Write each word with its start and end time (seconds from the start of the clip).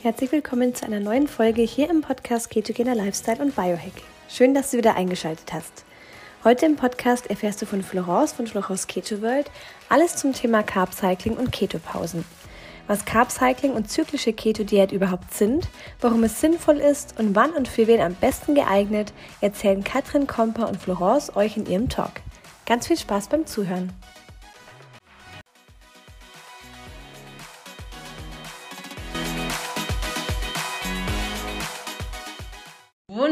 Herzlich 0.00 0.30
willkommen 0.30 0.76
zu 0.76 0.86
einer 0.86 1.00
neuen 1.00 1.26
Folge 1.26 1.62
hier 1.62 1.90
im 1.90 2.02
Podcast 2.02 2.50
Ketogener 2.50 2.94
Lifestyle 2.94 3.42
und 3.42 3.56
Biohack. 3.56 3.94
Schön, 4.28 4.54
dass 4.54 4.70
du 4.70 4.76
wieder 4.76 4.94
eingeschaltet 4.94 5.52
hast. 5.52 5.84
Heute 6.44 6.66
im 6.66 6.76
Podcast 6.76 7.28
erfährst 7.28 7.60
du 7.60 7.66
von 7.66 7.82
Florence 7.82 8.32
von 8.32 8.46
Florence 8.46 8.86
Keto 8.86 9.20
World 9.22 9.50
alles 9.88 10.14
zum 10.14 10.32
Thema 10.32 10.62
Carb 10.62 10.94
Cycling 10.94 11.36
und 11.36 11.50
Ketopausen. 11.50 12.24
Was 12.86 13.04
Carb 13.06 13.32
Cycling 13.32 13.72
und 13.72 13.90
zyklische 13.90 14.32
Keto-Diät 14.32 14.92
überhaupt 14.92 15.34
sind, 15.34 15.66
warum 16.00 16.22
es 16.22 16.40
sinnvoll 16.40 16.76
ist 16.76 17.18
und 17.18 17.34
wann 17.34 17.50
und 17.50 17.66
für 17.66 17.88
wen 17.88 18.00
am 18.00 18.14
besten 18.14 18.54
geeignet, 18.54 19.12
erzählen 19.40 19.82
Katrin 19.82 20.28
Komper 20.28 20.68
und 20.68 20.80
Florence 20.80 21.34
euch 21.34 21.56
in 21.56 21.66
ihrem 21.66 21.88
Talk. 21.88 22.12
Ganz 22.66 22.86
viel 22.86 22.98
Spaß 22.98 23.26
beim 23.26 23.46
Zuhören. 23.46 23.92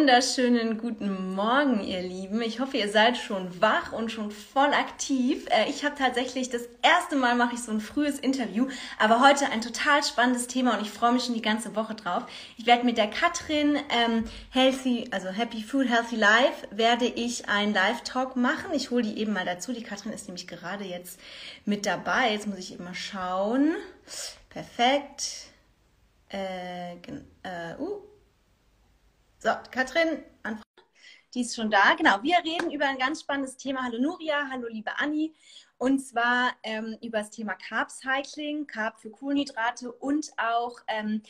Wunderschönen 0.07 0.79
guten 0.79 1.35
Morgen, 1.35 1.83
ihr 1.83 2.01
Lieben. 2.01 2.41
Ich 2.41 2.61
hoffe, 2.61 2.77
ihr 2.77 2.89
seid 2.89 3.17
schon 3.17 3.61
wach 3.61 3.93
und 3.93 4.13
schon 4.13 4.31
voll 4.31 4.73
aktiv. 4.73 5.47
Äh, 5.51 5.69
ich 5.69 5.85
habe 5.85 5.97
tatsächlich 5.97 6.49
das 6.49 6.63
erste 6.81 7.17
Mal 7.17 7.35
mache 7.35 7.57
ich 7.57 7.63
so 7.65 7.73
ein 7.73 7.81
frühes 7.81 8.21
Interview, 8.21 8.69
aber 9.01 9.21
heute 9.21 9.51
ein 9.51 9.63
total 9.63 10.05
spannendes 10.05 10.47
Thema 10.47 10.77
und 10.77 10.83
ich 10.83 10.93
freue 10.93 11.11
mich 11.11 11.25
schon 11.25 11.35
die 11.35 11.43
ganze 11.43 11.75
Woche 11.75 11.97
drauf. 11.97 12.23
Ich 12.57 12.67
werde 12.67 12.85
mit 12.85 12.99
der 12.99 13.11
Katrin 13.11 13.81
ähm, 13.91 14.23
Healthy, 14.51 15.09
also 15.11 15.27
Happy 15.31 15.65
Food 15.65 15.89
Healthy 15.89 16.15
Life, 16.15 16.69
werde 16.71 17.07
ich 17.07 17.49
einen 17.49 17.75
Live-Talk 17.75 18.37
machen. 18.37 18.75
Ich 18.75 18.93
hole 18.93 19.03
die 19.03 19.19
eben 19.19 19.33
mal 19.33 19.45
dazu. 19.45 19.73
Die 19.73 19.83
Katrin 19.83 20.13
ist 20.13 20.29
nämlich 20.29 20.47
gerade 20.47 20.85
jetzt 20.85 21.19
mit 21.65 21.85
dabei. 21.85 22.31
Jetzt 22.31 22.47
muss 22.47 22.59
ich 22.59 22.73
eben 22.73 22.85
mal 22.85 22.95
schauen. 22.95 23.75
Perfekt. 24.51 25.49
Äh, 26.31 26.93
äh, 26.93 27.77
uh. 27.81 28.03
So, 29.47 29.53
Katrin, 29.71 30.25
die 31.33 31.43
ist 31.43 31.55
schon 31.55 31.71
da. 31.71 31.95
Genau, 31.95 32.21
wir 32.21 32.39
reden 32.39 32.73
über 32.73 32.87
ein 32.87 32.99
ganz 32.99 33.21
spannendes 33.21 33.57
Thema. 33.57 33.85
Hallo 33.85 34.01
Nuria, 34.01 34.49
hallo 34.51 34.67
liebe 34.67 34.99
Anni. 34.99 35.37
Und 35.79 36.01
zwar 36.01 36.51
ähm, 36.65 36.99
über 37.01 37.19
das 37.19 37.31
Thema 37.31 37.55
Carb 37.55 37.93
Cycling, 37.93 38.67
Carb 38.67 38.99
für 38.99 39.11
Kohlenhydrate 39.11 39.93
und 39.93 40.33
auch 40.37 40.81
ähm, 40.89 41.23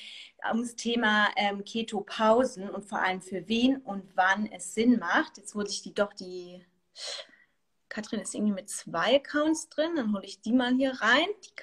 ums 0.51 0.77
Thema 0.77 1.29
ähm, 1.37 1.63
Keto-Pausen 1.63 2.71
und 2.71 2.87
vor 2.87 3.03
allem 3.03 3.21
für 3.21 3.47
wen 3.49 3.83
und 3.83 4.09
wann 4.15 4.47
es 4.47 4.73
Sinn 4.73 4.99
macht. 4.99 5.37
Jetzt 5.37 5.55
hole 5.55 5.69
ich 5.69 5.83
die 5.83 5.93
doch 5.93 6.15
die. 6.15 6.65
Katrin 7.91 8.21
ist 8.21 8.35
irgendwie 8.35 8.55
mit 8.55 8.71
zwei 8.71 9.17
Accounts 9.17 9.69
drin. 9.69 9.95
Dann 9.95 10.15
hole 10.15 10.25
ich 10.25 10.41
die 10.41 10.53
mal 10.53 10.75
hier 10.75 10.93
rein. 11.03 11.29
Die 11.45 11.55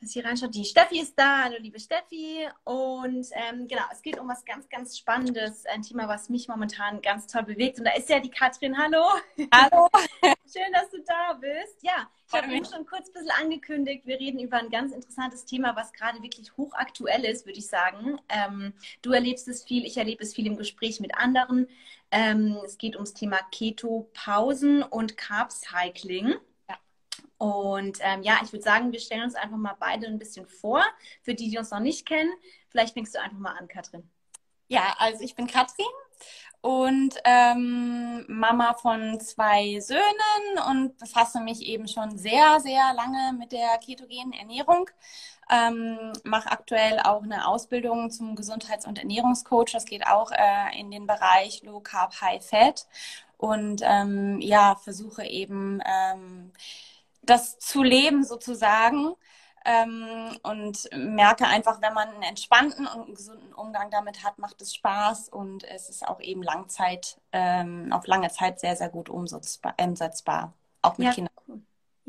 dass 0.00 0.12
hier 0.12 0.24
reinschaut. 0.24 0.54
Die 0.54 0.64
Steffi 0.64 1.00
ist 1.00 1.14
da. 1.18 1.44
Hallo, 1.44 1.56
liebe 1.60 1.78
Steffi. 1.78 2.48
Und 2.64 3.26
ähm, 3.32 3.68
genau, 3.68 3.82
es 3.92 4.00
geht 4.00 4.18
um 4.18 4.28
was 4.28 4.44
ganz, 4.44 4.68
ganz 4.68 4.96
Spannendes. 4.96 5.66
Ein 5.66 5.82
Thema, 5.82 6.08
was 6.08 6.30
mich 6.30 6.48
momentan 6.48 7.02
ganz 7.02 7.26
toll 7.26 7.42
bewegt. 7.42 7.78
Und 7.78 7.84
da 7.84 7.92
ist 7.92 8.08
ja 8.08 8.18
die 8.18 8.30
Katrin. 8.30 8.78
Hallo. 8.78 9.04
Hallo. 9.52 9.88
Schön, 10.50 10.72
dass 10.72 10.90
du 10.90 11.02
da 11.02 11.34
bist. 11.34 11.82
Ja, 11.82 12.08
ich 12.26 12.34
habe 12.34 12.52
eben 12.52 12.64
schon 12.64 12.86
kurz 12.86 13.08
ein 13.08 13.12
bisschen 13.12 13.30
angekündigt. 13.40 14.06
Wir 14.06 14.18
reden 14.18 14.40
über 14.40 14.56
ein 14.56 14.70
ganz 14.70 14.92
interessantes 14.92 15.44
Thema, 15.44 15.76
was 15.76 15.92
gerade 15.92 16.22
wirklich 16.22 16.56
hochaktuell 16.56 17.24
ist, 17.24 17.44
würde 17.44 17.58
ich 17.58 17.68
sagen. 17.68 18.18
Ähm, 18.30 18.72
du 19.02 19.12
erlebst 19.12 19.48
es 19.48 19.64
viel, 19.64 19.84
ich 19.84 19.98
erlebe 19.98 20.22
es 20.22 20.34
viel 20.34 20.46
im 20.46 20.56
Gespräch 20.56 21.00
mit 21.00 21.14
anderen. 21.14 21.68
Ähm, 22.10 22.58
es 22.64 22.78
geht 22.78 22.96
ums 22.96 23.12
Thema 23.12 23.38
Keto-Pausen 23.52 24.82
und 24.82 25.16
Carb-Cycling. 25.18 26.36
Und 27.40 28.00
ähm, 28.02 28.22
ja, 28.22 28.38
ich 28.44 28.52
würde 28.52 28.62
sagen, 28.62 28.92
wir 28.92 29.00
stellen 29.00 29.22
uns 29.22 29.34
einfach 29.34 29.56
mal 29.56 29.74
beide 29.80 30.06
ein 30.06 30.18
bisschen 30.18 30.46
vor. 30.46 30.84
Für 31.22 31.34
die, 31.34 31.48
die 31.48 31.56
uns 31.56 31.70
noch 31.70 31.80
nicht 31.80 32.06
kennen, 32.06 32.30
vielleicht 32.68 32.92
fängst 32.92 33.14
du 33.14 33.18
einfach 33.18 33.38
mal 33.38 33.56
an, 33.56 33.66
Katrin. 33.66 34.06
Ja, 34.68 34.94
also 34.98 35.24
ich 35.24 35.34
bin 35.34 35.46
Katrin 35.46 35.86
und 36.60 37.14
ähm, 37.24 38.26
Mama 38.28 38.74
von 38.74 39.18
zwei 39.20 39.80
Söhnen 39.80 40.02
und 40.68 40.98
befasse 40.98 41.40
mich 41.40 41.62
eben 41.62 41.88
schon 41.88 42.18
sehr, 42.18 42.60
sehr 42.60 42.92
lange 42.92 43.32
mit 43.38 43.52
der 43.52 43.78
ketogenen 43.78 44.34
Ernährung. 44.34 44.90
Ähm, 45.50 46.12
mache 46.24 46.50
aktuell 46.50 47.00
auch 47.00 47.22
eine 47.22 47.48
Ausbildung 47.48 48.10
zum 48.10 48.36
Gesundheits- 48.36 48.86
und 48.86 48.98
Ernährungscoach. 48.98 49.72
Das 49.72 49.86
geht 49.86 50.06
auch 50.06 50.30
äh, 50.30 50.78
in 50.78 50.90
den 50.90 51.06
Bereich 51.06 51.62
Low 51.62 51.80
Carb, 51.80 52.20
High 52.20 52.44
Fat. 52.44 52.86
Und 53.38 53.80
ähm, 53.82 54.42
ja, 54.42 54.76
versuche 54.76 55.24
eben 55.24 55.80
ähm, 55.86 56.52
das 57.22 57.58
zu 57.58 57.82
leben 57.82 58.24
sozusagen. 58.24 59.14
Ähm, 59.64 60.38
und 60.42 60.88
merke 60.96 61.46
einfach, 61.46 61.82
wenn 61.82 61.92
man 61.92 62.08
einen 62.08 62.22
entspannten 62.22 62.86
und 62.86 63.04
einen 63.04 63.14
gesunden 63.14 63.52
Umgang 63.52 63.90
damit 63.90 64.24
hat, 64.24 64.38
macht 64.38 64.62
es 64.62 64.74
Spaß 64.74 65.28
und 65.28 65.64
es 65.64 65.90
ist 65.90 66.06
auch 66.08 66.20
eben 66.20 66.42
Langzeit, 66.42 67.20
ähm, 67.32 67.92
auf 67.92 68.06
lange 68.06 68.30
Zeit 68.30 68.58
sehr, 68.58 68.74
sehr 68.76 68.88
gut 68.88 69.10
umsetzbar, 69.10 69.74
umsetzbar 69.78 70.54
auch 70.80 70.96
mit 70.96 71.08
ja, 71.08 71.12
Kindern. 71.12 71.29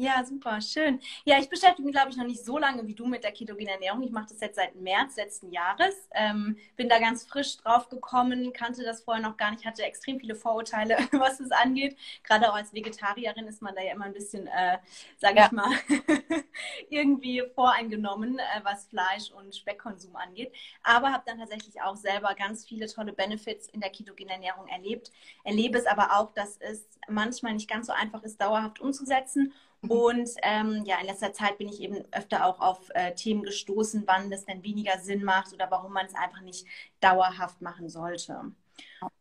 Ja, 0.01 0.25
super, 0.25 0.59
schön. 0.61 0.99
Ja, 1.25 1.37
ich 1.37 1.47
beschäftige 1.47 1.83
mich, 1.83 1.93
glaube 1.93 2.09
ich, 2.09 2.17
noch 2.17 2.25
nicht 2.25 2.43
so 2.43 2.57
lange 2.57 2.87
wie 2.87 2.95
du 2.95 3.05
mit 3.05 3.23
der 3.23 3.31
ketogenen 3.31 3.67
Ernährung. 3.67 4.01
Ich 4.01 4.09
mache 4.09 4.29
das 4.29 4.39
jetzt 4.39 4.55
seit 4.55 4.73
März 4.73 5.15
letzten 5.15 5.51
Jahres. 5.51 5.93
Ähm, 6.15 6.57
bin 6.75 6.89
da 6.89 6.97
ganz 6.97 7.23
frisch 7.23 7.57
drauf 7.57 7.87
gekommen, 7.87 8.51
kannte 8.51 8.83
das 8.83 9.03
vorher 9.03 9.21
noch 9.21 9.37
gar 9.37 9.51
nicht, 9.51 9.63
hatte 9.63 9.83
extrem 9.83 10.19
viele 10.19 10.33
Vorurteile, 10.33 10.97
was 11.11 11.39
es 11.39 11.51
angeht. 11.51 11.95
Gerade 12.23 12.49
auch 12.49 12.55
als 12.55 12.73
Vegetarierin 12.73 13.45
ist 13.45 13.61
man 13.61 13.75
da 13.75 13.83
ja 13.83 13.91
immer 13.91 14.05
ein 14.05 14.13
bisschen, 14.13 14.47
äh, 14.47 14.79
sage 15.19 15.37
ja. 15.37 15.45
ich 15.45 15.51
mal, 15.51 15.69
irgendwie 16.89 17.43
voreingenommen, 17.53 18.39
äh, 18.39 18.61
was 18.63 18.87
Fleisch 18.87 19.29
und 19.29 19.55
Speckkonsum 19.55 20.15
angeht. 20.15 20.51
Aber 20.81 21.13
habe 21.13 21.25
dann 21.27 21.37
tatsächlich 21.37 21.79
auch 21.79 21.95
selber 21.95 22.33
ganz 22.33 22.65
viele 22.65 22.87
tolle 22.87 23.13
Benefits 23.13 23.67
in 23.67 23.81
der 23.81 23.91
ketogenen 23.91 24.31
Ernährung 24.31 24.67
erlebt. 24.67 25.11
Erlebe 25.43 25.77
es 25.77 25.85
aber 25.85 26.17
auch, 26.17 26.33
dass 26.33 26.57
es 26.57 26.87
manchmal 27.07 27.53
nicht 27.53 27.69
ganz 27.69 27.85
so 27.85 27.93
einfach 27.93 28.23
ist, 28.23 28.41
dauerhaft 28.41 28.81
umzusetzen. 28.81 29.53
Und 29.87 30.29
ähm, 30.43 30.83
ja, 30.85 30.99
in 30.99 31.07
letzter 31.07 31.33
Zeit 31.33 31.57
bin 31.57 31.67
ich 31.67 31.81
eben 31.81 32.03
öfter 32.11 32.45
auch 32.45 32.59
auf 32.59 32.89
äh, 32.93 33.15
Themen 33.15 33.43
gestoßen, 33.43 34.03
wann 34.05 34.29
das 34.29 34.45
denn 34.45 34.63
weniger 34.63 34.99
Sinn 34.99 35.23
macht 35.23 35.53
oder 35.53 35.71
warum 35.71 35.93
man 35.93 36.05
es 36.05 36.13
einfach 36.13 36.41
nicht 36.41 36.67
dauerhaft 36.99 37.61
machen 37.61 37.89
sollte. 37.89 38.51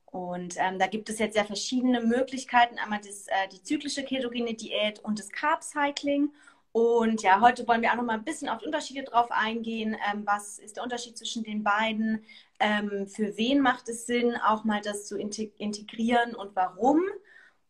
Und 0.07 0.57
ähm, 0.59 0.79
da 0.79 0.87
gibt 0.87 1.09
es 1.09 1.19
jetzt 1.19 1.35
sehr 1.35 1.45
verschiedene 1.45 2.01
Möglichkeiten. 2.01 2.79
Einmal 2.79 3.01
das, 3.01 3.27
äh, 3.29 3.49
die 3.53 3.63
zyklische 3.63 4.05
ketogene 4.05 4.55
Diät 4.55 4.99
und 5.01 5.19
das 5.19 5.31
Carb 5.31 5.63
Cycling. 5.63 6.33
Und 6.73 7.23
ja, 7.23 7.41
heute 7.41 7.67
wollen 7.67 7.83
wir 7.83 7.91
auch 7.93 7.97
noch 7.97 8.05
mal 8.05 8.15
ein 8.15 8.25
bisschen 8.25 8.49
auf 8.49 8.59
die 8.59 8.67
Unterschiede 8.67 9.05
drauf 9.05 9.31
eingehen. 9.31 9.97
Ähm, 10.13 10.25
was 10.27 10.59
ist 10.59 10.77
der 10.77 10.85
Unterschied 10.85 11.17
zwischen 11.17 11.43
den 11.43 11.65
beiden? 11.65 12.25
Ähm, 12.59 13.07
für 13.07 13.37
wen 13.37 13.61
macht 13.61 13.89
es 13.89 14.07
Sinn, 14.07 14.37
auch 14.37 14.65
mal 14.65 14.81
das 14.81 15.07
zu 15.07 15.19
integrieren 15.19 16.35
und 16.35 16.55
warum 16.55 17.01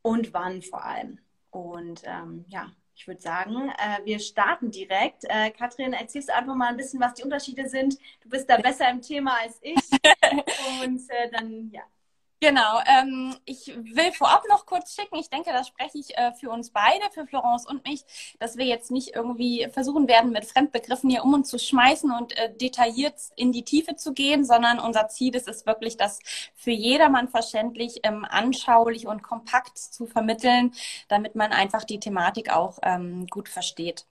und 0.02 0.34
wann 0.34 0.62
vor 0.62 0.84
allem? 0.84 1.18
Und 1.50 2.02
ähm, 2.04 2.44
ja, 2.48 2.72
ich 3.00 3.08
würde 3.08 3.22
sagen, 3.22 3.70
äh, 3.78 4.04
wir 4.04 4.18
starten 4.18 4.70
direkt. 4.70 5.24
Äh, 5.24 5.50
Katrin, 5.52 5.94
erzählst 5.94 6.28
du 6.28 6.34
einfach 6.34 6.54
mal 6.54 6.68
ein 6.68 6.76
bisschen, 6.76 7.00
was 7.00 7.14
die 7.14 7.22
Unterschiede 7.22 7.66
sind. 7.66 7.96
Du 8.20 8.28
bist 8.28 8.50
da 8.50 8.58
besser 8.58 8.90
im 8.90 9.00
Thema 9.00 9.38
als 9.40 9.58
ich. 9.62 9.74
Und 10.82 11.00
äh, 11.08 11.30
dann, 11.30 11.70
ja, 11.72 11.80
Genau, 12.42 12.80
ähm, 12.86 13.36
ich 13.44 13.66
will 13.76 14.12
vorab 14.12 14.44
noch 14.48 14.64
kurz 14.64 14.94
schicken, 14.94 15.16
ich 15.16 15.28
denke, 15.28 15.50
das 15.52 15.68
spreche 15.68 15.98
ich 15.98 16.16
äh, 16.16 16.32
für 16.32 16.48
uns 16.50 16.70
beide, 16.70 17.04
für 17.12 17.26
Florence 17.26 17.66
und 17.66 17.84
mich, 17.86 18.02
dass 18.38 18.56
wir 18.56 18.64
jetzt 18.64 18.90
nicht 18.90 19.14
irgendwie 19.14 19.68
versuchen 19.70 20.08
werden, 20.08 20.30
mit 20.32 20.46
Fremdbegriffen 20.46 21.10
hier 21.10 21.22
um 21.22 21.34
uns 21.34 21.50
zu 21.50 21.58
schmeißen 21.58 22.10
und 22.10 22.34
äh, 22.38 22.50
detailliert 22.56 23.14
in 23.36 23.52
die 23.52 23.62
Tiefe 23.64 23.94
zu 23.96 24.14
gehen, 24.14 24.46
sondern 24.46 24.80
unser 24.80 25.08
Ziel 25.08 25.36
ist 25.36 25.48
es 25.48 25.66
wirklich, 25.66 25.98
das 25.98 26.18
für 26.54 26.70
jedermann 26.70 27.28
verständlich, 27.28 28.00
ähm, 28.04 28.24
anschaulich 28.24 29.06
und 29.06 29.22
kompakt 29.22 29.76
zu 29.76 30.06
vermitteln, 30.06 30.72
damit 31.08 31.34
man 31.34 31.52
einfach 31.52 31.84
die 31.84 32.00
Thematik 32.00 32.50
auch 32.56 32.78
ähm, 32.82 33.26
gut 33.26 33.50
versteht. 33.50 34.06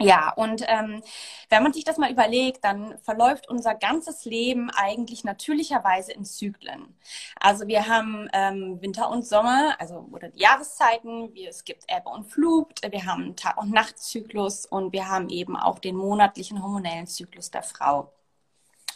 Ja, 0.00 0.32
und 0.34 0.64
ähm, 0.66 1.02
wenn 1.48 1.62
man 1.62 1.72
sich 1.72 1.84
das 1.84 1.96
mal 1.98 2.10
überlegt, 2.10 2.64
dann 2.64 2.98
verläuft 3.02 3.48
unser 3.48 3.74
ganzes 3.74 4.24
Leben 4.24 4.68
eigentlich 4.70 5.22
natürlicherweise 5.22 6.12
in 6.12 6.24
Zyklen. 6.24 6.96
Also 7.38 7.68
wir 7.68 7.86
haben 7.86 8.28
ähm, 8.32 8.80
Winter 8.80 9.10
und 9.10 9.24
Sommer, 9.24 9.76
also 9.78 10.08
oder 10.10 10.28
die 10.30 10.40
Jahreszeiten, 10.40 11.32
wir, 11.34 11.50
es 11.50 11.64
gibt 11.64 11.84
Ebbe 11.88 12.08
und 12.08 12.24
Flut, 12.24 12.80
wir 12.90 13.06
haben 13.06 13.36
Tag- 13.36 13.58
und 13.58 13.70
Nachtzyklus 13.70 14.66
und 14.66 14.92
wir 14.92 15.08
haben 15.08 15.28
eben 15.28 15.56
auch 15.56 15.78
den 15.78 15.94
monatlichen 15.96 16.62
hormonellen 16.62 17.06
Zyklus 17.06 17.50
der 17.50 17.62
Frau. 17.62 18.12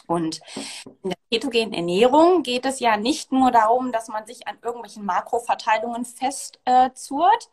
Und 0.07 0.39
in 1.03 1.09
der 1.11 1.17
ketogenen 1.29 1.73
Ernährung 1.73 2.41
geht 2.41 2.65
es 2.65 2.79
ja 2.79 2.95
nicht 2.97 3.31
nur 3.31 3.51
darum, 3.51 3.91
dass 3.91 4.07
man 4.07 4.25
sich 4.25 4.47
an 4.47 4.57
irgendwelchen 4.63 5.05
Makroverteilungen 5.05 6.05
festzurrt, 6.05 7.49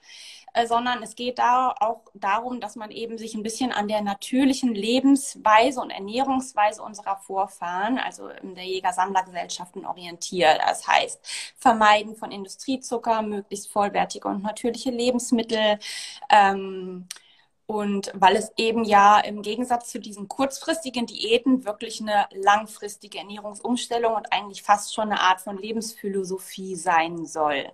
äh, 0.54 0.66
sondern 0.66 1.02
es 1.02 1.16
geht 1.16 1.40
da 1.40 1.74
auch 1.80 2.02
darum, 2.14 2.60
dass 2.60 2.76
man 2.76 2.92
eben 2.92 3.18
sich 3.18 3.34
ein 3.34 3.42
bisschen 3.42 3.72
an 3.72 3.88
der 3.88 4.02
natürlichen 4.02 4.72
Lebensweise 4.72 5.80
und 5.80 5.90
Ernährungsweise 5.90 6.80
unserer 6.80 7.16
Vorfahren, 7.16 7.98
also 7.98 8.28
in 8.28 8.54
der 8.54 8.64
Jäger-Sammler-Gesellschaften 8.64 9.84
orientiert. 9.84 10.60
Das 10.64 10.86
heißt, 10.86 11.54
Vermeiden 11.56 12.14
von 12.14 12.30
Industriezucker, 12.30 13.22
möglichst 13.22 13.70
vollwertige 13.72 14.28
und 14.28 14.44
natürliche 14.44 14.90
Lebensmittel, 14.90 15.80
ähm, 16.30 17.08
Und 17.66 18.12
weil 18.14 18.36
es 18.36 18.52
eben 18.58 18.84
ja 18.84 19.18
im 19.20 19.40
Gegensatz 19.40 19.88
zu 19.90 19.98
diesen 19.98 20.28
kurzfristigen 20.28 21.06
Diäten 21.06 21.64
wirklich 21.64 22.00
eine 22.00 22.26
langfristige 22.32 23.18
Ernährungsumstellung 23.18 24.14
und 24.14 24.32
eigentlich 24.32 24.62
fast 24.62 24.94
schon 24.94 25.10
eine 25.10 25.20
Art 25.20 25.40
von 25.40 25.56
Lebensphilosophie 25.56 26.76
sein 26.76 27.24
soll. 27.26 27.72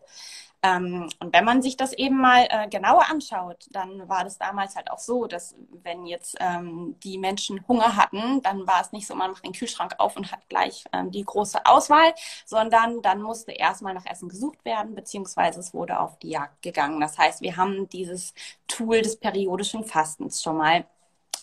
Ähm, 0.63 1.09
und 1.21 1.33
wenn 1.33 1.45
man 1.45 1.63
sich 1.63 1.77
das 1.77 1.95
eben 1.95 2.19
mal 2.21 2.47
äh, 2.51 2.69
genauer 2.69 3.09
anschaut, 3.09 3.67
dann 3.71 4.09
war 4.11 4.25
das 4.25 4.37
damals 4.37 4.77
halt 4.77 4.91
auch 4.91 4.99
so, 4.99 5.27
dass 5.27 5.55
wenn 5.83 6.05
jetzt 6.05 6.37
ähm, 6.39 6.97
die 7.03 7.17
Menschen 7.17 7.67
Hunger 7.67 7.97
hatten, 7.97 8.43
dann 8.43 8.67
war 8.67 8.83
es 8.83 8.93
nicht 8.93 9.07
so, 9.07 9.15
man 9.15 9.31
macht 9.31 9.45
den 9.45 9.53
Kühlschrank 9.53 9.95
auf 9.99 10.17
und 10.17 10.31
hat 10.33 10.47
gleich 10.51 10.85
ähm, 10.93 11.11
die 11.11 11.25
große 11.25 11.65
Auswahl, 11.65 12.15
sondern 12.45 13.01
dann 13.01 13.23
musste 13.23 13.53
erstmal 13.53 13.95
nach 13.95 14.05
Essen 14.05 14.29
gesucht 14.29 14.63
werden, 14.67 14.95
beziehungsweise 14.95 15.61
es 15.61 15.73
wurde 15.73 15.99
auf 15.99 16.19
die 16.19 16.31
Jagd 16.31 16.61
gegangen. 16.63 17.01
Das 17.01 17.17
heißt, 17.17 17.41
wir 17.41 17.57
haben 17.57 17.89
dieses 17.89 18.35
Tool 18.69 19.01
des 19.01 19.17
periodischen 19.19 19.85
Fastens 19.85 20.43
schon 20.43 20.59
mal, 20.59 20.85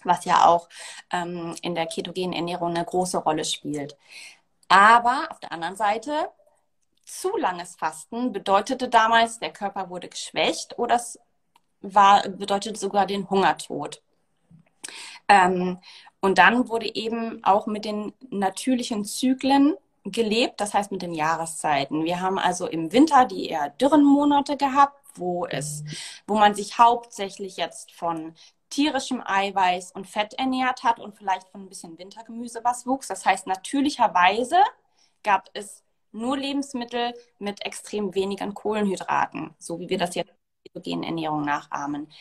was 0.03 0.25
ja 0.25 0.45
auch 0.45 0.69
ähm, 1.11 1.55
in 1.63 1.73
der 1.75 1.87
ketogenen 1.87 2.33
Ernährung 2.33 2.69
eine 2.75 2.85
große 2.85 3.17
Rolle 3.17 3.45
spielt. 3.45 3.97
Aber 4.69 5.27
auf 5.31 5.39
der 5.39 5.51
anderen 5.51 5.75
Seite 5.75 6.29
zu 7.07 7.35
langes 7.37 7.75
Fasten 7.75 8.33
bedeutete 8.33 8.89
damals, 8.89 9.39
der 9.39 9.53
Körper 9.53 9.89
wurde 9.89 10.09
geschwächt 10.09 10.77
oder 10.77 10.95
es 10.95 11.19
war, 11.81 12.27
bedeutete 12.27 12.77
sogar 12.77 13.05
den 13.05 13.29
Hungertod. 13.29 14.01
Ähm, 15.27 15.79
und 16.19 16.37
dann 16.37 16.67
wurde 16.67 16.93
eben 16.93 17.43
auch 17.43 17.65
mit 17.65 17.85
den 17.85 18.13
natürlichen 18.29 19.05
Zyklen 19.05 19.75
gelebt, 20.03 20.59
das 20.59 20.73
heißt 20.73 20.91
mit 20.91 21.01
den 21.01 21.13
Jahreszeiten. 21.13 22.03
Wir 22.03 22.21
haben 22.21 22.39
also 22.39 22.67
im 22.67 22.91
Winter 22.91 23.25
die 23.25 23.49
eher 23.49 23.69
dürren 23.69 24.03
Monate 24.03 24.57
gehabt, 24.57 24.99
wo 25.15 25.45
es, 25.45 25.83
wo 26.27 26.37
man 26.37 26.55
sich 26.55 26.77
hauptsächlich 26.77 27.57
jetzt 27.57 27.91
von 27.93 28.35
tierischem 28.69 29.21
Eiweiß 29.25 29.93
und 29.93 30.07
Fett 30.07 30.33
ernährt 30.33 30.83
hat 30.83 30.99
und 30.99 31.15
vielleicht 31.15 31.47
von 31.49 31.63
ein 31.63 31.69
bisschen 31.69 31.97
Wintergemüse 31.97 32.61
was 32.63 32.85
wuchs. 32.85 33.07
Das 33.07 33.25
heißt, 33.25 33.47
natürlicherweise 33.47 34.57
gab 35.23 35.49
es 35.53 35.83
nur 36.11 36.37
Lebensmittel 36.37 37.13
mit 37.39 37.65
extrem 37.65 38.13
wenigen 38.15 38.53
Kohlenhydraten, 38.53 39.53
so 39.59 39.79
wie 39.79 39.89
wir 39.89 39.97
das 39.97 40.15
jetzt 40.15 40.33
in 40.73 41.01
der 41.01 41.09
Ernährung 41.09 41.43
nachahmen. 41.43 42.11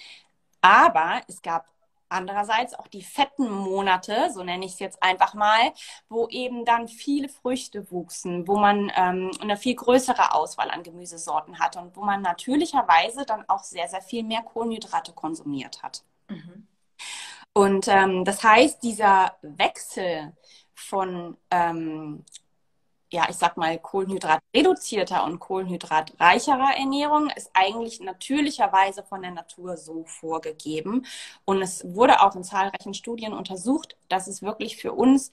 Aber 0.61 1.21
es 1.29 1.43
gab 1.43 1.67
andererseits 2.09 2.75
auch 2.75 2.87
die 2.87 3.03
fetten 3.03 3.51
Monate, 3.51 4.31
so 4.33 4.43
nenne 4.43 4.65
ich 4.65 4.73
es 4.73 4.79
jetzt 4.79 5.03
einfach 5.03 5.35
mal, 5.35 5.73
wo 6.09 6.29
eben 6.29 6.65
dann 6.65 6.89
viele 6.89 7.29
Früchte 7.29 7.91
wuchsen, 7.91 8.47
wo 8.47 8.57
man 8.57 8.93
ähm, 8.97 9.31
eine 9.41 9.57
viel 9.57 9.75
größere 9.75 10.35
Auswahl 10.35 10.71
an 10.71 10.83
Gemüsesorten 10.83 11.59
hatte 11.59 11.81
und 11.81 11.97
wo 11.97 12.03
man 12.03 12.23
natürlicherweise 12.23 13.25
dann 13.27 13.49
auch 13.49 13.65
sehr, 13.65 13.89
sehr 13.89 14.03
viel 14.03 14.23
mehr 14.23 14.43
Kohlenhydrate 14.43 15.13
konsumiert 15.13 15.83
hat. 15.83 16.05
Mhm. 16.29 16.67
Und 17.53 17.89
ähm, 17.89 18.25
das 18.25 18.43
heißt, 18.45 18.83
dieser 18.83 19.37
Wechsel 19.43 20.37
von 20.75 21.37
ähm, 21.51 22.25
ja, 23.11 23.27
ich 23.29 23.37
sag 23.37 23.57
mal, 23.57 23.79
kohlenhydratreduzierter 23.79 25.25
und 25.25 25.39
kohlenhydratreicherer 25.39 26.77
Ernährung 26.77 27.31
ist 27.31 27.51
eigentlich 27.55 28.01
natürlicherweise 28.01 29.05
von 29.05 29.23
der 29.23 29.31
Natur 29.31 29.77
so 29.77 30.05
vorgegeben. 30.05 31.07
Und 31.45 31.63
es 31.63 31.85
wurde 31.95 32.21
auch 32.21 32.35
in 32.35 32.43
zahlreichen 32.43 32.95
Studien 32.95 33.33
untersucht, 33.33 33.97
dass 34.09 34.27
es 34.27 34.43
wirklich 34.43 34.77
für 34.77 34.93
uns 34.93 35.31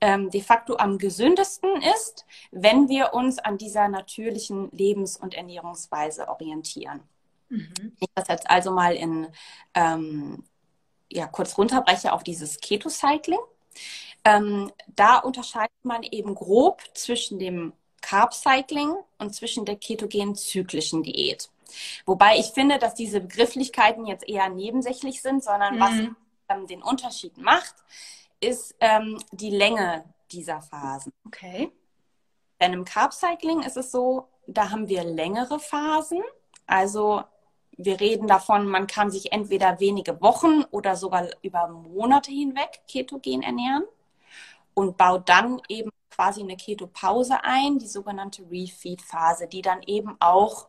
ähm, 0.00 0.30
de 0.30 0.42
facto 0.42 0.76
am 0.76 0.98
gesündesten 0.98 1.70
ist, 1.96 2.26
wenn 2.50 2.88
wir 2.88 3.14
uns 3.14 3.38
an 3.38 3.58
dieser 3.58 3.88
natürlichen 3.88 4.70
Lebens- 4.72 5.16
und 5.16 5.34
Ernährungsweise 5.34 6.28
orientieren. 6.28 7.00
Mhm. 7.48 7.96
Ich 8.00 8.08
das 8.14 8.28
jetzt 8.28 8.50
also 8.50 8.72
mal 8.72 8.94
in 8.94 9.28
ähm, 9.74 10.44
ja, 11.10 11.26
kurz 11.26 11.56
runterbreche 11.56 12.12
auf 12.12 12.24
dieses 12.24 12.60
Keto-Cycling. 12.60 13.38
Ähm, 14.24 14.72
da 14.88 15.18
unterscheidet 15.18 15.84
man 15.84 16.02
eben 16.02 16.34
grob 16.34 16.82
zwischen 16.94 17.38
dem 17.38 17.74
Carb-Cycling 18.00 18.94
und 19.18 19.34
zwischen 19.34 19.64
der 19.64 19.76
ketogenen 19.76 20.34
zyklischen 20.34 21.02
Diät. 21.02 21.50
Wobei 22.06 22.38
ich 22.38 22.46
finde, 22.46 22.78
dass 22.78 22.94
diese 22.94 23.20
Begrifflichkeiten 23.20 24.06
jetzt 24.06 24.28
eher 24.28 24.48
nebensächlich 24.48 25.22
sind, 25.22 25.42
sondern 25.42 25.76
mhm. 25.76 25.80
was 25.80 25.92
ähm, 26.48 26.66
den 26.66 26.82
Unterschied 26.82 27.36
macht, 27.38 27.74
ist 28.40 28.74
ähm, 28.80 29.18
die 29.32 29.50
Länge 29.50 30.04
dieser 30.30 30.60
Phasen. 30.62 31.12
Okay. 31.26 31.70
Denn 32.60 32.72
im 32.72 32.84
Carb-Cycling 32.84 33.62
ist 33.62 33.76
es 33.76 33.90
so, 33.90 34.28
da 34.46 34.70
haben 34.70 34.88
wir 34.88 35.04
längere 35.04 35.58
Phasen. 35.58 36.22
Also 36.66 37.24
wir 37.76 38.00
reden 38.00 38.26
davon, 38.26 38.66
man 38.66 38.86
kann 38.86 39.10
sich 39.10 39.32
entweder 39.32 39.80
wenige 39.80 40.20
Wochen 40.20 40.64
oder 40.70 40.96
sogar 40.96 41.28
über 41.42 41.68
Monate 41.68 42.30
hinweg 42.30 42.82
ketogen 42.86 43.42
ernähren 43.42 43.84
und 44.74 44.96
baut 44.96 45.28
dann 45.28 45.60
eben 45.68 45.90
quasi 46.10 46.42
eine 46.42 46.56
Ketopause 46.56 47.42
ein, 47.42 47.78
die 47.78 47.88
sogenannte 47.88 48.42
Refeed-Phase, 48.50 49.48
die 49.48 49.62
dann 49.62 49.82
eben 49.82 50.16
auch 50.20 50.68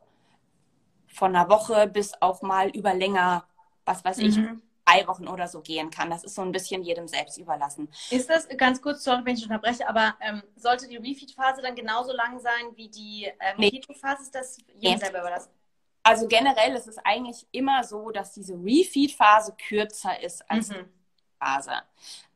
von 1.07 1.35
einer 1.35 1.49
Woche 1.49 1.87
bis 1.87 2.13
auch 2.19 2.41
mal 2.41 2.69
über 2.69 2.93
länger, 2.93 3.45
was 3.85 4.03
weiß 4.03 4.17
ich, 4.19 4.37
mhm. 4.37 4.61
drei 4.85 5.07
Wochen 5.07 5.27
oder 5.27 5.47
so 5.47 5.61
gehen 5.61 5.89
kann. 5.89 6.09
Das 6.09 6.23
ist 6.23 6.35
so 6.35 6.41
ein 6.41 6.51
bisschen 6.51 6.83
jedem 6.83 7.07
selbst 7.07 7.37
überlassen. 7.37 7.89
Ist 8.09 8.29
das, 8.29 8.47
ganz 8.57 8.81
kurz, 8.81 9.03
sorry, 9.03 9.23
wenn 9.23 9.35
ich 9.35 9.43
unterbreche, 9.43 9.87
aber 9.87 10.15
ähm, 10.19 10.43
sollte 10.55 10.87
die 10.87 10.97
Refeed-Phase 10.97 11.61
dann 11.61 11.75
genauso 11.75 12.11
lang 12.13 12.39
sein 12.39 12.75
wie 12.75 12.89
die 12.89 13.31
ähm, 13.39 13.55
nee. 13.57 13.69
Keto-Phase? 13.69 14.23
Ist 14.23 14.35
das 14.35 14.57
jedem 14.57 14.93
nee. 14.93 14.97
selber 14.97 15.21
überlassen? 15.21 15.51
Also 16.03 16.27
generell 16.27 16.75
ist 16.75 16.87
es 16.87 16.97
eigentlich 16.99 17.47
immer 17.51 17.83
so, 17.83 18.11
dass 18.11 18.33
diese 18.33 18.53
Refeed-Phase 18.53 19.55
kürzer 19.67 20.21
ist 20.21 20.49
als 20.49 20.69
mhm. 20.69 20.73
die 20.73 21.39
Phase. 21.39 21.81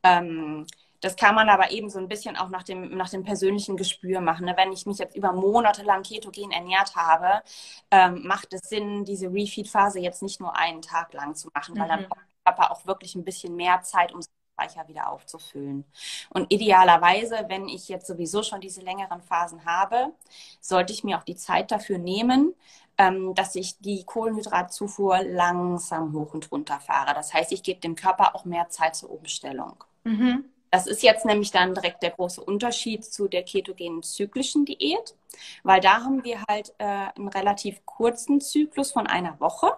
Ähm, 0.02 0.66
das 1.00 1.16
kann 1.16 1.34
man 1.34 1.48
aber 1.48 1.70
eben 1.70 1.88
so 1.88 1.98
ein 1.98 2.08
bisschen 2.08 2.36
auch 2.36 2.48
nach 2.48 2.62
dem, 2.62 2.96
nach 2.96 3.08
dem 3.08 3.24
persönlichen 3.24 3.76
Gespür 3.76 4.20
machen. 4.20 4.46
Ne? 4.46 4.54
Wenn 4.56 4.72
ich 4.72 4.86
mich 4.86 4.98
jetzt 4.98 5.16
über 5.16 5.32
Monate 5.32 5.82
lang 5.82 6.02
ketogen 6.02 6.52
ernährt 6.52 6.94
habe, 6.94 7.42
ähm, 7.90 8.26
macht 8.26 8.52
es 8.52 8.68
Sinn, 8.68 9.04
diese 9.04 9.28
Refeed-Phase 9.28 10.00
jetzt 10.00 10.22
nicht 10.22 10.40
nur 10.40 10.56
einen 10.56 10.82
Tag 10.82 11.12
lang 11.12 11.34
zu 11.34 11.48
machen, 11.54 11.74
mhm. 11.74 11.80
weil 11.80 11.88
dann 11.88 12.02
mhm. 12.02 12.08
braucht 12.08 12.20
der 12.20 12.52
Körper 12.52 12.70
auch 12.70 12.86
wirklich 12.86 13.14
ein 13.14 13.24
bisschen 13.24 13.56
mehr 13.56 13.82
Zeit, 13.82 14.12
um 14.12 14.20
Speicher 14.60 14.86
wieder 14.88 15.10
aufzufüllen. 15.10 15.84
Und 16.30 16.52
idealerweise, 16.52 17.44
wenn 17.48 17.68
ich 17.68 17.88
jetzt 17.88 18.06
sowieso 18.06 18.42
schon 18.42 18.60
diese 18.60 18.82
längeren 18.82 19.22
Phasen 19.22 19.64
habe, 19.64 20.12
sollte 20.60 20.92
ich 20.92 21.02
mir 21.02 21.18
auch 21.18 21.24
die 21.24 21.36
Zeit 21.36 21.70
dafür 21.70 21.96
nehmen, 21.96 22.54
ähm, 22.98 23.34
dass 23.34 23.54
ich 23.54 23.78
die 23.78 24.04
Kohlenhydratzufuhr 24.04 25.22
langsam 25.22 26.12
hoch 26.12 26.34
und 26.34 26.52
runter 26.52 26.78
fahre. 26.78 27.14
Das 27.14 27.32
heißt, 27.32 27.52
ich 27.52 27.62
gebe 27.62 27.80
dem 27.80 27.94
Körper 27.94 28.34
auch 28.34 28.44
mehr 28.44 28.68
Zeit 28.68 28.96
zur 28.96 29.10
Umstellung. 29.10 29.82
Mhm. 30.04 30.44
Das 30.70 30.86
ist 30.86 31.02
jetzt 31.02 31.24
nämlich 31.24 31.50
dann 31.50 31.74
direkt 31.74 32.02
der 32.02 32.10
große 32.10 32.40
Unterschied 32.40 33.04
zu 33.04 33.26
der 33.26 33.42
ketogenen 33.42 34.02
zyklischen 34.02 34.64
Diät, 34.64 35.16
weil 35.64 35.80
da 35.80 36.04
haben 36.04 36.22
wir 36.24 36.42
halt 36.48 36.72
äh, 36.78 36.84
einen 36.84 37.28
relativ 37.28 37.84
kurzen 37.84 38.40
Zyklus 38.40 38.92
von 38.92 39.06
einer 39.06 39.40
Woche. 39.40 39.72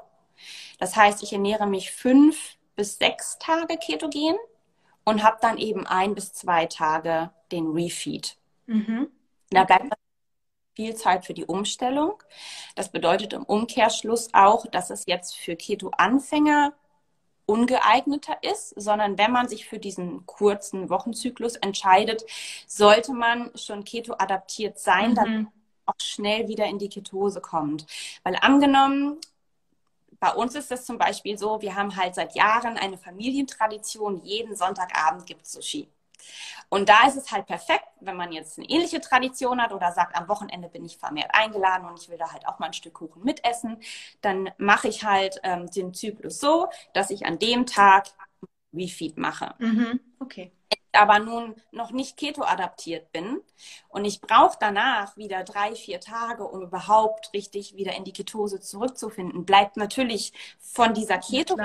Das 0.78 0.96
heißt, 0.96 1.22
ich 1.22 1.32
ernähre 1.32 1.66
mich 1.66 1.92
fünf 1.92 2.56
bis 2.76 2.98
sechs 2.98 3.38
Tage 3.38 3.78
ketogen 3.78 4.36
und 5.04 5.22
habe 5.22 5.38
dann 5.40 5.58
eben 5.58 5.86
ein 5.86 6.14
bis 6.14 6.32
zwei 6.32 6.66
Tage 6.66 7.30
den 7.50 7.70
Refeed. 7.72 8.36
Mhm. 8.66 9.08
Da 9.50 9.64
bleibt 9.64 9.94
viel 10.74 10.94
Zeit 10.94 11.26
für 11.26 11.34
die 11.34 11.44
Umstellung. 11.44 12.22
Das 12.74 12.90
bedeutet 12.90 13.32
im 13.32 13.44
Umkehrschluss 13.44 14.30
auch, 14.32 14.66
dass 14.66 14.90
es 14.90 15.04
jetzt 15.06 15.36
für 15.36 15.56
Keto-Anfänger 15.56 16.72
ungeeigneter 17.46 18.36
ist, 18.42 18.70
sondern 18.80 19.18
wenn 19.18 19.32
man 19.32 19.48
sich 19.48 19.66
für 19.66 19.78
diesen 19.78 20.26
kurzen 20.26 20.90
Wochenzyklus 20.90 21.56
entscheidet, 21.56 22.24
sollte 22.66 23.12
man 23.12 23.50
schon 23.56 23.84
Keto 23.84 24.14
adaptiert 24.18 24.78
sein, 24.78 25.10
mhm. 25.10 25.14
damit 25.14 25.46
auch 25.86 25.94
schnell 26.00 26.48
wieder 26.48 26.66
in 26.66 26.78
die 26.78 26.88
Ketose 26.88 27.40
kommt. 27.40 27.86
Weil 28.22 28.36
angenommen, 28.36 29.18
bei 30.20 30.32
uns 30.32 30.54
ist 30.54 30.70
das 30.70 30.84
zum 30.84 30.98
Beispiel 30.98 31.36
so, 31.36 31.60
wir 31.62 31.74
haben 31.74 31.96
halt 31.96 32.14
seit 32.14 32.36
Jahren 32.36 32.76
eine 32.76 32.96
Familientradition, 32.96 34.22
jeden 34.22 34.54
Sonntagabend 34.54 35.26
gibt 35.26 35.42
es 35.42 35.52
Sushi. 35.52 35.88
Und 36.68 36.88
da 36.88 37.06
ist 37.06 37.16
es 37.16 37.30
halt 37.30 37.46
perfekt, 37.46 37.86
wenn 38.00 38.16
man 38.16 38.32
jetzt 38.32 38.58
eine 38.58 38.68
ähnliche 38.68 39.00
Tradition 39.00 39.60
hat 39.60 39.72
oder 39.72 39.92
sagt, 39.92 40.16
am 40.16 40.28
Wochenende 40.28 40.68
bin 40.68 40.84
ich 40.84 40.96
vermehrt 40.96 41.30
eingeladen 41.34 41.86
und 41.88 42.00
ich 42.00 42.08
will 42.08 42.18
da 42.18 42.32
halt 42.32 42.46
auch 42.46 42.58
mal 42.58 42.66
ein 42.66 42.72
Stück 42.72 42.94
Kuchen 42.94 43.22
mitessen, 43.24 43.78
dann 44.20 44.50
mache 44.58 44.88
ich 44.88 45.04
halt 45.04 45.40
ähm, 45.42 45.70
den 45.70 45.94
Zyklus 45.94 46.40
so, 46.40 46.68
dass 46.94 47.10
ich 47.10 47.26
an 47.26 47.38
dem 47.38 47.66
Tag 47.66 48.08
Refeed 48.72 49.18
mache. 49.18 49.54
Mhm. 49.58 50.00
Okay. 50.18 50.52
Aber 50.94 51.18
nun 51.18 51.56
noch 51.70 51.90
nicht 51.90 52.18
Keto-adaptiert 52.18 53.12
bin 53.12 53.40
und 53.88 54.04
ich 54.04 54.20
brauche 54.20 54.58
danach 54.60 55.16
wieder 55.16 55.42
drei, 55.42 55.74
vier 55.74 56.00
Tage, 56.00 56.44
um 56.44 56.62
überhaupt 56.62 57.32
richtig 57.32 57.76
wieder 57.76 57.96
in 57.96 58.04
die 58.04 58.12
Ketose 58.12 58.60
zurückzufinden, 58.60 59.46
bleibt 59.46 59.78
natürlich 59.78 60.32
von 60.58 60.92
dieser 60.92 61.18
keto 61.18 61.56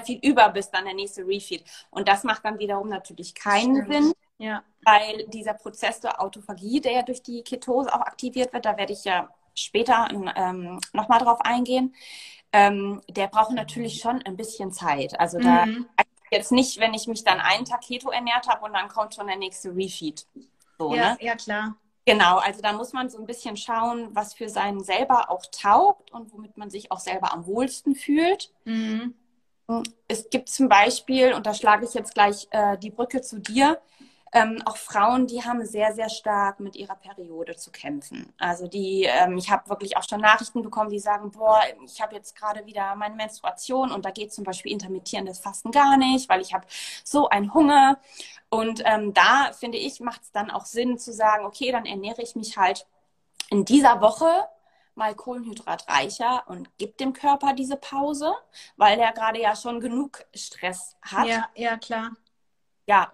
viel 0.00 0.18
über, 0.22 0.48
bis 0.50 0.70
dann 0.70 0.84
der 0.84 0.94
nächste 0.94 1.26
Refeed. 1.26 1.64
Und 1.90 2.08
das 2.08 2.24
macht 2.24 2.44
dann 2.44 2.58
wiederum 2.58 2.88
natürlich 2.88 3.34
keinen 3.34 3.84
Stimmt. 3.84 3.86
Sinn, 3.86 4.12
ja. 4.38 4.64
weil 4.84 5.26
dieser 5.28 5.54
Prozess 5.54 6.00
der 6.00 6.20
Autophagie, 6.20 6.80
der 6.80 6.92
ja 6.92 7.02
durch 7.02 7.22
die 7.22 7.42
Ketose 7.42 7.94
auch 7.94 8.00
aktiviert 8.00 8.52
wird, 8.52 8.64
da 8.66 8.76
werde 8.76 8.92
ich 8.92 9.04
ja 9.04 9.30
später 9.54 10.08
ähm, 10.36 10.80
nochmal 10.92 11.20
drauf 11.20 11.40
eingehen, 11.42 11.94
ähm, 12.52 13.02
der 13.10 13.28
braucht 13.28 13.52
natürlich 13.52 14.00
schon 14.00 14.22
ein 14.22 14.36
bisschen 14.36 14.72
Zeit. 14.72 15.18
Also 15.20 15.40
da 15.40 15.64
Mhm. 15.64 15.88
jetzt 16.30 16.52
nicht, 16.52 16.80
wenn 16.80 16.94
ich 16.94 17.06
mich 17.06 17.24
dann 17.24 17.40
einen 17.40 17.64
Tag 17.64 17.82
Keto 17.82 18.10
ernährt 18.10 18.48
habe 18.48 18.64
und 18.66 18.72
dann 18.74 18.88
kommt 18.88 19.14
schon 19.14 19.26
der 19.26 19.36
nächste 19.36 19.70
Refeed. 19.74 20.26
So, 20.78 20.94
Ja, 20.94 20.96
ne? 20.96 21.18
ja, 21.20 21.34
klar. 21.36 21.76
Genau, 22.06 22.38
also 22.38 22.62
da 22.62 22.72
muss 22.72 22.92
man 22.92 23.08
so 23.10 23.18
ein 23.18 23.26
bisschen 23.26 23.56
schauen, 23.56 24.14
was 24.14 24.34
für 24.34 24.48
seinen 24.48 24.82
selber 24.82 25.30
auch 25.30 25.44
taugt 25.52 26.12
und 26.12 26.32
womit 26.32 26.56
man 26.56 26.70
sich 26.70 26.90
auch 26.92 26.98
selber 27.00 27.32
am 27.32 27.46
wohlsten 27.46 27.94
fühlt. 27.94 28.52
Mhm. 28.64 29.14
Es 30.08 30.30
gibt 30.30 30.48
zum 30.48 30.68
Beispiel, 30.68 31.34
und 31.34 31.46
da 31.46 31.54
schlage 31.54 31.84
ich 31.84 31.94
jetzt 31.94 32.14
gleich 32.14 32.48
äh, 32.50 32.76
die 32.78 32.90
Brücke 32.90 33.20
zu 33.22 33.38
dir, 33.40 33.80
ähm, 34.34 34.62
auch 34.64 34.78
Frauen, 34.78 35.26
die 35.26 35.44
haben 35.44 35.64
sehr, 35.66 35.92
sehr 35.92 36.08
stark 36.08 36.58
mit 36.58 36.74
ihrer 36.74 36.96
Periode 36.96 37.54
zu 37.56 37.70
kämpfen. 37.70 38.32
Also 38.38 38.66
die, 38.66 39.04
ähm, 39.04 39.36
ich 39.36 39.50
habe 39.50 39.68
wirklich 39.68 39.96
auch 39.98 40.08
schon 40.08 40.20
Nachrichten 40.22 40.62
bekommen, 40.62 40.88
die 40.88 40.98
sagen, 40.98 41.30
boah, 41.30 41.60
ich 41.84 42.00
habe 42.00 42.14
jetzt 42.14 42.34
gerade 42.34 42.64
wieder 42.64 42.94
meine 42.96 43.14
Menstruation 43.14 43.92
und 43.92 44.06
da 44.06 44.10
geht 44.10 44.32
zum 44.32 44.44
Beispiel 44.44 44.72
intermittierendes 44.72 45.38
Fasten 45.38 45.70
gar 45.70 45.98
nicht, 45.98 46.30
weil 46.30 46.40
ich 46.40 46.54
habe 46.54 46.66
so 47.04 47.28
einen 47.28 47.52
Hunger. 47.52 47.98
Und 48.48 48.82
ähm, 48.86 49.12
da 49.12 49.52
finde 49.52 49.76
ich, 49.76 50.00
macht 50.00 50.22
es 50.22 50.32
dann 50.32 50.50
auch 50.50 50.64
Sinn 50.64 50.98
zu 50.98 51.12
sagen, 51.12 51.44
okay, 51.44 51.70
dann 51.70 51.84
ernähre 51.84 52.22
ich 52.22 52.34
mich 52.34 52.56
halt 52.56 52.86
in 53.50 53.66
dieser 53.66 54.00
Woche 54.00 54.48
mal 54.94 55.14
kohlenhydratreicher 55.14 56.44
und 56.48 56.70
gib 56.78 56.98
dem 56.98 57.12
Körper 57.12 57.54
diese 57.54 57.76
Pause, 57.76 58.34
weil 58.76 58.96
der 58.96 59.12
gerade 59.12 59.40
ja 59.40 59.56
schon 59.56 59.80
genug 59.80 60.24
Stress 60.34 60.96
hat. 61.02 61.26
Ja, 61.28 61.48
ja, 61.54 61.76
klar. 61.76 62.12
Ja, 62.86 63.10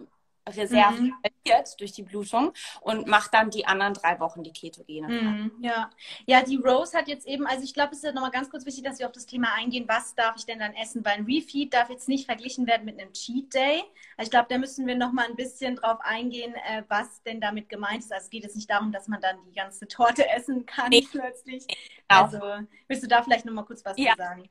Reserven 0.57 1.07
Mhm. 1.07 1.15
verliert 1.45 1.81
durch 1.81 1.93
die 1.93 2.03
Blutung 2.03 2.53
und 2.81 3.07
macht 3.07 3.33
dann 3.35 3.51
die 3.51 3.67
anderen 3.67 3.95
drei 3.95 4.19
Wochen 4.21 4.43
die 4.43 4.53
ketogene. 4.53 5.09
Mhm, 5.09 5.53
ja. 5.61 5.91
ja, 6.27 6.43
die 6.43 6.57
Rose 6.57 6.97
hat 6.97 7.09
jetzt 7.09 7.27
eben, 7.27 7.47
also 7.47 7.63
ich 7.65 7.75
glaube, 7.75 7.93
es 7.93 7.99
ist 7.99 8.05
ja 8.05 8.13
nochmal 8.13 8.31
ganz 8.31 8.51
kurz 8.51 8.65
wichtig, 8.67 8.85
dass 8.85 8.99
wir 8.99 9.07
auf 9.07 9.13
das 9.13 9.27
Thema 9.27 9.53
eingehen, 9.55 9.85
was 9.89 10.15
darf 10.15 10.35
ich 10.37 10.47
denn 10.47 10.59
dann 10.59 10.75
essen? 10.75 11.05
Weil 11.05 11.15
ein 11.19 11.25
Refeed 11.25 11.73
darf 11.75 11.91
jetzt 11.91 12.09
nicht 12.09 12.27
verglichen 12.27 12.67
werden 12.67 12.85
mit 12.85 13.01
einem 13.01 13.13
Cheat 13.13 13.53
Day. 13.55 13.83
Also 14.17 14.29
ich 14.29 14.31
glaube, 14.31 14.47
da 14.49 14.59
müssen 14.59 14.87
wir 14.87 14.97
nochmal 14.97 15.27
ein 15.27 15.37
bisschen 15.37 15.77
drauf 15.77 15.99
eingehen, 16.03 16.55
äh, 16.55 16.83
was 16.89 17.23
denn 17.23 17.41
damit 17.41 17.69
gemeint 17.69 18.01
ist. 18.05 18.13
Also 18.13 18.25
es 18.25 18.31
geht 18.31 18.43
jetzt 18.45 18.57
nicht 18.57 18.71
darum, 18.71 18.93
dass 18.93 19.09
man 19.09 19.21
dann 19.21 19.37
die 19.47 19.53
ganze 19.53 19.87
Torte 19.89 20.29
essen 20.31 20.67
kann 20.67 20.91
Nee. 20.91 21.07
plötzlich. 21.11 21.67
Genau. 21.67 22.23
Also 22.25 22.41
willst 22.89 23.03
du 23.03 23.09
da 23.09 23.23
vielleicht 23.23 23.45
nochmal 23.45 23.65
kurz 23.65 23.85
was 23.85 23.97
Ja. 23.99 24.15
sagen? 24.17 24.49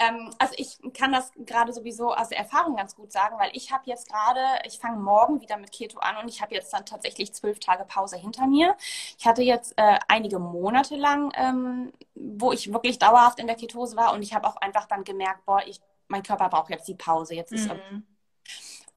Ähm, 0.00 0.30
also 0.38 0.54
ich 0.56 0.78
kann 0.94 1.12
das 1.12 1.30
gerade 1.36 1.72
sowieso 1.72 2.14
aus 2.14 2.30
Erfahrung 2.30 2.76
ganz 2.76 2.96
gut 2.96 3.12
sagen, 3.12 3.36
weil 3.38 3.50
ich 3.54 3.70
habe 3.70 3.84
jetzt 3.86 4.08
gerade, 4.08 4.40
ich 4.66 4.78
fange 4.78 4.98
morgen 4.98 5.40
wieder 5.42 5.58
mit 5.58 5.72
Keto 5.72 5.98
an 6.00 6.16
und 6.16 6.28
ich 6.28 6.40
habe 6.42 6.54
jetzt 6.54 6.72
dann 6.72 6.86
tatsächlich 6.86 7.34
zwölf 7.34 7.60
Tage 7.60 7.84
Pause 7.84 8.16
hinter 8.16 8.46
mir. 8.46 8.76
Ich 9.18 9.26
hatte 9.26 9.42
jetzt 9.42 9.74
äh, 9.76 9.98
einige 10.08 10.38
Monate 10.38 10.96
lang, 10.96 11.32
ähm, 11.36 11.92
wo 12.14 12.52
ich 12.52 12.72
wirklich 12.72 12.98
dauerhaft 12.98 13.38
in 13.40 13.46
der 13.46 13.56
Ketose 13.56 13.96
war 13.96 14.14
und 14.14 14.22
ich 14.22 14.34
habe 14.34 14.48
auch 14.48 14.56
einfach 14.56 14.86
dann 14.86 15.04
gemerkt, 15.04 15.44
boah, 15.46 15.62
ich, 15.66 15.80
mein 16.08 16.22
Körper 16.22 16.48
braucht 16.48 16.70
jetzt 16.70 16.88
die 16.88 16.94
Pause. 16.94 17.34
Jetzt 17.34 17.52
ist 17.52 17.68
Mhm. 17.68 18.06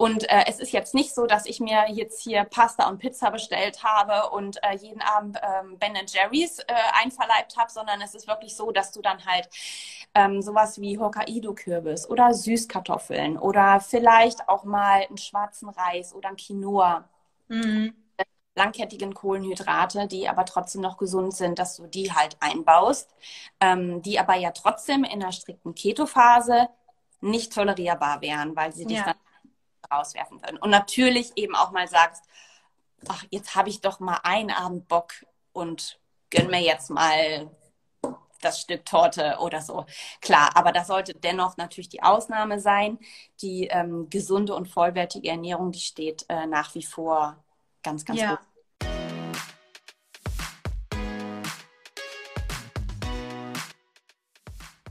Und 0.04 0.30
äh, 0.30 0.44
es 0.48 0.60
ist 0.60 0.72
jetzt 0.74 0.94
nicht 0.94 1.14
so, 1.16 1.26
dass 1.28 1.46
ich 1.46 1.60
mir 1.62 1.86
jetzt 1.90 2.22
hier 2.22 2.44
Pasta 2.44 2.90
und 2.90 2.98
Pizza 3.00 3.32
bestellt 3.32 3.84
habe 3.84 4.30
und 4.32 4.62
äh, 4.64 4.76
jeden 4.76 5.02
Abend 5.02 5.38
ähm, 5.42 5.78
Ben 5.80 5.94
Jerry's 6.08 6.60
äh, 6.60 6.66
einverleibt 7.02 7.56
habe, 7.58 7.72
sondern 7.72 8.02
es 8.02 8.14
ist 8.16 8.28
wirklich 8.28 8.56
so, 8.56 8.72
dass 8.72 8.92
du 8.92 9.02
dann 9.02 9.24
halt 9.26 9.50
ähm, 10.14 10.42
sowas 10.42 10.82
wie 10.82 11.00
Hokkaido-Kürbis 11.00 12.10
oder 12.10 12.34
Süßkartoffeln 12.34 13.38
oder 13.38 13.80
vielleicht 13.80 14.50
auch 14.50 14.66
mal 14.66 15.04
einen 15.08 15.18
schwarzen 15.18 15.70
Reis 15.70 16.14
oder 16.14 16.30
ein 16.30 16.36
Quinoa, 16.38 17.08
Mhm. 17.50 17.94
langkettigen 18.56 19.14
Kohlenhydrate, 19.14 20.08
die 20.08 20.30
aber 20.30 20.46
trotzdem 20.46 20.82
noch 20.82 20.98
gesund 20.98 21.34
sind, 21.36 21.58
dass 21.60 21.76
du 21.78 21.88
die 21.88 22.12
halt 22.14 22.38
einbaust, 22.40 23.10
ähm, 23.60 24.02
die 24.04 24.20
aber 24.20 24.36
ja 24.36 24.52
trotzdem 24.52 25.04
in 25.04 25.24
einer 25.24 25.32
strikten 25.32 25.74
Keto-Phase 25.76 26.70
nicht 27.22 27.54
tolerierbar 27.54 28.22
wären, 28.22 28.56
weil 28.56 28.72
sie 28.74 28.86
dich 28.86 29.00
Ja. 29.00 29.04
dann 29.04 29.16
rauswerfen 29.92 30.42
würden. 30.42 30.58
Und 30.58 30.70
natürlich 30.70 31.32
eben 31.36 31.56
auch 31.56 31.72
mal 31.72 31.88
sagst, 31.88 32.24
ach, 33.08 33.24
jetzt 33.30 33.56
habe 33.56 33.70
ich 33.70 33.82
doch 33.82 34.00
mal 34.00 34.20
einen 34.24 34.52
Abend 34.52 34.88
Bock 34.88 35.14
und 35.52 36.00
gönn 36.30 36.48
mir 36.48 36.62
jetzt 36.62 36.90
mal 36.90 37.50
das 38.42 38.60
Stück 38.60 38.86
Torte 38.86 39.38
oder 39.40 39.62
so. 39.62 39.86
Klar, 40.22 40.52
aber 40.56 40.72
das 40.72 40.88
sollte 40.88 41.14
dennoch 41.14 41.58
natürlich 41.58 41.90
die 41.90 42.04
Ausnahme 42.04 42.60
sein. 42.60 43.00
Die 43.42 43.68
ähm, 43.68 44.10
gesunde 44.10 44.54
und 44.54 44.68
vollwertige 44.68 45.30
Ernährung, 45.30 45.72
die 45.72 45.80
steht 45.80 46.26
äh, 46.30 46.46
nach 46.46 46.76
wie 46.76 46.84
vor 46.84 47.44
ganz, 47.82 48.04
ganz 48.06 48.20
Ja. 48.20 48.36
gut. 48.36 48.40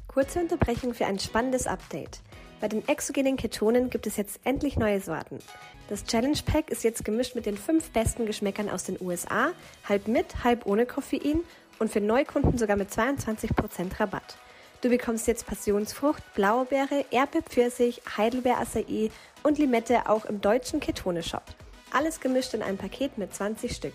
Kurze 0.08 0.40
Unterbrechung 0.40 0.92
für 0.92 1.06
ein 1.06 1.18
spannendes 1.18 1.66
Update. 1.66 2.20
Bei 2.62 2.68
den 2.68 2.86
exogenen 2.86 3.36
Ketonen 3.36 3.90
gibt 3.90 4.06
es 4.06 4.16
jetzt 4.16 4.38
endlich 4.44 4.76
neue 4.76 5.00
Sorten. 5.00 5.40
Das 5.88 6.04
Challenge 6.04 6.38
Pack 6.46 6.70
ist 6.70 6.84
jetzt 6.84 7.04
gemischt 7.04 7.34
mit 7.34 7.44
den 7.44 7.56
fünf 7.56 7.90
besten 7.90 8.24
Geschmäckern 8.24 8.70
aus 8.70 8.84
den 8.84 8.96
USA, 9.00 9.50
halb 9.88 10.06
mit, 10.06 10.44
halb 10.44 10.64
ohne 10.64 10.86
Koffein 10.86 11.40
und 11.80 11.90
für 11.90 12.00
Neukunden 12.00 12.56
sogar 12.58 12.76
mit 12.76 12.88
22% 12.88 13.98
Rabatt. 13.98 14.36
Du 14.80 14.90
bekommst 14.90 15.26
jetzt 15.26 15.44
Passionsfrucht, 15.44 16.22
Blaubeere, 16.34 17.04
Erdbeer, 17.10 17.42
Pfirsich, 17.42 18.00
Heidelbeer, 18.16 18.60
Acai 18.60 19.10
und 19.42 19.58
Limette 19.58 20.08
auch 20.08 20.24
im 20.26 20.40
deutschen 20.40 20.78
Ketone-Shop. 20.78 21.42
Alles 21.90 22.20
gemischt 22.20 22.54
in 22.54 22.62
einem 22.62 22.78
Paket 22.78 23.18
mit 23.18 23.34
20 23.34 23.74
Stück. 23.74 23.94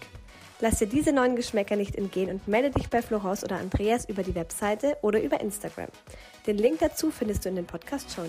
Lass 0.60 0.80
dir 0.80 0.88
diese 0.88 1.14
neuen 1.14 1.36
Geschmäcker 1.36 1.76
nicht 1.76 1.96
entgehen 1.96 2.32
und 2.32 2.48
melde 2.48 2.72
dich 2.72 2.90
bei 2.90 3.04
Florence 3.04 3.44
oder 3.44 3.58
Andreas 3.58 4.06
über 4.10 4.24
die 4.24 4.34
Webseite 4.34 4.98
oder 5.04 5.22
über 5.22 5.40
Instagram. 5.40 5.90
Den 6.48 6.58
Link 6.58 6.80
dazu 6.80 7.12
findest 7.12 7.46
du 7.46 7.50
in 7.50 7.56
den 7.56 7.66
Podcast 7.66 8.12
Show 8.12 8.24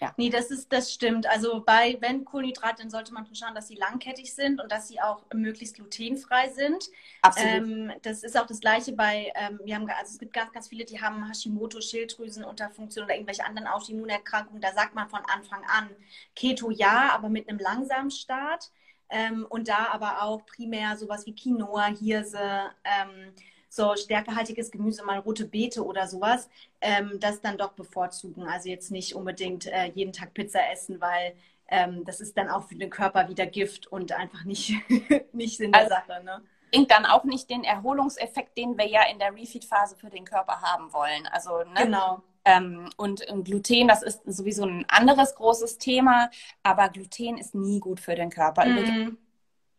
Notes. 0.00 0.14
Nee, 0.16 0.30
das 0.30 0.50
ist, 0.50 0.72
das 0.72 0.92
stimmt. 0.92 1.26
Also 1.26 1.62
bei, 1.64 1.96
wenn 2.00 2.24
Kohlenhydrate, 2.24 2.82
dann 2.82 2.90
sollte 2.90 3.12
man 3.12 3.26
schon 3.26 3.34
schauen, 3.34 3.54
dass 3.54 3.68
sie 3.68 3.74
langkettig 3.74 4.34
sind 4.34 4.60
und 4.60 4.70
dass 4.70 4.88
sie 4.88 5.00
auch 5.00 5.24
möglichst 5.34 5.76
glutenfrei 5.76 6.50
sind. 6.50 6.88
Absolut. 7.22 7.52
Ähm, 7.52 7.92
das 8.02 8.22
ist 8.22 8.38
auch 8.38 8.46
das 8.46 8.60
Gleiche 8.60 8.92
bei, 8.92 9.32
ähm, 9.34 9.60
wir 9.64 9.74
haben, 9.74 9.88
also 9.88 10.12
es 10.12 10.18
gibt 10.18 10.32
ganz, 10.32 10.52
ganz 10.52 10.68
viele, 10.68 10.84
die 10.84 11.00
haben 11.00 11.26
Hashimoto, 11.26 11.80
Schilddrüsenunterfunktion 11.80 13.04
oder 13.04 13.14
irgendwelche 13.14 13.44
anderen 13.44 13.68
Autoimmunerkrankungen. 13.68 14.60
Da 14.60 14.72
sagt 14.72 14.94
man 14.94 15.08
von 15.08 15.20
Anfang 15.32 15.62
an 15.64 15.90
Keto 16.34 16.70
ja, 16.70 17.10
aber 17.12 17.28
mit 17.28 17.48
einem 17.48 17.58
langsamen 17.58 18.10
Start. 18.10 18.70
Ähm, 19.10 19.46
und 19.48 19.68
da 19.68 19.88
aber 19.90 20.22
auch 20.22 20.44
primär 20.44 20.96
sowas 20.96 21.24
wie 21.26 21.34
Quinoa, 21.34 21.86
Hirse, 21.86 22.70
ähm, 22.84 23.32
so 23.68 23.94
stärkehaltiges 23.96 24.70
Gemüse, 24.70 25.04
mal 25.04 25.18
rote 25.18 25.44
Beete 25.46 25.84
oder 25.84 26.06
sowas, 26.06 26.48
ähm, 26.80 27.18
das 27.20 27.40
dann 27.40 27.58
doch 27.58 27.72
bevorzugen. 27.72 28.44
Also 28.48 28.68
jetzt 28.68 28.90
nicht 28.90 29.14
unbedingt 29.14 29.66
äh, 29.66 29.86
jeden 29.94 30.12
Tag 30.12 30.34
Pizza 30.34 30.60
essen, 30.70 31.00
weil 31.00 31.34
ähm, 31.68 32.04
das 32.04 32.20
ist 32.20 32.36
dann 32.38 32.48
auch 32.48 32.64
für 32.68 32.76
den 32.76 32.90
Körper 32.90 33.28
wieder 33.28 33.46
Gift 33.46 33.86
und 33.86 34.12
einfach 34.12 34.44
nicht, 34.44 34.72
nicht 35.32 35.58
Sinn 35.58 35.72
der 35.72 35.82
Also- 35.82 35.94
Sache. 35.94 36.24
Ne? 36.24 36.42
Bringt 36.70 36.90
dann 36.90 37.06
auch 37.06 37.24
nicht 37.24 37.48
den 37.48 37.64
Erholungseffekt, 37.64 38.58
den 38.58 38.76
wir 38.76 38.86
ja 38.86 39.00
in 39.10 39.18
der 39.18 39.32
Refeed-Phase 39.34 39.96
für 39.96 40.10
den 40.10 40.26
Körper 40.26 40.60
haben 40.60 40.92
wollen. 40.92 41.26
Also, 41.28 41.60
ne? 41.60 41.84
Genau. 41.84 42.22
Ähm, 42.44 42.90
und 42.98 43.26
ähm, 43.28 43.42
Gluten, 43.42 43.88
das 43.88 44.02
ist 44.02 44.20
sowieso 44.26 44.64
ein 44.64 44.84
anderes 44.88 45.34
großes 45.34 45.78
Thema, 45.78 46.30
aber 46.62 46.90
Gluten 46.90 47.38
ist 47.38 47.54
nie 47.54 47.80
gut 47.80 48.00
für 48.00 48.14
den 48.14 48.28
Körper. 48.28 48.66
Übrigens, 48.66 48.90
die 48.90 49.16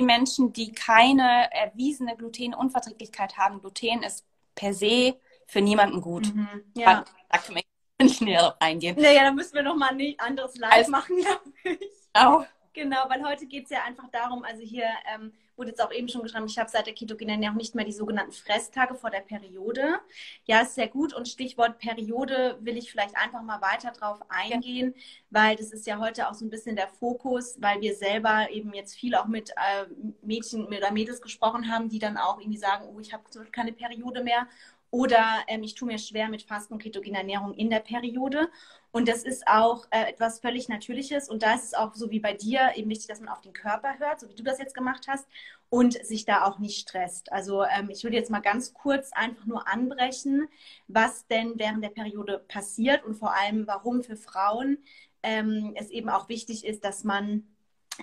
Menschen, 0.06 0.54
die 0.54 0.72
keine 0.72 1.52
erwiesene 1.54 2.16
Glutenunverträglichkeit 2.16 3.38
haben, 3.38 3.60
Gluten 3.60 4.04
ist 4.04 4.26
per 4.56 4.74
se 4.74 5.20
für 5.48 5.62
niemanden 5.62 6.02
gut. 6.02 6.34
Mhm. 6.34 6.64
Ja. 6.76 7.04
Da 7.30 7.38
können 7.38 7.58
wir 7.58 8.06
nicht 8.06 8.22
näher 8.22 8.42
drauf 8.42 8.56
eingehen. 8.60 8.96
Naja, 9.00 9.24
dann 9.24 9.36
müssen 9.36 9.54
wir 9.56 9.64
nochmal 9.64 9.90
ein 9.90 10.16
anderes 10.20 10.56
Live 10.56 10.72
Also- 10.72 10.92
machen, 10.92 11.18
glaube 11.22 11.52
ich. 11.64 11.80
Genau. 12.14 12.46
Genau, 12.74 13.10
weil 13.10 13.24
heute 13.28 13.46
geht 13.48 13.66
es 13.66 13.72
ja 13.72 13.84
einfach 13.84 14.10
darum, 14.12 14.44
also 14.44 14.62
hier 14.62 14.86
ähm, 15.14 15.34
wurde 15.60 15.70
jetzt 15.70 15.82
auch 15.84 15.92
eben 15.92 16.08
schon 16.08 16.24
geschrieben, 16.24 16.48
ich 16.48 16.58
habe 16.58 16.70
seit 16.70 16.88
der 16.88 16.94
ketogenen 16.94 17.36
Ernährung 17.36 17.58
nicht 17.58 17.76
mehr 17.76 17.86
die 17.86 17.92
sogenannten 17.92 18.32
Fresstage 18.32 18.96
vor 18.96 19.12
der 19.12 19.20
Periode. 19.20 20.00
Ja, 20.46 20.62
ist 20.62 20.76
sehr 20.76 20.88
gut 20.88 21.14
und 21.14 21.28
Stichwort 21.28 21.78
Periode 21.78 22.58
will 22.62 22.78
ich 22.78 22.92
vielleicht 22.92 23.16
einfach 23.16 23.44
mal 23.44 23.62
weiter 23.62 23.92
drauf 23.92 24.20
eingehen, 24.30 24.96
weil 25.30 25.56
das 25.56 25.72
ist 25.72 25.86
ja 25.86 26.00
heute 26.00 26.30
auch 26.30 26.34
so 26.34 26.46
ein 26.46 26.50
bisschen 26.50 26.76
der 26.76 26.88
Fokus, 26.88 27.58
weil 27.62 27.82
wir 27.82 27.94
selber 27.94 28.50
eben 28.50 28.74
jetzt 28.74 28.96
viel 28.96 29.14
auch 29.14 29.28
mit 29.28 29.52
äh, 29.52 29.86
Mädchen 30.24 30.66
oder 30.66 30.92
Mädels 30.92 31.22
gesprochen 31.22 31.72
haben, 31.72 31.90
die 31.90 32.00
dann 32.00 32.18
auch 32.18 32.40
irgendwie 32.40 32.58
sagen, 32.58 32.88
oh, 32.88 33.00
ich 33.00 33.14
habe 33.14 33.24
keine 33.52 33.74
Periode 33.74 34.24
mehr 34.24 34.48
oder 34.92 35.24
ähm, 35.48 35.64
ich 35.64 35.76
tue 35.76 35.88
mir 35.88 36.00
schwer 36.00 36.30
mit 36.30 36.44
Fasten 36.44 36.74
und 36.74 36.82
ketogener 36.82 37.20
Ernährung 37.20 37.54
in 37.54 37.70
der 37.70 37.80
Periode. 37.80 38.50
Und 38.92 39.08
das 39.08 39.24
ist 39.24 39.48
auch 39.48 39.86
äh, 39.92 40.10
etwas 40.10 40.40
völlig 40.40 40.68
Natürliches. 40.68 41.30
Und 41.30 41.44
da 41.44 41.54
ist 41.54 41.66
es 41.66 41.74
auch 41.74 41.94
so 41.94 42.10
wie 42.10 42.20
bei 42.20 42.34
dir 42.34 42.72
eben 42.76 42.90
wichtig, 42.90 43.08
dass 43.08 43.20
man 43.20 43.30
auf 43.30 43.42
den 43.42 43.54
Körper 43.54 44.00
hört, 44.00 44.20
so 44.20 44.30
wie 44.30 44.36
du 44.36 44.44
das 44.44 44.60
jetzt 44.60 44.74
gemacht 44.74 45.06
hast, 45.08 45.28
und 45.70 45.94
sich 46.04 46.26
da 46.26 46.46
auch 46.46 46.60
nicht 46.60 46.80
stresst. 46.80 47.32
Also 47.32 47.64
ähm, 47.64 47.90
ich 47.92 48.04
würde 48.04 48.18
jetzt 48.18 48.32
mal 48.32 48.40
ganz 48.40 48.74
kurz 48.74 49.12
einfach 49.14 49.46
nur 49.46 49.68
anbrechen, 49.68 50.48
was 50.88 51.28
denn 51.28 51.54
während 51.58 51.84
der 51.84 51.90
Periode 51.90 52.44
passiert 52.48 53.06
und 53.06 53.16
vor 53.16 53.36
allem, 53.36 53.68
warum 53.68 54.02
für 54.04 54.18
Frauen 54.18 54.80
ähm, 55.22 55.74
es 55.76 55.90
eben 55.92 56.10
auch 56.10 56.28
wichtig 56.30 56.66
ist, 56.66 56.84
dass 56.84 57.04
man 57.04 57.48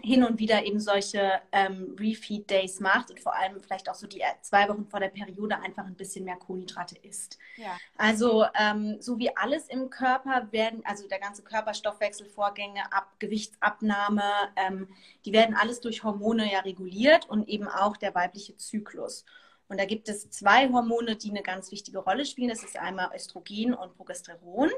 hin 0.02 0.24
und 0.24 0.38
wieder 0.38 0.64
eben 0.64 0.80
solche 0.80 1.40
ähm, 1.52 1.96
Refeed 1.98 2.50
Days 2.50 2.80
macht 2.80 3.10
und 3.10 3.20
vor 3.20 3.36
allem 3.36 3.60
vielleicht 3.60 3.88
auch 3.88 3.94
so 3.94 4.06
die 4.06 4.22
zwei 4.42 4.68
Wochen 4.68 4.86
vor 4.86 5.00
der 5.00 5.08
Periode 5.08 5.58
einfach 5.58 5.84
ein 5.84 5.94
bisschen 5.94 6.24
mehr 6.24 6.36
Kohlenhydrate 6.36 6.96
isst. 7.02 7.38
Ja. 7.56 7.76
Also 7.96 8.44
ähm, 8.58 8.96
so 9.00 9.18
wie 9.18 9.36
alles 9.36 9.68
im 9.68 9.90
Körper 9.90 10.48
werden, 10.50 10.82
also 10.84 11.08
der 11.08 11.18
ganze 11.18 11.42
Körperstoffwechselvorgänge, 11.42 12.92
Ab 12.92 13.14
Gewichtsabnahme, 13.18 14.22
ähm, 14.56 14.88
die 15.24 15.32
werden 15.32 15.56
alles 15.56 15.80
durch 15.80 16.04
Hormone 16.04 16.50
ja 16.50 16.60
reguliert 16.60 17.28
und 17.28 17.48
eben 17.48 17.68
auch 17.68 17.96
der 17.96 18.14
weibliche 18.14 18.56
Zyklus. 18.56 19.24
Und 19.68 19.80
da 19.80 19.84
gibt 19.84 20.08
es 20.08 20.30
zwei 20.30 20.68
Hormone, 20.70 21.16
die 21.16 21.30
eine 21.30 21.42
ganz 21.42 21.72
wichtige 21.72 21.98
Rolle 21.98 22.24
spielen. 22.24 22.48
Das 22.48 22.62
ist 22.62 22.76
einmal 22.76 23.10
Östrogen 23.14 23.74
und 23.74 23.96
Progesteron. 23.96 24.70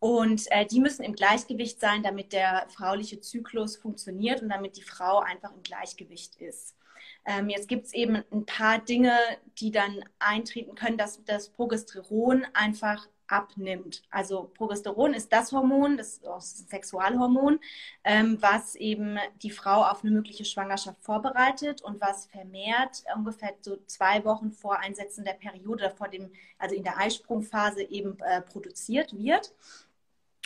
Und 0.00 0.50
äh, 0.50 0.66
die 0.66 0.80
müssen 0.80 1.02
im 1.02 1.14
Gleichgewicht 1.14 1.80
sein, 1.80 2.02
damit 2.02 2.32
der 2.32 2.66
frauliche 2.68 3.20
Zyklus 3.20 3.76
funktioniert 3.76 4.42
und 4.42 4.50
damit 4.50 4.76
die 4.76 4.82
Frau 4.82 5.20
einfach 5.20 5.52
im 5.52 5.62
Gleichgewicht 5.62 6.36
ist. 6.36 6.76
Ähm, 7.24 7.48
jetzt 7.48 7.68
gibt 7.68 7.86
es 7.86 7.94
eben 7.94 8.22
ein 8.30 8.46
paar 8.46 8.78
Dinge, 8.78 9.12
die 9.58 9.70
dann 9.70 10.04
eintreten 10.18 10.74
können, 10.74 10.98
dass 10.98 11.22
das 11.24 11.48
Progesteron 11.50 12.46
einfach 12.52 13.08
abnimmt. 13.28 14.02
Also 14.10 14.50
Progesteron 14.54 15.14
ist 15.14 15.32
das 15.32 15.52
Hormon, 15.52 15.96
das 15.96 16.20
ein 16.24 16.40
Sexualhormon, 16.40 17.60
ähm, 18.04 18.38
was 18.40 18.74
eben 18.74 19.18
die 19.42 19.50
Frau 19.50 19.84
auf 19.84 20.02
eine 20.02 20.12
mögliche 20.12 20.44
Schwangerschaft 20.44 21.02
vorbereitet 21.02 21.82
und 21.82 22.00
was 22.00 22.26
vermehrt 22.26 23.04
ungefähr 23.14 23.54
so 23.60 23.78
zwei 23.86 24.24
Wochen 24.24 24.52
vor 24.52 24.78
Einsetzen 24.80 25.24
der 25.24 25.34
Periode, 25.34 25.92
vor 25.96 26.08
dem, 26.08 26.30
also 26.58 26.74
in 26.74 26.82
der 26.82 26.98
Eisprungphase 26.98 27.82
eben 27.82 28.18
äh, 28.20 28.42
produziert 28.42 29.16
wird. 29.16 29.52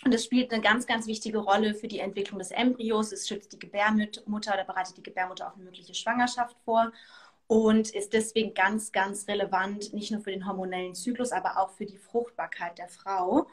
Und 0.04 0.12
es 0.12 0.24
spielt 0.24 0.52
eine 0.52 0.62
ganz, 0.62 0.86
ganz 0.86 1.06
wichtige 1.06 1.38
Rolle 1.38 1.74
für 1.74 1.86
die 1.86 2.00
Entwicklung 2.00 2.40
des 2.40 2.50
Embryos. 2.50 3.12
Es 3.12 3.28
schützt 3.28 3.52
die 3.52 3.58
Gebärmutter 3.58 4.52
oder 4.52 4.64
bereitet 4.64 4.96
die 4.96 5.02
Gebärmutter 5.02 5.46
auf 5.46 5.54
eine 5.54 5.64
mögliche 5.64 5.94
Schwangerschaft 5.94 6.56
vor 6.64 6.92
und 7.52 7.90
ist 7.90 8.14
deswegen 8.14 8.54
ganz, 8.54 8.92
ganz 8.92 9.28
relevant, 9.28 9.92
nicht 9.92 10.10
nur 10.10 10.22
für 10.22 10.30
den 10.30 10.46
hormonellen 10.46 10.94
Zyklus, 10.94 11.32
aber 11.32 11.58
auch 11.58 11.68
für 11.68 11.84
die 11.84 11.98
Fruchtbarkeit 11.98 12.78
der 12.78 12.88
Frau. 12.88 13.46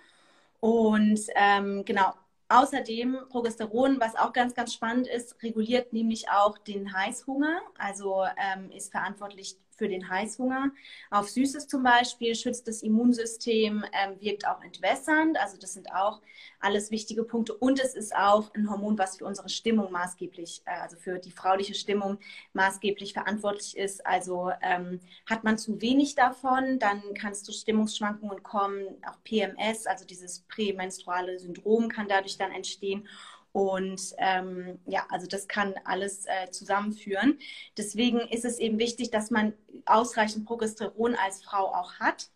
Und 0.62 1.20
ähm, 1.36 1.84
genau, 1.84 2.14
außerdem 2.48 3.18
Progesteron, 3.28 4.00
was 4.00 4.16
auch 4.16 4.32
ganz, 4.32 4.56
ganz 4.56 4.74
spannend 4.74 5.06
ist, 5.10 5.44
reguliert 5.44 5.92
nämlich 5.92 6.30
auch 6.30 6.58
den 6.60 6.94
Heißhunger, 6.94 7.60
also 7.78 8.24
ähm, 8.38 8.72
ist 8.72 8.90
verantwortlich 8.90 9.58
für 9.80 9.88
den 9.88 10.08
Heißhunger. 10.10 10.72
Auf 11.10 11.30
Süßes 11.30 11.68
zum 11.68 11.82
Beispiel 11.82 12.36
schützt 12.36 12.68
das 12.68 12.84
Immunsystem, 12.84 13.84
ähm, 13.94 14.22
wirkt 14.22 14.46
auch 14.46 14.62
entwässernd. 14.62 15.40
Also 15.40 15.58
das 15.58 15.74
sind 15.74 15.92
auch 15.92 16.22
alles 16.60 16.92
wichtige 16.92 17.24
Punkte. 17.24 17.56
Und 17.56 17.80
es 17.80 17.96
ist 17.96 18.16
auch 18.16 18.54
ein 18.54 18.70
Hormon, 18.70 18.98
was 18.98 19.18
für 19.18 19.26
unsere 19.26 19.50
Stimmung 19.50 19.92
maßgeblich, 19.92 20.62
äh, 20.66 20.82
also 20.82 20.98
für 20.98 21.18
die 21.18 21.32
frauliche 21.32 21.74
Stimmung 21.74 22.20
maßgeblich 22.54 23.14
verantwortlich 23.14 23.78
ist. 23.78 24.06
Also 24.06 24.52
ähm, 24.62 25.00
hat 25.28 25.44
man 25.44 25.58
zu 25.58 25.82
wenig 25.82 26.16
davon, 26.16 26.78
dann 26.78 27.02
kann 27.14 27.32
es 27.32 27.44
zu 27.44 27.54
Stimmungsschwankungen 27.54 28.44
kommen. 28.44 28.86
Auch 29.08 29.24
PMS, 29.24 29.88
also 29.88 30.06
dieses 30.06 30.42
prämenstruale 30.42 31.40
Syndrom 31.40 31.88
kann 31.88 32.08
dadurch 32.10 32.38
dann 32.38 32.52
entstehen. 32.52 33.08
Und 33.52 34.14
ähm, 34.18 34.80
ja, 34.86 35.06
also 35.10 35.28
das 35.28 35.48
kann 35.48 35.74
alles 35.84 36.26
äh, 36.26 36.52
zusammenführen. 36.52 37.40
Deswegen 37.78 38.20
ist 38.20 38.46
es 38.46 38.60
eben 38.60 38.78
wichtig, 38.78 39.10
dass 39.10 39.32
man 39.32 39.54
ausreichend 39.86 40.46
Progesteron 40.46 41.16
als 41.16 41.44
Frau 41.44 41.74
auch 41.74 41.96
hat. 41.96 42.30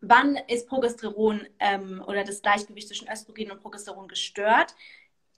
Wann 0.00 0.36
ist 0.48 0.68
Progesteron 0.68 1.46
ähm, 1.58 2.02
oder 2.06 2.24
das 2.24 2.42
Gleichgewicht 2.42 2.88
zwischen 2.88 3.08
Östrogen 3.08 3.50
und 3.50 3.60
Progesteron 3.60 4.06
gestört? 4.06 4.74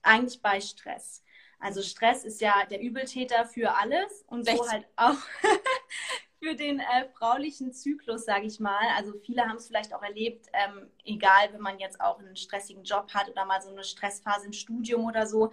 Eigentlich 0.03 0.41
bei 0.41 0.61
Stress. 0.61 1.23
Also 1.59 1.81
Stress 1.81 2.23
ist 2.23 2.39
ja 2.39 2.65
der 2.69 2.81
Übeltäter 2.81 3.45
für 3.45 3.75
alles 3.75 4.23
und 4.27 4.45
so 4.47 4.69
halt 4.69 4.85
auch 4.95 5.17
für 6.39 6.55
den 6.55 6.79
äh, 6.79 7.09
fraulichen 7.17 7.73
Zyklus, 7.73 8.25
sage 8.25 8.45
ich 8.45 8.59
mal. 8.59 8.85
Also 8.95 9.13
viele 9.23 9.43
haben 9.43 9.57
es 9.57 9.67
vielleicht 9.67 9.93
auch 9.93 10.03
erlebt, 10.03 10.47
ähm, 10.53 10.87
egal, 11.03 11.51
wenn 11.51 11.61
man 11.61 11.79
jetzt 11.79 11.99
auch 11.99 12.19
einen 12.19 12.35
stressigen 12.35 12.83
Job 12.83 13.13
hat 13.13 13.29
oder 13.29 13.45
mal 13.45 13.61
so 13.61 13.69
eine 13.69 13.83
Stressphase 13.83 14.45
im 14.45 14.53
Studium 14.53 15.05
oder 15.05 15.25
so, 15.25 15.51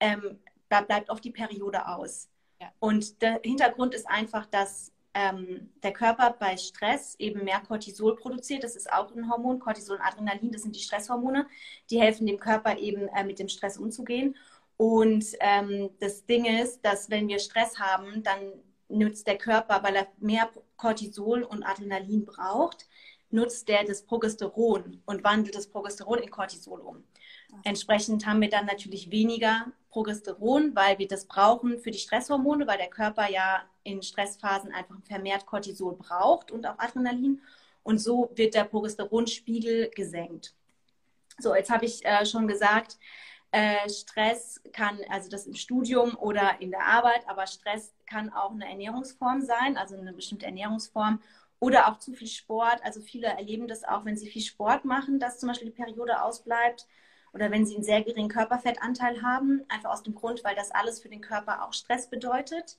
ähm, 0.00 0.38
da 0.68 0.80
bleibt 0.82 1.10
oft 1.10 1.24
die 1.24 1.30
Periode 1.30 1.86
aus. 1.86 2.28
Ja. 2.60 2.72
Und 2.78 3.22
der 3.22 3.40
Hintergrund 3.42 3.94
ist 3.94 4.08
einfach, 4.08 4.46
dass 4.46 4.92
ähm, 5.14 5.70
der 5.82 5.92
Körper 5.92 6.36
bei 6.38 6.56
Stress 6.58 7.14
eben 7.18 7.44
mehr 7.44 7.60
Cortisol 7.60 8.16
produziert. 8.16 8.64
Das 8.64 8.76
ist 8.76 8.92
auch 8.92 9.14
ein 9.14 9.30
Hormon, 9.30 9.58
Cortisol 9.58 9.96
und 9.96 10.02
Adrenalin, 10.02 10.52
das 10.52 10.62
sind 10.62 10.76
die 10.76 10.80
Stresshormone. 10.80 11.46
Die 11.90 12.00
helfen 12.00 12.26
dem 12.26 12.38
Körper 12.38 12.76
eben 12.76 13.08
äh, 13.08 13.24
mit 13.24 13.38
dem 13.38 13.48
Stress 13.48 13.78
umzugehen. 13.78 14.36
Und 14.76 15.24
ähm, 15.40 15.90
das 16.00 16.26
Ding 16.26 16.44
ist, 16.44 16.84
dass 16.84 17.08
wenn 17.08 17.28
wir 17.28 17.38
Stress 17.38 17.78
haben, 17.78 18.22
dann 18.22 18.52
nutzt 18.88 19.26
der 19.26 19.38
Körper, 19.38 19.82
weil 19.82 19.96
er 19.96 20.08
mehr 20.18 20.50
Cortisol 20.76 21.42
und 21.42 21.64
Adrenalin 21.64 22.24
braucht, 22.24 22.86
nutzt 23.30 23.68
der 23.68 23.84
das 23.84 24.02
Progesteron 24.02 25.02
und 25.04 25.24
wandelt 25.24 25.54
das 25.54 25.68
Progesteron 25.68 26.18
in 26.18 26.30
Cortisol 26.30 26.80
um. 26.80 27.04
Entsprechend 27.64 28.26
haben 28.26 28.40
wir 28.40 28.50
dann 28.50 28.66
natürlich 28.66 29.10
weniger 29.10 29.72
Progesteron, 29.90 30.74
weil 30.74 30.98
wir 30.98 31.08
das 31.08 31.26
brauchen 31.26 31.78
für 31.78 31.90
die 31.90 31.98
Stresshormone, 31.98 32.66
weil 32.66 32.78
der 32.78 32.90
Körper 32.90 33.30
ja 33.30 33.62
in 33.82 34.02
Stressphasen 34.02 34.72
einfach 34.72 34.96
vermehrt 35.04 35.46
Cortisol 35.46 35.96
braucht 35.96 36.50
und 36.50 36.66
auch 36.66 36.78
Adrenalin. 36.78 37.40
Und 37.82 37.98
so 37.98 38.30
wird 38.34 38.54
der 38.54 38.64
Progesteronspiegel 38.64 39.90
gesenkt. 39.94 40.54
So, 41.38 41.54
jetzt 41.54 41.70
habe 41.70 41.84
ich 41.84 42.04
äh, 42.04 42.26
schon 42.26 42.48
gesagt, 42.48 42.98
äh, 43.52 43.88
Stress 43.88 44.60
kann, 44.72 44.98
also 45.08 45.28
das 45.28 45.46
im 45.46 45.54
Studium 45.54 46.16
oder 46.16 46.60
in 46.60 46.70
der 46.70 46.84
Arbeit, 46.84 47.28
aber 47.28 47.46
Stress 47.46 47.94
kann 48.06 48.32
auch 48.32 48.50
eine 48.50 48.68
Ernährungsform 48.68 49.42
sein, 49.42 49.76
also 49.76 49.96
eine 49.96 50.12
bestimmte 50.12 50.46
Ernährungsform 50.46 51.20
oder 51.58 51.88
auch 51.88 51.98
zu 51.98 52.12
viel 52.12 52.28
Sport. 52.28 52.80
Also 52.82 53.00
viele 53.00 53.28
erleben 53.28 53.68
das 53.68 53.84
auch, 53.84 54.04
wenn 54.04 54.16
sie 54.16 54.28
viel 54.28 54.42
Sport 54.42 54.84
machen, 54.84 55.18
dass 55.18 55.38
zum 55.38 55.48
Beispiel 55.48 55.70
die 55.70 55.82
Periode 55.82 56.22
ausbleibt 56.22 56.86
oder 57.32 57.50
wenn 57.50 57.66
sie 57.66 57.74
einen 57.74 57.84
sehr 57.84 58.02
geringen 58.02 58.28
Körperfettanteil 58.28 59.22
haben, 59.22 59.64
einfach 59.68 59.90
aus 59.90 60.02
dem 60.02 60.14
Grund, 60.14 60.44
weil 60.44 60.56
das 60.56 60.70
alles 60.70 61.00
für 61.00 61.08
den 61.08 61.20
Körper 61.20 61.64
auch 61.64 61.72
Stress 61.72 62.08
bedeutet. 62.08 62.78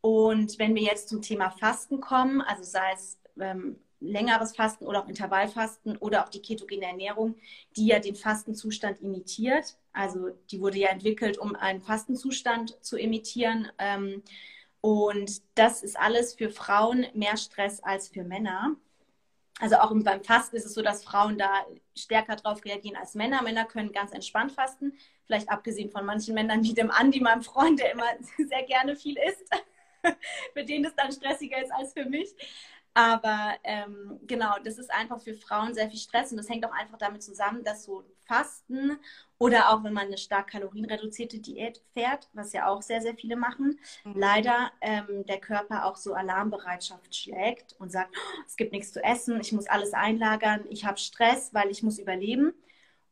Und 0.00 0.58
wenn 0.58 0.74
wir 0.74 0.82
jetzt 0.82 1.08
zum 1.08 1.22
Thema 1.22 1.50
Fasten 1.50 2.00
kommen, 2.00 2.40
also 2.40 2.62
sei 2.62 2.92
es 2.94 3.18
ähm, 3.38 3.78
längeres 4.00 4.56
Fasten 4.56 4.86
oder 4.86 5.04
auch 5.04 5.08
Intervallfasten 5.08 5.96
oder 5.98 6.24
auch 6.24 6.30
die 6.30 6.40
ketogene 6.40 6.86
Ernährung, 6.86 7.36
die 7.76 7.86
ja 7.86 7.98
den 7.98 8.16
Fastenzustand 8.16 9.00
imitiert. 9.00 9.76
Also 9.92 10.30
die 10.50 10.60
wurde 10.60 10.78
ja 10.78 10.88
entwickelt, 10.88 11.38
um 11.38 11.56
einen 11.56 11.80
Fastenzustand 11.80 12.82
zu 12.84 12.96
imitieren. 12.96 13.70
Ähm, 13.78 14.22
und 14.80 15.42
das 15.56 15.82
ist 15.82 15.98
alles 15.98 16.34
für 16.34 16.50
Frauen 16.50 17.06
mehr 17.14 17.36
Stress 17.36 17.82
als 17.82 18.08
für 18.08 18.24
Männer. 18.24 18.76
Also 19.58 19.76
auch 19.76 19.92
beim 19.94 20.24
Fasten 20.24 20.56
ist 20.56 20.64
es 20.64 20.74
so, 20.74 20.80
dass 20.80 21.04
Frauen 21.04 21.36
da 21.36 21.66
stärker 21.94 22.36
drauf 22.36 22.64
reagieren 22.64 22.96
als 22.96 23.14
Männer. 23.14 23.42
Männer 23.42 23.66
können 23.66 23.92
ganz 23.92 24.12
entspannt 24.12 24.52
fasten. 24.52 24.94
Vielleicht 25.26 25.50
abgesehen 25.50 25.90
von 25.90 26.06
manchen 26.06 26.34
Männern 26.34 26.62
wie 26.62 26.72
dem 26.72 26.90
Andi, 26.90 27.20
meinem 27.20 27.42
Freund, 27.42 27.78
der 27.78 27.92
immer 27.92 28.06
sehr 28.38 28.62
gerne 28.62 28.96
viel 28.96 29.18
isst. 29.18 29.50
für 30.54 30.64
den 30.64 30.84
es 30.84 30.94
dann 30.94 31.12
stressiger 31.12 31.62
ist 31.62 31.72
als 31.72 31.92
für 31.92 32.04
mich. 32.04 32.34
Aber 32.92 33.54
ähm, 33.62 34.18
genau, 34.26 34.56
das 34.64 34.78
ist 34.78 34.90
einfach 34.90 35.20
für 35.20 35.34
Frauen 35.34 35.74
sehr 35.74 35.88
viel 35.88 35.98
Stress 35.98 36.32
und 36.32 36.38
das 36.38 36.48
hängt 36.48 36.64
auch 36.64 36.72
einfach 36.72 36.98
damit 36.98 37.22
zusammen, 37.22 37.62
dass 37.62 37.84
so 37.84 38.04
Fasten 38.26 38.98
oder 39.38 39.70
auch 39.70 39.84
wenn 39.84 39.92
man 39.92 40.06
eine 40.06 40.18
stark 40.18 40.50
kalorienreduzierte 40.50 41.38
Diät 41.38 41.80
fährt, 41.92 42.28
was 42.32 42.52
ja 42.52 42.66
auch 42.66 42.82
sehr, 42.82 43.00
sehr 43.00 43.14
viele 43.14 43.36
machen, 43.36 43.78
mhm. 44.04 44.14
leider 44.16 44.72
ähm, 44.80 45.24
der 45.26 45.38
Körper 45.38 45.84
auch 45.84 45.96
so 45.96 46.14
Alarmbereitschaft 46.14 47.14
schlägt 47.14 47.74
und 47.78 47.92
sagt, 47.92 48.14
oh, 48.16 48.42
es 48.46 48.56
gibt 48.56 48.72
nichts 48.72 48.92
zu 48.92 49.02
essen, 49.02 49.40
ich 49.40 49.52
muss 49.52 49.68
alles 49.68 49.92
einlagern, 49.92 50.64
ich 50.68 50.84
habe 50.84 50.98
Stress, 50.98 51.54
weil 51.54 51.70
ich 51.70 51.82
muss 51.82 51.98
überleben. 51.98 52.52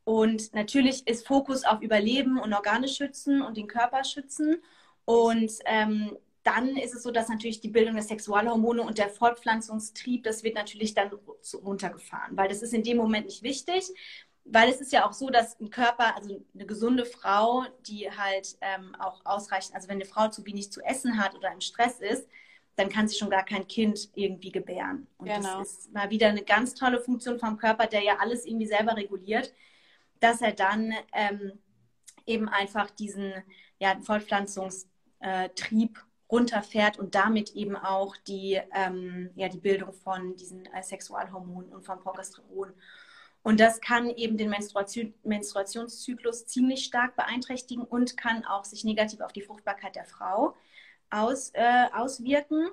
Und 0.04 0.54
natürlich 0.54 1.06
ist 1.06 1.26
Fokus 1.26 1.64
auf 1.64 1.82
Überleben 1.82 2.38
und 2.38 2.54
Organe 2.54 2.88
schützen 2.88 3.42
und 3.42 3.56
den 3.56 3.66
Körper 3.66 4.04
schützen. 4.04 4.62
Und 5.04 5.52
ähm, 5.66 6.16
dann 6.48 6.76
ist 6.78 6.94
es 6.94 7.02
so, 7.02 7.10
dass 7.10 7.28
natürlich 7.28 7.60
die 7.60 7.68
Bildung 7.68 7.94
der 7.94 8.02
Sexualhormone 8.02 8.80
und 8.82 8.96
der 8.96 9.10
Fortpflanzungstrieb, 9.10 10.24
das 10.24 10.42
wird 10.42 10.54
natürlich 10.54 10.94
dann 10.94 11.10
runtergefahren, 11.62 12.36
weil 12.36 12.48
das 12.48 12.62
ist 12.62 12.72
in 12.72 12.82
dem 12.82 12.96
Moment 12.96 13.26
nicht 13.26 13.42
wichtig, 13.42 13.84
weil 14.44 14.70
es 14.70 14.80
ist 14.80 14.92
ja 14.92 15.06
auch 15.06 15.12
so, 15.12 15.28
dass 15.28 15.60
ein 15.60 15.68
Körper, 15.68 16.16
also 16.16 16.42
eine 16.54 16.64
gesunde 16.66 17.04
Frau, 17.04 17.66
die 17.86 18.10
halt 18.10 18.56
ähm, 18.62 18.94
auch 18.98 19.20
ausreichend, 19.26 19.74
also 19.74 19.88
wenn 19.88 19.96
eine 19.96 20.06
Frau 20.06 20.28
zu 20.28 20.46
wenig 20.46 20.72
zu 20.72 20.80
essen 20.80 21.22
hat 21.22 21.34
oder 21.34 21.52
im 21.52 21.60
Stress 21.60 22.00
ist, 22.00 22.26
dann 22.76 22.88
kann 22.88 23.08
sie 23.08 23.18
schon 23.18 23.28
gar 23.28 23.44
kein 23.44 23.68
Kind 23.68 24.08
irgendwie 24.14 24.52
gebären. 24.52 25.06
Und 25.18 25.26
genau. 25.26 25.58
das 25.58 25.80
ist 25.80 25.92
mal 25.92 26.08
wieder 26.08 26.28
eine 26.28 26.44
ganz 26.44 26.74
tolle 26.74 27.00
Funktion 27.00 27.38
vom 27.38 27.58
Körper, 27.58 27.86
der 27.86 28.02
ja 28.02 28.18
alles 28.20 28.46
irgendwie 28.46 28.68
selber 28.68 28.96
reguliert, 28.96 29.52
dass 30.20 30.40
er 30.40 30.52
dann 30.52 30.94
ähm, 31.12 31.58
eben 32.24 32.48
einfach 32.48 32.90
diesen 32.90 33.34
ja, 33.80 33.98
Fortpflanzungstrieb 34.00 35.98
runterfährt 36.30 36.98
und 36.98 37.14
damit 37.14 37.54
eben 37.54 37.76
auch 37.76 38.16
die, 38.16 38.60
ähm, 38.74 39.30
ja, 39.34 39.48
die 39.48 39.58
Bildung 39.58 39.92
von 39.92 40.36
diesen 40.36 40.66
äh, 40.66 40.82
Sexualhormonen 40.82 41.72
und 41.72 41.84
von 41.84 42.00
Progesteron. 42.00 42.72
Und 43.42 43.60
das 43.60 43.80
kann 43.80 44.10
eben 44.10 44.36
den 44.36 44.50
Menstruation, 44.50 45.14
Menstruationszyklus 45.24 46.46
ziemlich 46.46 46.84
stark 46.84 47.16
beeinträchtigen 47.16 47.84
und 47.84 48.16
kann 48.16 48.44
auch 48.44 48.64
sich 48.64 48.84
negativ 48.84 49.20
auf 49.20 49.32
die 49.32 49.42
Fruchtbarkeit 49.42 49.96
der 49.96 50.04
Frau 50.04 50.54
aus, 51.10 51.50
äh, 51.54 51.86
auswirken. 51.94 52.68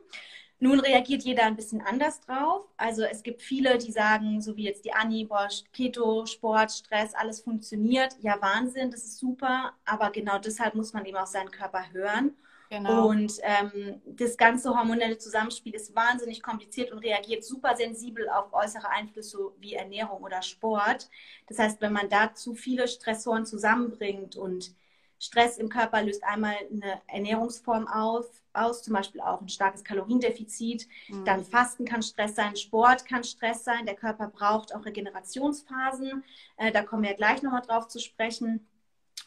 Nun 0.59 0.79
reagiert 0.79 1.23
jeder 1.23 1.43
ein 1.43 1.55
bisschen 1.55 1.81
anders 1.81 2.21
drauf. 2.21 2.65
Also 2.77 3.03
es 3.03 3.23
gibt 3.23 3.41
viele, 3.41 3.77
die 3.77 3.91
sagen, 3.91 4.41
so 4.41 4.55
wie 4.55 4.63
jetzt 4.63 4.85
die 4.85 4.93
Anni, 4.93 5.25
boah, 5.25 5.49
Keto, 5.73 6.25
Sport, 6.25 6.71
Stress, 6.71 7.13
alles 7.13 7.41
funktioniert. 7.41 8.15
Ja, 8.21 8.41
Wahnsinn, 8.41 8.89
das 8.89 9.03
ist 9.03 9.19
super. 9.19 9.73
Aber 9.85 10.11
genau 10.11 10.39
deshalb 10.39 10.75
muss 10.75 10.93
man 10.93 11.05
eben 11.05 11.17
auch 11.17 11.27
seinen 11.27 11.51
Körper 11.51 11.91
hören. 11.91 12.35
Genau. 12.69 13.07
Und 13.07 13.33
ähm, 13.43 14.01
das 14.05 14.37
ganze 14.37 14.75
hormonelle 14.75 15.17
Zusammenspiel 15.17 15.75
ist 15.75 15.95
wahnsinnig 15.95 16.41
kompliziert 16.41 16.91
und 16.91 16.99
reagiert 16.99 17.43
super 17.43 17.75
sensibel 17.75 18.29
auf 18.29 18.53
äußere 18.53 18.89
Einflüsse 18.89 19.37
wie 19.59 19.73
Ernährung 19.75 20.23
oder 20.23 20.41
Sport. 20.41 21.09
Das 21.47 21.59
heißt, 21.59 21.81
wenn 21.81 21.93
man 21.93 22.09
da 22.09 22.33
zu 22.33 22.55
viele 22.55 22.87
Stressoren 22.87 23.45
zusammenbringt 23.45 24.35
und 24.35 24.73
Stress 25.19 25.57
im 25.57 25.69
Körper 25.69 26.01
löst 26.03 26.23
einmal 26.23 26.55
eine 26.71 27.01
Ernährungsform 27.07 27.87
auf, 27.87 28.25
aus, 28.53 28.83
zum 28.83 28.93
Beispiel 28.93 29.21
auch 29.21 29.41
ein 29.41 29.49
starkes 29.49 29.83
Kaloriendefizit. 29.83 30.87
Mhm. 31.07 31.25
Dann 31.25 31.43
Fasten 31.43 31.85
kann 31.85 32.03
Stress 32.03 32.35
sein, 32.35 32.55
Sport 32.55 33.05
kann 33.05 33.23
Stress 33.23 33.63
sein. 33.63 33.85
Der 33.85 33.95
Körper 33.95 34.27
braucht 34.27 34.73
auch 34.73 34.85
Regenerationsphasen. 34.85 36.23
Äh, 36.57 36.71
da 36.71 36.83
kommen 36.83 37.03
wir 37.03 37.11
ja 37.11 37.15
gleich 37.15 37.41
nochmal 37.41 37.61
drauf 37.61 37.87
zu 37.87 37.99
sprechen. 37.99 38.67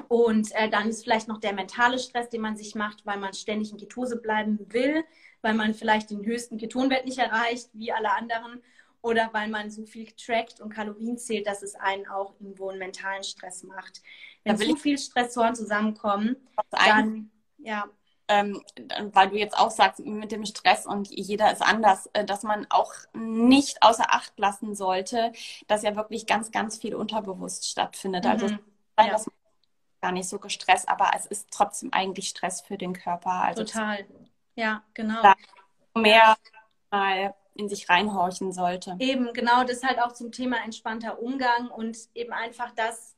Und 0.06 0.54
äh, 0.54 0.68
dann 0.68 0.88
ist 0.88 1.02
vielleicht 1.02 1.28
noch 1.28 1.38
der 1.38 1.52
mentale 1.52 1.98
Stress, 1.98 2.28
den 2.28 2.40
man 2.40 2.56
sich 2.56 2.74
macht, 2.74 3.04
weil 3.04 3.18
man 3.18 3.34
ständig 3.34 3.72
in 3.72 3.78
Ketose 3.78 4.20
bleiben 4.20 4.58
will, 4.72 5.04
weil 5.42 5.54
man 5.54 5.74
vielleicht 5.74 6.10
den 6.10 6.24
höchsten 6.24 6.56
Ketonwert 6.56 7.04
nicht 7.04 7.18
erreicht, 7.18 7.70
wie 7.72 7.92
alle 7.92 8.12
anderen, 8.12 8.62
oder 9.00 9.30
weil 9.32 9.48
man 9.48 9.70
so 9.70 9.86
viel 9.86 10.10
trackt 10.12 10.60
und 10.60 10.70
Kalorien 10.70 11.18
zählt, 11.18 11.46
dass 11.46 11.62
es 11.62 11.74
einen 11.74 12.06
auch 12.08 12.34
irgendwo 12.40 12.68
einen 12.68 12.78
mentalen 12.78 13.22
Stress 13.22 13.62
macht. 13.62 14.02
Wenn 14.44 14.56
zu 14.56 14.76
viel 14.76 14.98
Stressoren 14.98 15.54
zusammenkommen, 15.54 16.36
dann, 16.70 17.30
ja. 17.58 17.88
Ähm, 18.30 18.62
weil 19.12 19.30
du 19.30 19.36
jetzt 19.36 19.56
auch 19.56 19.70
sagst, 19.70 20.00
mit 20.00 20.32
dem 20.32 20.44
Stress 20.44 20.84
und 20.84 21.08
jeder 21.08 21.50
ist 21.50 21.62
anders, 21.62 22.10
äh, 22.12 22.26
dass 22.26 22.42
man 22.42 22.66
auch 22.68 22.92
nicht 23.14 23.82
außer 23.82 24.04
Acht 24.12 24.38
lassen 24.38 24.74
sollte, 24.74 25.32
dass 25.66 25.82
ja 25.82 25.96
wirklich 25.96 26.26
ganz, 26.26 26.50
ganz 26.50 26.76
viel 26.76 26.94
unterbewusst 26.94 27.66
stattfindet. 27.70 28.26
Also, 28.26 28.48
mhm. 28.48 28.58
Also, 28.96 29.12
dass 29.12 29.26
man 29.26 29.37
gar 30.00 30.12
nicht 30.12 30.28
so 30.28 30.38
gestresst, 30.38 30.88
aber 30.88 31.10
es 31.16 31.26
ist 31.26 31.48
trotzdem 31.50 31.92
eigentlich 31.92 32.28
Stress 32.28 32.60
für 32.60 32.78
den 32.78 32.92
Körper. 32.92 33.30
Also 33.30 33.64
Total. 33.64 34.06
Ja, 34.54 34.82
genau. 34.94 35.22
Mehr 35.94 36.36
mal 36.90 37.34
in 37.54 37.68
sich 37.68 37.88
reinhorchen 37.88 38.52
sollte. 38.52 38.96
Eben, 39.00 39.32
genau, 39.32 39.64
das 39.64 39.82
halt 39.82 40.00
auch 40.00 40.12
zum 40.12 40.30
Thema 40.30 40.58
entspannter 40.64 41.20
Umgang 41.20 41.68
und 41.68 41.98
eben 42.14 42.32
einfach 42.32 42.70
das, 42.76 43.16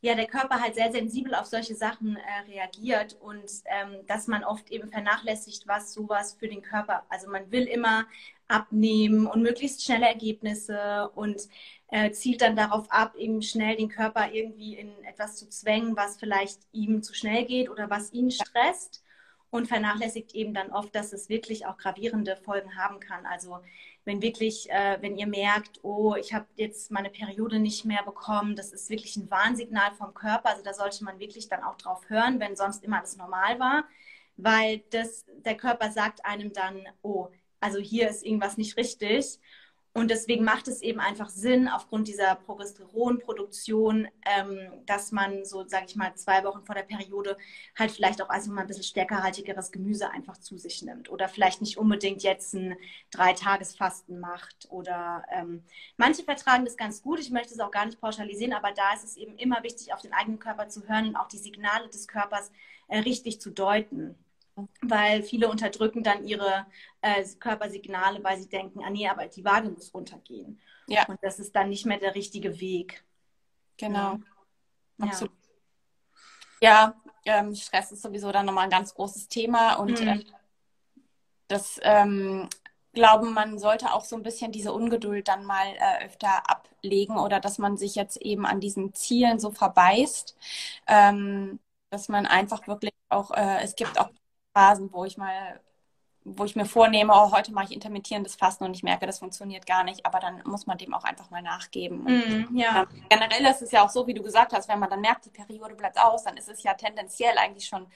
ja, 0.00 0.14
der 0.14 0.26
Körper 0.26 0.60
halt 0.60 0.76
sehr 0.76 0.92
sensibel 0.92 1.34
auf 1.34 1.46
solche 1.46 1.74
Sachen 1.74 2.16
äh, 2.16 2.50
reagiert 2.50 3.14
und 3.20 3.50
ähm, 3.64 4.06
dass 4.06 4.28
man 4.28 4.44
oft 4.44 4.70
eben 4.70 4.90
vernachlässigt, 4.90 5.66
was 5.66 5.92
sowas 5.92 6.36
für 6.38 6.48
den 6.48 6.62
Körper, 6.62 7.04
also 7.08 7.28
man 7.28 7.50
will 7.50 7.64
immer 7.64 8.06
abnehmen 8.50 9.26
und 9.26 9.42
möglichst 9.42 9.84
schnelle 9.84 10.06
Ergebnisse 10.06 11.10
und 11.14 11.48
äh, 11.88 12.10
zielt 12.12 12.42
dann 12.42 12.56
darauf 12.56 12.90
ab, 12.90 13.14
eben 13.16 13.42
schnell 13.42 13.76
den 13.76 13.88
Körper 13.88 14.32
irgendwie 14.32 14.76
in 14.76 14.90
etwas 15.04 15.36
zu 15.36 15.48
zwängen, 15.48 15.96
was 15.96 16.16
vielleicht 16.18 16.60
ihm 16.72 17.02
zu 17.02 17.14
schnell 17.14 17.44
geht 17.44 17.70
oder 17.70 17.90
was 17.90 18.12
ihn 18.12 18.30
stresst 18.30 19.02
und 19.50 19.66
vernachlässigt 19.66 20.34
eben 20.34 20.54
dann 20.54 20.70
oft, 20.70 20.94
dass 20.94 21.12
es 21.12 21.28
wirklich 21.28 21.66
auch 21.66 21.76
gravierende 21.76 22.36
Folgen 22.36 22.76
haben 22.76 23.00
kann. 23.00 23.26
Also 23.26 23.58
wenn 24.04 24.22
wirklich, 24.22 24.70
äh, 24.70 24.98
wenn 25.00 25.16
ihr 25.16 25.26
merkt, 25.26 25.80
oh, 25.82 26.14
ich 26.14 26.32
habe 26.32 26.46
jetzt 26.56 26.90
meine 26.90 27.10
Periode 27.10 27.58
nicht 27.58 27.84
mehr 27.84 28.02
bekommen, 28.04 28.56
das 28.56 28.72
ist 28.72 28.88
wirklich 28.88 29.16
ein 29.16 29.30
Warnsignal 29.30 29.92
vom 29.94 30.14
Körper. 30.14 30.50
Also 30.50 30.62
da 30.62 30.72
sollte 30.72 31.04
man 31.04 31.18
wirklich 31.18 31.48
dann 31.48 31.62
auch 31.62 31.76
drauf 31.76 32.08
hören, 32.08 32.40
wenn 32.40 32.56
sonst 32.56 32.84
immer 32.84 32.98
alles 32.98 33.16
normal 33.16 33.58
war, 33.58 33.84
weil 34.36 34.82
das, 34.90 35.26
der 35.44 35.56
Körper 35.56 35.90
sagt 35.90 36.24
einem 36.24 36.52
dann, 36.52 36.84
oh, 37.02 37.28
also 37.60 37.78
hier 37.78 38.08
ist 38.08 38.24
irgendwas 38.24 38.56
nicht 38.56 38.76
richtig. 38.76 39.38
Und 39.92 40.08
deswegen 40.08 40.44
macht 40.44 40.68
es 40.68 40.82
eben 40.82 41.00
einfach 41.00 41.28
Sinn, 41.28 41.66
aufgrund 41.66 42.06
dieser 42.06 42.36
Progesteronproduktion, 42.36 44.06
ähm, 44.24 44.70
dass 44.86 45.10
man 45.10 45.44
so, 45.44 45.66
sage 45.66 45.86
ich 45.88 45.96
mal, 45.96 46.14
zwei 46.14 46.44
Wochen 46.44 46.64
vor 46.64 46.76
der 46.76 46.84
Periode 46.84 47.36
halt 47.76 47.90
vielleicht 47.90 48.22
auch 48.22 48.28
also 48.28 48.52
ein 48.52 48.66
bisschen 48.68 48.84
stärkerhaltigeres 48.84 49.72
Gemüse 49.72 50.08
einfach 50.10 50.36
zu 50.36 50.56
sich 50.58 50.82
nimmt. 50.82 51.10
Oder 51.10 51.28
vielleicht 51.28 51.60
nicht 51.60 51.76
unbedingt 51.76 52.22
jetzt 52.22 52.54
ein 52.54 52.76
Dreitagesfasten 53.10 54.20
macht. 54.20 54.68
Oder 54.70 55.24
ähm, 55.32 55.64
manche 55.96 56.22
vertragen 56.22 56.64
das 56.64 56.76
ganz 56.76 57.02
gut. 57.02 57.18
Ich 57.18 57.30
möchte 57.30 57.52
es 57.52 57.60
auch 57.60 57.72
gar 57.72 57.86
nicht 57.86 58.00
pauschalisieren, 58.00 58.52
aber 58.52 58.70
da 58.70 58.94
ist 58.94 59.02
es 59.02 59.16
eben 59.16 59.36
immer 59.38 59.64
wichtig, 59.64 59.92
auf 59.92 60.02
den 60.02 60.12
eigenen 60.12 60.38
Körper 60.38 60.68
zu 60.68 60.86
hören 60.86 61.08
und 61.08 61.16
auch 61.16 61.28
die 61.28 61.38
Signale 61.38 61.88
des 61.88 62.06
Körpers 62.06 62.52
äh, 62.86 62.98
richtig 62.98 63.40
zu 63.40 63.50
deuten 63.50 64.16
weil 64.82 65.22
viele 65.22 65.48
unterdrücken 65.48 66.02
dann 66.02 66.24
ihre 66.24 66.66
äh, 67.00 67.24
Körpersignale, 67.38 68.22
weil 68.22 68.38
sie 68.38 68.48
denken, 68.48 68.82
ah 68.84 68.90
nee, 68.90 69.08
aber 69.08 69.26
die 69.26 69.44
Waage 69.44 69.70
muss 69.70 69.94
runtergehen. 69.94 70.60
Ja. 70.86 71.06
Und 71.06 71.18
das 71.22 71.38
ist 71.38 71.54
dann 71.54 71.68
nicht 71.68 71.86
mehr 71.86 71.98
der 71.98 72.14
richtige 72.14 72.60
Weg. 72.60 73.04
Genau. 73.76 74.18
Ja. 74.98 75.06
Absolut. 75.06 75.34
Ja, 76.60 76.94
ähm, 77.24 77.54
Stress 77.54 77.92
ist 77.92 78.02
sowieso 78.02 78.32
dann 78.32 78.46
nochmal 78.46 78.64
ein 78.64 78.70
ganz 78.70 78.94
großes 78.94 79.28
Thema 79.28 79.74
und 79.74 80.00
mhm. 80.00 80.08
äh, 80.08 80.24
das 81.48 81.80
ähm, 81.82 82.48
glauben, 82.92 83.32
man 83.32 83.58
sollte 83.58 83.92
auch 83.92 84.04
so 84.04 84.16
ein 84.16 84.22
bisschen 84.22 84.52
diese 84.52 84.72
Ungeduld 84.72 85.28
dann 85.28 85.44
mal 85.44 85.66
äh, 85.66 86.06
öfter 86.06 86.48
ablegen 86.48 87.16
oder 87.18 87.40
dass 87.40 87.58
man 87.58 87.76
sich 87.76 87.94
jetzt 87.94 88.16
eben 88.18 88.46
an 88.46 88.60
diesen 88.60 88.94
Zielen 88.94 89.38
so 89.38 89.50
verbeißt, 89.50 90.36
ähm, 90.86 91.60
dass 91.90 92.08
man 92.08 92.26
einfach 92.26 92.66
wirklich 92.66 92.92
auch, 93.08 93.30
äh, 93.32 93.62
es 93.62 93.74
gibt 93.74 93.98
auch 93.98 94.10
Phasen, 94.52 94.92
wo 94.92 95.04
ich 95.04 95.16
mal, 95.16 95.60
wo 96.24 96.44
ich 96.44 96.56
mir 96.56 96.66
vornehme, 96.66 97.12
oh, 97.14 97.32
heute 97.32 97.52
mache 97.52 97.66
ich 97.66 97.72
intermittierendes 97.72 98.34
Fasten 98.34 98.64
und 98.64 98.74
ich 98.74 98.82
merke, 98.82 99.06
das 99.06 99.18
funktioniert 99.18 99.66
gar 99.66 99.84
nicht, 99.84 100.04
aber 100.04 100.20
dann 100.20 100.42
muss 100.44 100.66
man 100.66 100.78
dem 100.78 100.92
auch 100.94 101.04
einfach 101.04 101.30
mal 101.30 101.42
nachgeben. 101.42 102.04
Mm, 102.04 102.56
ja. 102.56 102.82
ähm, 102.82 103.04
generell 103.08 103.46
ist 103.46 103.62
es 103.62 103.70
ja 103.70 103.84
auch 103.84 103.90
so, 103.90 104.06
wie 104.06 104.14
du 104.14 104.22
gesagt 104.22 104.52
hast, 104.52 104.68
wenn 104.68 104.78
man 104.78 104.90
dann 104.90 105.00
merkt, 105.00 105.24
die 105.24 105.30
Periode 105.30 105.74
bleibt 105.74 105.98
aus, 105.98 106.24
dann 106.24 106.36
ist 106.36 106.48
es 106.48 106.62
ja 106.62 106.74
tendenziell 106.74 107.36
eigentlich 107.38 107.66
schon 107.66 107.86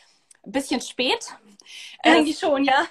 ein 0.43 0.53
bisschen 0.53 0.81
spät. 0.81 1.37
Eigentlich 2.03 2.43
äh, 2.43 2.47
schon, 2.47 2.65
ja. 2.65 2.85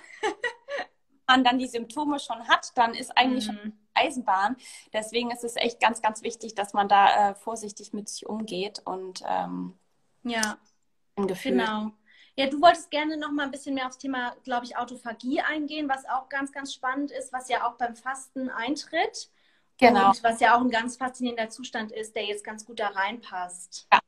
man 1.27 1.43
dann 1.43 1.57
die 1.57 1.67
Symptome 1.67 2.19
schon 2.19 2.47
hat, 2.47 2.71
dann 2.75 2.93
ist 2.93 3.17
eigentlich 3.17 3.47
mm. 3.47 3.51
schon 3.51 3.79
Eisenbahn. 3.93 4.55
Deswegen 4.91 5.31
ist 5.31 5.43
es 5.43 5.55
echt 5.55 5.79
ganz, 5.79 6.01
ganz 6.01 6.21
wichtig, 6.21 6.55
dass 6.55 6.73
man 6.73 6.87
da 6.87 7.31
äh, 7.31 7.35
vorsichtig 7.35 7.93
mit 7.93 8.09
sich 8.09 8.25
umgeht 8.25 8.81
und 8.85 9.23
ähm, 9.27 9.77
ja, 10.23 10.57
ein 11.15 11.27
Gefühl. 11.27 11.51
Genau. 11.51 11.91
Ja, 12.35 12.47
du 12.47 12.59
wolltest 12.61 12.89
gerne 12.89 13.17
noch 13.17 13.31
mal 13.31 13.43
ein 13.43 13.51
bisschen 13.51 13.75
mehr 13.75 13.85
aufs 13.85 13.99
Thema, 13.99 14.35
glaube 14.43 14.65
ich, 14.65 14.75
Autophagie 14.75 15.41
eingehen, 15.41 15.87
was 15.87 16.05
auch 16.05 16.29
ganz, 16.29 16.51
ganz 16.51 16.73
spannend 16.73 17.11
ist, 17.11 17.31
was 17.31 17.47
ja 17.47 17.67
auch 17.67 17.73
beim 17.73 17.95
Fasten 17.95 18.49
eintritt. 18.49 19.29
Genau. 19.77 20.09
Und 20.09 20.23
was 20.23 20.39
ja 20.39 20.55
auch 20.55 20.61
ein 20.61 20.69
ganz 20.69 20.97
faszinierender 20.97 21.49
Zustand 21.49 21.91
ist, 21.91 22.15
der 22.15 22.23
jetzt 22.25 22.43
ganz 22.43 22.65
gut 22.65 22.79
da 22.79 22.89
reinpasst. 22.89 23.87
Ja, 23.91 23.99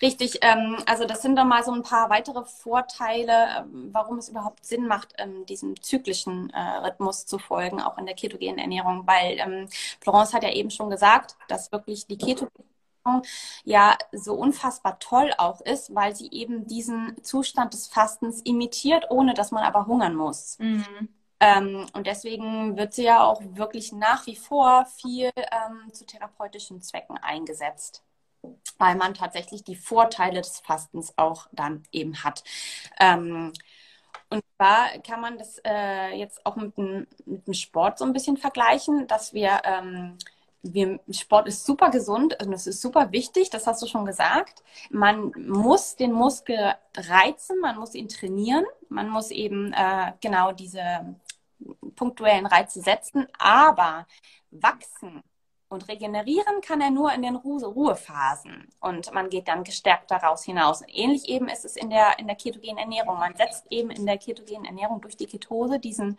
richtig. 0.00 0.38
Ähm, 0.42 0.78
also 0.86 1.04
das 1.04 1.22
sind 1.22 1.36
doch 1.36 1.44
mal 1.44 1.64
so 1.64 1.72
ein 1.72 1.82
paar 1.82 2.08
weitere 2.08 2.44
Vorteile, 2.44 3.48
ähm, 3.58 3.90
warum 3.92 4.18
es 4.18 4.28
überhaupt 4.28 4.64
Sinn 4.64 4.86
macht, 4.86 5.14
ähm, 5.18 5.44
diesem 5.46 5.80
zyklischen 5.82 6.50
äh, 6.50 6.60
Rhythmus 6.78 7.26
zu 7.26 7.38
folgen, 7.38 7.80
auch 7.80 7.98
in 7.98 8.06
der 8.06 8.14
ketogenen 8.14 8.58
Ernährung. 8.58 9.06
Weil 9.06 9.68
Florence 10.00 10.32
hat 10.32 10.44
ja 10.44 10.52
eben 10.52 10.70
schon 10.70 10.88
gesagt, 10.88 11.36
dass 11.48 11.72
wirklich 11.72 12.06
die 12.06 12.16
ketogene 12.16 12.67
ja 13.64 13.96
so 14.12 14.34
unfassbar 14.34 14.98
toll 14.98 15.32
auch 15.38 15.60
ist, 15.60 15.94
weil 15.94 16.14
sie 16.14 16.30
eben 16.30 16.66
diesen 16.66 17.22
Zustand 17.22 17.74
des 17.74 17.86
Fastens 17.88 18.40
imitiert, 18.42 19.10
ohne 19.10 19.34
dass 19.34 19.50
man 19.50 19.64
aber 19.64 19.86
hungern 19.86 20.14
muss. 20.14 20.58
Mhm. 20.58 21.08
Ähm, 21.40 21.86
und 21.92 22.06
deswegen 22.06 22.76
wird 22.76 22.94
sie 22.94 23.04
ja 23.04 23.22
auch 23.22 23.40
wirklich 23.42 23.92
nach 23.92 24.26
wie 24.26 24.36
vor 24.36 24.86
viel 24.86 25.30
ähm, 25.36 25.92
zu 25.92 26.04
therapeutischen 26.04 26.82
Zwecken 26.82 27.16
eingesetzt, 27.16 28.02
weil 28.78 28.96
man 28.96 29.14
tatsächlich 29.14 29.62
die 29.62 29.76
Vorteile 29.76 30.40
des 30.40 30.58
Fastens 30.60 31.14
auch 31.16 31.46
dann 31.52 31.84
eben 31.92 32.24
hat. 32.24 32.42
Ähm, 32.98 33.52
und 34.30 34.44
zwar 34.56 34.98
kann 34.98 35.20
man 35.20 35.38
das 35.38 35.60
äh, 35.64 36.16
jetzt 36.16 36.44
auch 36.44 36.56
mit 36.56 36.76
dem, 36.76 37.06
Sport 37.52 37.98
so 37.98 38.04
ein 38.04 38.12
bisschen 38.12 38.36
vergleichen, 38.36 39.06
dass 39.06 39.32
wir 39.32 39.62
ähm, 39.64 40.18
wir, 40.62 41.00
Sport 41.10 41.48
ist 41.48 41.64
super 41.64 41.90
gesund 41.90 42.36
und 42.42 42.52
es 42.52 42.66
ist 42.66 42.80
super 42.80 43.12
wichtig, 43.12 43.50
das 43.50 43.66
hast 43.66 43.82
du 43.82 43.86
schon 43.86 44.04
gesagt. 44.04 44.62
Man 44.90 45.32
muss 45.36 45.96
den 45.96 46.12
Muskel 46.12 46.74
reizen, 46.96 47.60
man 47.60 47.78
muss 47.78 47.94
ihn 47.94 48.08
trainieren, 48.08 48.64
man 48.88 49.08
muss 49.08 49.30
eben 49.30 49.72
äh, 49.72 50.12
genau 50.20 50.52
diese 50.52 51.16
punktuellen 51.96 52.46
Reize 52.46 52.80
setzen, 52.80 53.26
aber 53.38 54.06
wachsen 54.50 55.22
und 55.68 55.88
regenerieren 55.88 56.60
kann 56.62 56.80
er 56.80 56.90
nur 56.90 57.12
in 57.12 57.22
den 57.22 57.36
Ru 57.36 57.58
Ruhephasen. 57.58 58.68
Und 58.80 59.12
man 59.12 59.28
geht 59.28 59.48
dann 59.48 59.64
gestärkt 59.64 60.10
daraus 60.10 60.44
hinaus. 60.44 60.82
ähnlich 60.86 61.28
eben 61.28 61.48
ist 61.48 61.64
es 61.64 61.76
in 61.76 61.90
der, 61.90 62.18
in 62.18 62.26
der 62.26 62.36
ketogenen 62.36 62.78
Ernährung. 62.78 63.18
Man 63.18 63.36
setzt 63.36 63.66
eben 63.70 63.90
in 63.90 64.06
der 64.06 64.16
ketogenen 64.16 64.64
Ernährung 64.64 65.00
durch 65.00 65.16
die 65.16 65.26
Ketose 65.26 65.78
diesen 65.78 66.18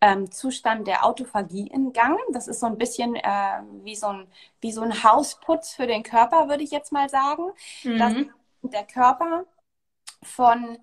ähm, 0.00 0.30
Zustand 0.30 0.86
der 0.86 1.04
Autophagie 1.04 1.66
in 1.66 1.92
Gang. 1.92 2.18
Das 2.32 2.48
ist 2.48 2.60
so 2.60 2.66
ein 2.66 2.78
bisschen 2.78 3.14
äh, 3.16 3.60
wie, 3.82 3.96
so 3.96 4.06
ein, 4.06 4.26
wie 4.60 4.72
so 4.72 4.80
ein 4.80 5.04
Hausputz 5.04 5.74
für 5.74 5.86
den 5.86 6.02
Körper, 6.02 6.48
würde 6.48 6.62
ich 6.62 6.70
jetzt 6.70 6.92
mal 6.92 7.10
sagen. 7.10 7.44
Mhm. 7.84 7.98
Dass 7.98 8.14
der 8.62 8.84
Körper 8.84 9.44
von 10.22 10.78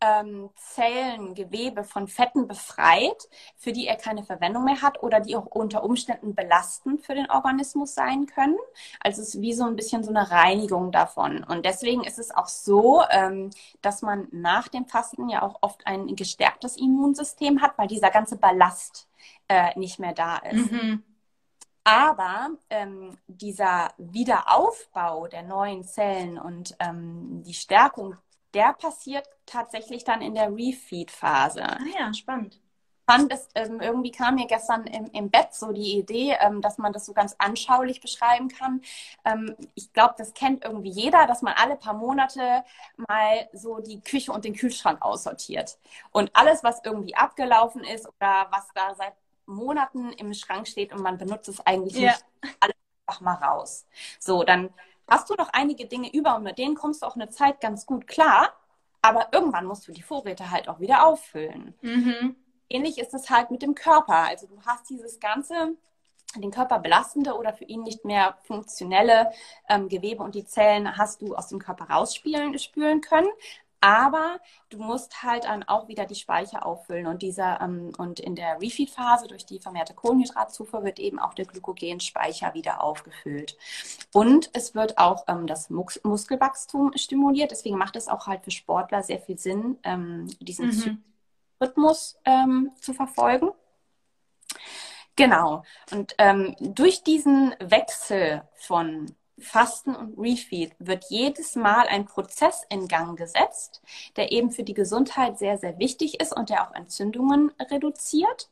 ähm, 0.00 0.50
Zellen, 0.56 1.34
Gewebe 1.34 1.84
von 1.84 2.08
Fetten 2.08 2.46
befreit, 2.46 3.28
für 3.56 3.72
die 3.72 3.86
er 3.86 3.96
keine 3.96 4.22
Verwendung 4.22 4.64
mehr 4.64 4.82
hat 4.82 5.02
oder 5.02 5.20
die 5.20 5.36
auch 5.36 5.46
unter 5.46 5.82
Umständen 5.84 6.34
belastend 6.34 7.02
für 7.02 7.14
den 7.14 7.30
Organismus 7.30 7.94
sein 7.94 8.26
können. 8.26 8.58
Also 9.00 9.22
es 9.22 9.34
ist 9.34 9.40
wie 9.40 9.52
so 9.52 9.64
ein 9.64 9.76
bisschen 9.76 10.04
so 10.04 10.10
eine 10.10 10.30
Reinigung 10.30 10.92
davon. 10.92 11.44
Und 11.44 11.64
deswegen 11.64 12.04
ist 12.04 12.18
es 12.18 12.30
auch 12.30 12.48
so, 12.48 13.02
ähm, 13.10 13.50
dass 13.82 14.02
man 14.02 14.28
nach 14.30 14.68
dem 14.68 14.86
Fasten 14.86 15.28
ja 15.28 15.42
auch 15.42 15.58
oft 15.60 15.86
ein 15.86 16.14
gestärktes 16.16 16.76
Immunsystem 16.76 17.62
hat, 17.62 17.78
weil 17.78 17.88
dieser 17.88 18.10
ganze 18.10 18.36
Ballast 18.36 19.08
äh, 19.48 19.78
nicht 19.78 19.98
mehr 19.98 20.12
da 20.12 20.36
ist. 20.38 20.72
Mhm. 20.72 21.02
Aber 21.84 22.48
ähm, 22.70 23.18
dieser 23.26 23.92
Wiederaufbau 23.98 25.26
der 25.28 25.42
neuen 25.42 25.84
Zellen 25.84 26.38
und 26.38 26.74
ähm, 26.80 27.42
die 27.44 27.52
Stärkung 27.52 28.16
der 28.54 28.72
passiert 28.72 29.28
tatsächlich 29.46 30.04
dann 30.04 30.22
in 30.22 30.34
der 30.34 30.50
Refeed-Phase. 30.50 31.62
Ah 31.64 31.78
ja, 31.98 32.14
spannend. 32.14 32.60
Fand 33.06 33.30
es, 33.30 33.48
ähm, 33.54 33.80
irgendwie 33.80 34.10
kam 34.10 34.36
mir 34.36 34.46
gestern 34.46 34.86
im, 34.86 35.10
im 35.12 35.30
Bett 35.30 35.52
so 35.52 35.72
die 35.72 35.98
Idee, 35.98 36.36
ähm, 36.40 36.62
dass 36.62 36.78
man 36.78 36.94
das 36.94 37.04
so 37.04 37.12
ganz 37.12 37.34
anschaulich 37.38 38.00
beschreiben 38.00 38.48
kann. 38.48 38.80
Ähm, 39.26 39.54
ich 39.74 39.92
glaube, 39.92 40.14
das 40.16 40.32
kennt 40.32 40.64
irgendwie 40.64 40.88
jeder, 40.88 41.26
dass 41.26 41.42
man 41.42 41.52
alle 41.54 41.76
paar 41.76 41.92
Monate 41.92 42.64
mal 42.96 43.48
so 43.52 43.80
die 43.80 44.00
Küche 44.00 44.32
und 44.32 44.46
den 44.46 44.54
Kühlschrank 44.54 45.02
aussortiert. 45.02 45.78
Und 46.12 46.30
alles, 46.34 46.64
was 46.64 46.80
irgendwie 46.82 47.14
abgelaufen 47.14 47.84
ist 47.84 48.06
oder 48.06 48.46
was 48.50 48.68
da 48.74 48.94
seit 48.94 49.12
Monaten 49.44 50.12
im 50.12 50.32
Schrank 50.32 50.66
steht 50.66 50.92
und 50.94 51.02
man 51.02 51.18
benutzt 51.18 51.48
es 51.50 51.60
eigentlich 51.66 51.98
ja. 51.98 52.12
nicht, 52.12 52.24
alles 52.60 52.76
einfach 53.06 53.20
mal 53.20 53.34
raus. 53.34 53.86
So, 54.18 54.44
dann 54.44 54.72
hast 55.08 55.30
du 55.30 55.34
noch 55.34 55.50
einige 55.52 55.86
Dinge 55.86 56.12
über 56.12 56.36
und 56.36 56.42
mit 56.44 56.58
denen 56.58 56.74
kommst 56.74 57.02
du 57.02 57.06
auch 57.06 57.16
eine 57.16 57.30
Zeit 57.30 57.60
ganz 57.60 57.86
gut 57.86 58.06
klar. 58.06 58.52
Aber 59.02 59.28
irgendwann 59.32 59.66
musst 59.66 59.86
du 59.86 59.92
die 59.92 60.02
Vorräte 60.02 60.50
halt 60.50 60.68
auch 60.68 60.80
wieder 60.80 61.06
auffüllen. 61.06 61.74
Mhm. 61.82 62.36
Ähnlich 62.70 62.98
ist 62.98 63.12
es 63.12 63.28
halt 63.28 63.50
mit 63.50 63.60
dem 63.60 63.74
Körper. 63.74 64.14
Also 64.14 64.46
du 64.46 64.58
hast 64.64 64.88
dieses 64.88 65.20
ganze, 65.20 65.76
den 66.36 66.50
Körper 66.50 66.78
belastende 66.78 67.34
oder 67.34 67.52
für 67.52 67.64
ihn 67.64 67.82
nicht 67.82 68.06
mehr 68.06 68.38
funktionelle 68.44 69.30
ähm, 69.68 69.90
Gewebe 69.90 70.22
und 70.22 70.34
die 70.34 70.46
Zellen 70.46 70.96
hast 70.96 71.20
du 71.20 71.34
aus 71.34 71.48
dem 71.48 71.58
Körper 71.58 71.90
rausspülen 71.90 72.58
spülen 72.58 73.02
können. 73.02 73.28
Aber 73.84 74.40
du 74.70 74.78
musst 74.78 75.22
halt 75.22 75.44
dann 75.44 75.62
auch 75.62 75.88
wieder 75.88 76.06
die 76.06 76.14
Speicher 76.14 76.64
auffüllen 76.64 77.06
und 77.06 77.20
dieser 77.20 77.60
ähm, 77.60 77.92
und 77.98 78.18
in 78.18 78.34
der 78.34 78.58
Refeed-Phase 78.58 79.28
durch 79.28 79.44
die 79.44 79.58
vermehrte 79.58 79.92
Kohlenhydratzufuhr 79.92 80.84
wird 80.84 80.98
eben 80.98 81.18
auch 81.18 81.34
der 81.34 81.44
Glykogenspeicher 81.44 82.54
wieder 82.54 82.82
aufgefüllt. 82.82 83.58
Und 84.14 84.48
es 84.54 84.74
wird 84.74 84.96
auch 84.96 85.24
ähm, 85.28 85.46
das 85.46 85.68
Mus 85.68 86.00
Muskelwachstum 86.02 86.92
stimuliert. 86.96 87.50
Deswegen 87.50 87.76
macht 87.76 87.96
es 87.96 88.08
auch 88.08 88.26
halt 88.26 88.42
für 88.42 88.50
Sportler 88.50 89.02
sehr 89.02 89.18
viel 89.18 89.36
Sinn, 89.36 89.78
ähm, 89.82 90.28
diesen 90.40 90.68
mhm. 90.68 91.04
Rhythmus 91.60 92.18
ähm, 92.24 92.70
zu 92.80 92.94
verfolgen. 92.94 93.50
Genau. 95.14 95.62
Und 95.92 96.14
ähm, 96.16 96.56
durch 96.58 97.02
diesen 97.02 97.54
Wechsel 97.60 98.48
von 98.54 99.14
Fasten 99.38 99.94
und 99.94 100.16
Refeed 100.18 100.74
wird 100.78 101.06
jedes 101.08 101.56
Mal 101.56 101.86
ein 101.88 102.06
Prozess 102.06 102.62
in 102.70 102.86
Gang 102.86 103.18
gesetzt, 103.18 103.82
der 104.16 104.32
eben 104.32 104.52
für 104.52 104.62
die 104.62 104.74
Gesundheit 104.74 105.38
sehr, 105.38 105.58
sehr 105.58 105.78
wichtig 105.78 106.20
ist 106.20 106.34
und 106.34 106.50
der 106.50 106.68
auch 106.68 106.74
Entzündungen 106.74 107.52
reduziert. 107.70 108.48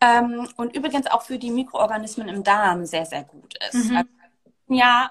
Ähm, 0.00 0.48
und 0.56 0.76
übrigens 0.76 1.06
auch 1.06 1.22
für 1.22 1.38
die 1.38 1.50
Mikroorganismen 1.50 2.28
im 2.28 2.44
Darm 2.44 2.84
sehr, 2.86 3.06
sehr 3.06 3.24
gut 3.24 3.54
ist. 3.68 3.90
Mhm. 3.90 3.96
Also, 3.96 4.08
ja, 4.68 5.10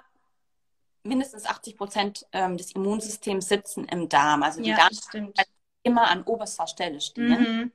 mindestens 1.04 1.46
80 1.46 1.78
Prozent 1.78 2.26
ähm, 2.32 2.58
des 2.58 2.72
Immunsystems 2.72 3.48
sitzen 3.48 3.86
im 3.86 4.10
Darm. 4.10 4.44
Also 4.44 4.62
die 4.62 4.70
ja, 4.70 4.78
Darm 4.78 5.34
immer 5.84 6.10
an 6.10 6.24
oberster 6.24 6.68
Stelle 6.68 7.02
stehen. 7.02 7.62
Mhm. 7.62 7.72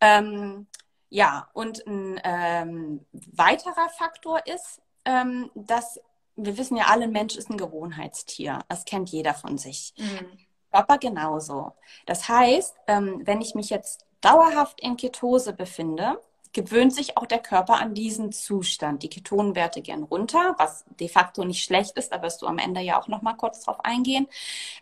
Ähm, 0.00 0.66
ja, 1.08 1.48
und 1.52 1.86
ein 1.86 2.20
ähm, 2.24 3.06
weiterer 3.12 3.88
Faktor 3.96 4.46
ist, 4.46 4.82
ähm, 5.04 5.50
dass 5.54 6.00
wir 6.36 6.58
wissen 6.58 6.76
ja 6.76 6.86
alle, 6.86 7.04
ein 7.04 7.12
Mensch 7.12 7.36
ist 7.36 7.50
ein 7.50 7.56
Gewohnheitstier. 7.56 8.60
Das 8.68 8.84
kennt 8.84 9.10
jeder 9.10 9.34
von 9.34 9.58
sich. 9.58 9.94
Mhm. 9.96 10.38
Körper 10.70 10.98
genauso. 10.98 11.72
Das 12.04 12.28
heißt, 12.28 12.76
ähm, 12.86 13.22
wenn 13.24 13.40
ich 13.40 13.54
mich 13.54 13.70
jetzt 13.70 14.04
dauerhaft 14.20 14.80
in 14.80 14.96
Ketose 14.96 15.52
befinde, 15.52 16.20
gewöhnt 16.52 16.94
sich 16.94 17.16
auch 17.16 17.26
der 17.26 17.38
Körper 17.38 17.74
an 17.74 17.94
diesen 17.94 18.32
Zustand. 18.32 19.02
Die 19.02 19.10
Ketonwerte 19.10 19.82
gehen 19.82 20.02
runter, 20.02 20.54
was 20.58 20.84
de 20.98 21.08
facto 21.08 21.44
nicht 21.44 21.62
schlecht 21.62 21.96
ist, 21.98 22.12
da 22.12 22.22
wirst 22.22 22.40
du 22.40 22.46
am 22.46 22.58
Ende 22.58 22.80
ja 22.80 23.00
auch 23.00 23.08
noch 23.08 23.20
mal 23.20 23.34
kurz 23.34 23.62
drauf 23.62 23.84
eingehen. 23.84 24.26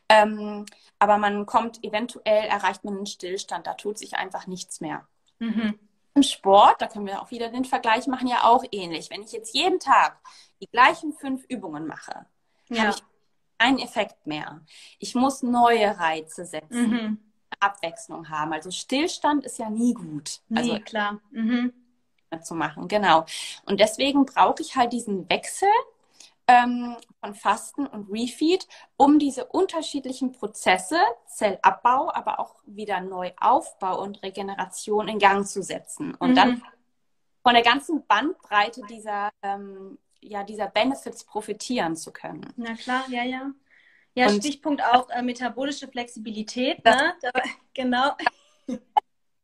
Ähm, 0.08 0.66
aber 0.98 1.18
man 1.18 1.46
kommt 1.46 1.82
eventuell, 1.82 2.44
erreicht 2.44 2.84
man 2.84 2.96
einen 2.96 3.06
Stillstand, 3.06 3.66
da 3.66 3.74
tut 3.74 3.98
sich 3.98 4.14
einfach 4.14 4.46
nichts 4.46 4.80
mehr. 4.80 5.06
Mhm. 5.40 5.78
Im 6.14 6.22
Sport, 6.22 6.80
da 6.80 6.86
können 6.86 7.06
wir 7.06 7.20
auch 7.20 7.32
wieder 7.32 7.48
den 7.48 7.64
Vergleich 7.64 8.06
machen, 8.06 8.28
ja 8.28 8.44
auch 8.44 8.62
ähnlich. 8.70 9.10
Wenn 9.10 9.22
ich 9.22 9.32
jetzt 9.32 9.52
jeden 9.52 9.80
Tag 9.80 10.16
die 10.64 10.70
gleichen 10.70 11.12
fünf 11.12 11.44
Übungen 11.48 11.86
mache, 11.86 12.24
ja. 12.70 12.84
habe 12.84 12.90
ich 12.90 13.02
keinen 13.58 13.78
Effekt 13.78 14.26
mehr. 14.26 14.62
Ich 14.98 15.14
muss 15.14 15.42
neue 15.42 15.98
Reize 15.98 16.46
setzen, 16.46 16.90
mhm. 16.90 17.18
Abwechslung 17.60 18.30
haben. 18.30 18.52
Also 18.54 18.70
Stillstand 18.70 19.44
ist 19.44 19.58
ja 19.58 19.68
nie 19.68 19.92
gut. 19.92 20.40
Nee, 20.48 20.60
also 20.60 20.78
klar. 20.80 21.20
Mhm. 21.30 21.72
zu 22.42 22.54
machen, 22.54 22.88
genau. 22.88 23.26
Und 23.66 23.78
deswegen 23.78 24.24
brauche 24.24 24.60
ich 24.60 24.74
halt 24.74 24.92
diesen 24.92 25.28
Wechsel 25.28 25.68
ähm, 26.48 26.96
von 27.20 27.34
Fasten 27.34 27.86
und 27.86 28.10
Refeed, 28.10 28.66
um 28.96 29.18
diese 29.18 29.44
unterschiedlichen 29.44 30.32
Prozesse, 30.32 30.98
Zellabbau, 31.26 32.12
aber 32.12 32.40
auch 32.40 32.56
wieder 32.66 33.00
Neuaufbau 33.00 34.02
und 34.02 34.22
Regeneration 34.22 35.08
in 35.08 35.18
Gang 35.18 35.46
zu 35.46 35.62
setzen. 35.62 36.14
Und 36.14 36.30
mhm. 36.30 36.34
dann 36.34 36.62
von 37.44 37.54
der 37.54 37.62
ganzen 37.62 38.04
Bandbreite 38.06 38.82
dieser 38.88 39.30
ähm, 39.42 39.98
ja, 40.24 40.42
dieser 40.42 40.68
Benefits 40.68 41.24
profitieren 41.24 41.96
zu 41.96 42.12
können. 42.12 42.46
Na 42.56 42.74
klar, 42.74 43.04
ja, 43.08 43.22
ja. 43.22 43.50
Ja, 44.14 44.28
und 44.28 44.36
Stichpunkt 44.36 44.82
auch 44.82 45.10
äh, 45.10 45.22
metabolische 45.22 45.88
Flexibilität, 45.88 46.84
ne? 46.84 47.14
Da, 47.20 47.30
genau. 47.74 48.12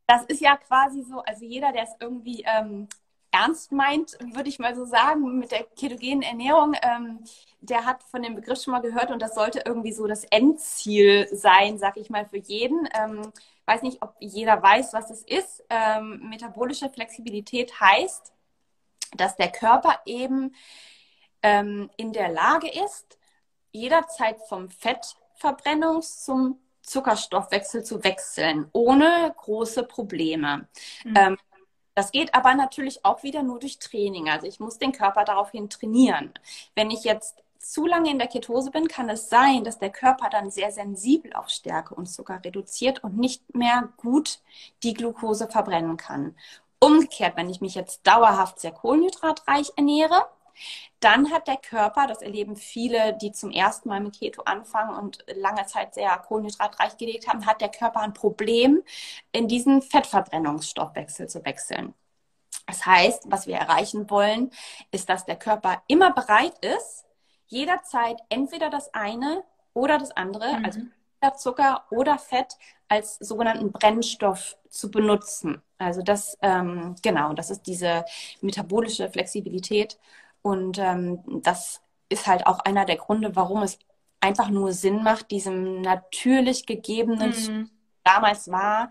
Das 0.07 0.25
ist 0.25 0.41
ja 0.41 0.57
quasi 0.57 1.03
so, 1.03 1.21
also 1.21 1.45
jeder, 1.45 1.73
der 1.73 1.85
es 1.85 1.95
irgendwie 2.01 2.45
ähm, 2.47 2.89
ernst 3.33 3.73
meint, 3.73 4.17
würde 4.35 4.49
ich 4.49 4.59
mal 4.59 4.75
so 4.75 4.85
sagen, 4.85 5.39
mit 5.39 5.53
der 5.53 5.65
ketogenen 5.65 6.23
Ernährung, 6.23 6.75
ähm, 6.83 7.21
der 7.61 7.85
hat 7.85 8.03
von 8.05 8.23
dem 8.23 8.35
Begriff 8.35 8.63
schon 8.63 8.73
mal 8.73 8.81
gehört 8.81 9.11
und 9.11 9.21
das 9.21 9.35
sollte 9.35 9.63
irgendwie 9.65 9.93
so 9.93 10.07
das 10.07 10.25
Endziel 10.25 11.29
sein, 11.33 11.79
sag 11.79 11.97
ich 11.97 12.11
mal, 12.11 12.27
für 12.27 12.39
jeden. 12.39 12.89
Ähm, 12.95 13.33
weiß 13.67 13.83
nicht, 13.83 14.03
ob 14.03 14.15
jeder 14.21 14.63
weiß, 14.63 14.93
was 14.93 15.11
es 15.11 15.23
ist. 15.23 15.65
Ähm, 15.69 16.29
metabolische 16.29 16.91
Flexibilität 16.91 17.81
heißt, 17.81 18.33
dass 19.17 19.37
der 19.37 19.51
Körper 19.51 20.01
eben 20.07 20.55
ähm, 21.43 21.91
in 21.97 22.13
der 22.13 22.29
Lage 22.29 22.69
ist, 22.69 23.19
jederzeit 23.73 24.41
vom 24.49 24.69
Fettverbrennungs- 24.69 26.25
zum 26.25 26.59
Zuckerstoffwechsel 26.83 27.85
zu 27.85 28.03
wechseln, 28.03 28.69
ohne 28.73 29.35
große 29.37 29.85
Probleme. 29.85 30.69
Mhm. 31.05 31.15
Ähm, 31.17 31.39
das 31.95 32.13
geht 32.13 32.35
aber 32.35 32.55
natürlich 32.55 33.05
auch 33.05 33.23
wieder 33.23 33.43
nur 33.43 33.59
durch 33.59 33.79
Training. 33.79 34.29
Also 34.29 34.47
ich 34.47 34.61
muss 34.61 34.79
den 34.79 34.93
Körper 34.93 35.25
daraufhin 35.25 35.69
trainieren. 35.69 36.33
Wenn 36.75 36.91
ich 36.91 37.05
jetzt 37.05 37.43
zu 37.59 37.87
lange 37.87 38.11
in 38.11 38.19
der 38.19 38.29
Ketose 38.29 38.71
bin, 38.71 38.89
kann 38.89 39.11
es 39.11 39.29
sein, 39.29 39.65
dass 39.65 39.79
der 39.79 39.91
Körper 39.91 40.31
dann 40.31 40.51
sehr 40.51 40.73
sensibel 40.73 41.33
auf 41.35 41.51
Stärke 41.51 41.95
und 41.95 42.07
Zucker 42.07 42.41
reduziert 42.43 43.05
und 43.05 43.19
nicht 43.19 43.55
mehr 43.55 43.91
gut 43.99 44.41
die 44.83 44.95
Glucose 44.95 45.47
verbrennen 45.47 45.97
kann. 45.97 46.35
Umgekehrt, 46.81 47.37
wenn 47.37 47.51
ich 47.51 47.61
mich 47.61 47.75
jetzt 47.75 48.07
dauerhaft 48.07 48.59
sehr 48.59 48.73
kohlenhydratreich 48.73 49.73
ernähre, 49.77 50.27
dann 51.01 51.31
hat 51.31 51.49
der 51.49 51.57
Körper, 51.57 52.07
das 52.07 52.23
erleben 52.23 52.57
viele, 52.57 53.17
die 53.17 53.33
zum 53.33 53.51
ersten 53.51 53.89
Mal 53.89 54.01
mit 54.01 54.19
Keto 54.19 54.43
anfangen 54.43 54.97
und 54.97 55.25
lange 55.35 55.65
Zeit 55.67 55.95
sehr 55.95 56.11
kohlenhydratreich 56.19 56.97
gelebt 56.97 57.29
haben, 57.29 57.47
hat 57.47 57.61
der 57.61 57.71
Körper 57.71 58.01
ein 58.01 58.13
Problem, 58.13 58.83
in 59.33 59.49
diesen 59.49 59.83
Fettverbrennungsstoffwechsel 59.83 61.29
zu 61.29 61.45
wechseln. 61.45 61.95
Das 62.67 62.85
heißt, 62.87 63.25
was 63.27 63.47
wir 63.47 63.57
erreichen 63.57 64.11
wollen, 64.11 64.51
ist, 64.91 65.09
dass 65.09 65.25
der 65.25 65.37
Körper 65.37 65.83
immer 65.87 66.13
bereit 66.13 66.59
ist, 66.65 67.05
jederzeit 67.47 68.21
entweder 68.29 68.71
das 68.71 68.93
eine 68.95 69.43
oder 69.75 69.99
das 69.99 70.13
andere, 70.13 70.59
mhm. 70.59 70.65
also 70.65 70.81
Zucker 71.37 71.85
oder 71.91 72.19
Fett 72.19 72.57
als 72.89 73.17
sogenannten 73.19 73.73
Brennstoff 73.73 74.57
zu 74.69 74.91
benutzen. 74.91 75.63
Also 75.79 76.03
das, 76.03 76.37
ähm, 76.43 76.97
genau, 77.03 77.33
das 77.35 77.51
ist 77.51 77.63
diese 77.63 78.05
metabolische 78.41 79.09
Flexibilität. 79.11 79.99
Und 80.43 80.79
ähm, 80.79 81.21
das 81.43 81.83
ist 82.09 82.27
halt 82.27 82.47
auch 82.47 82.61
einer 82.61 82.85
der 82.85 82.97
Gründe, 82.97 83.37
warum 83.37 83.63
es 83.63 83.79
einfach 84.21 84.49
nur 84.51 84.73
Sinn 84.73 85.03
macht, 85.03 85.31
diesem 85.31 85.81
natürlich 85.81 86.67
gegebenen 86.67 87.31
mhm. 87.31 87.71
damals 88.05 88.51
war, 88.51 88.91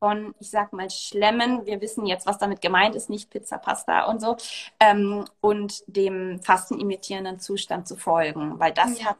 von, 0.00 0.34
ich 0.38 0.50
sag 0.50 0.72
mal, 0.72 0.90
Schlemmen, 0.90 1.64
wir 1.64 1.80
wissen 1.80 2.04
jetzt, 2.06 2.26
was 2.26 2.38
damit 2.38 2.60
gemeint 2.60 2.94
ist, 2.94 3.08
nicht 3.08 3.30
Pizza, 3.30 3.58
Pasta 3.58 4.04
und 4.04 4.20
so, 4.20 4.36
ähm, 4.80 5.24
und 5.40 5.82
dem 5.86 6.42
fastenimitierenden 6.42 7.38
Zustand 7.38 7.88
zu 7.88 7.96
folgen, 7.96 8.58
weil 8.58 8.72
das 8.72 9.00
ja. 9.00 9.06
hat 9.06 9.16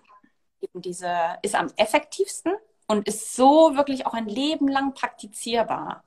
eben 0.64 0.82
diese, 0.82 1.38
ist 1.42 1.54
am 1.54 1.70
effektivsten 1.76 2.52
und 2.86 3.06
ist 3.06 3.34
so 3.34 3.76
wirklich 3.76 4.06
auch 4.06 4.14
ein 4.14 4.28
Leben 4.28 4.68
lang 4.68 4.94
praktizierbar. 4.94 6.02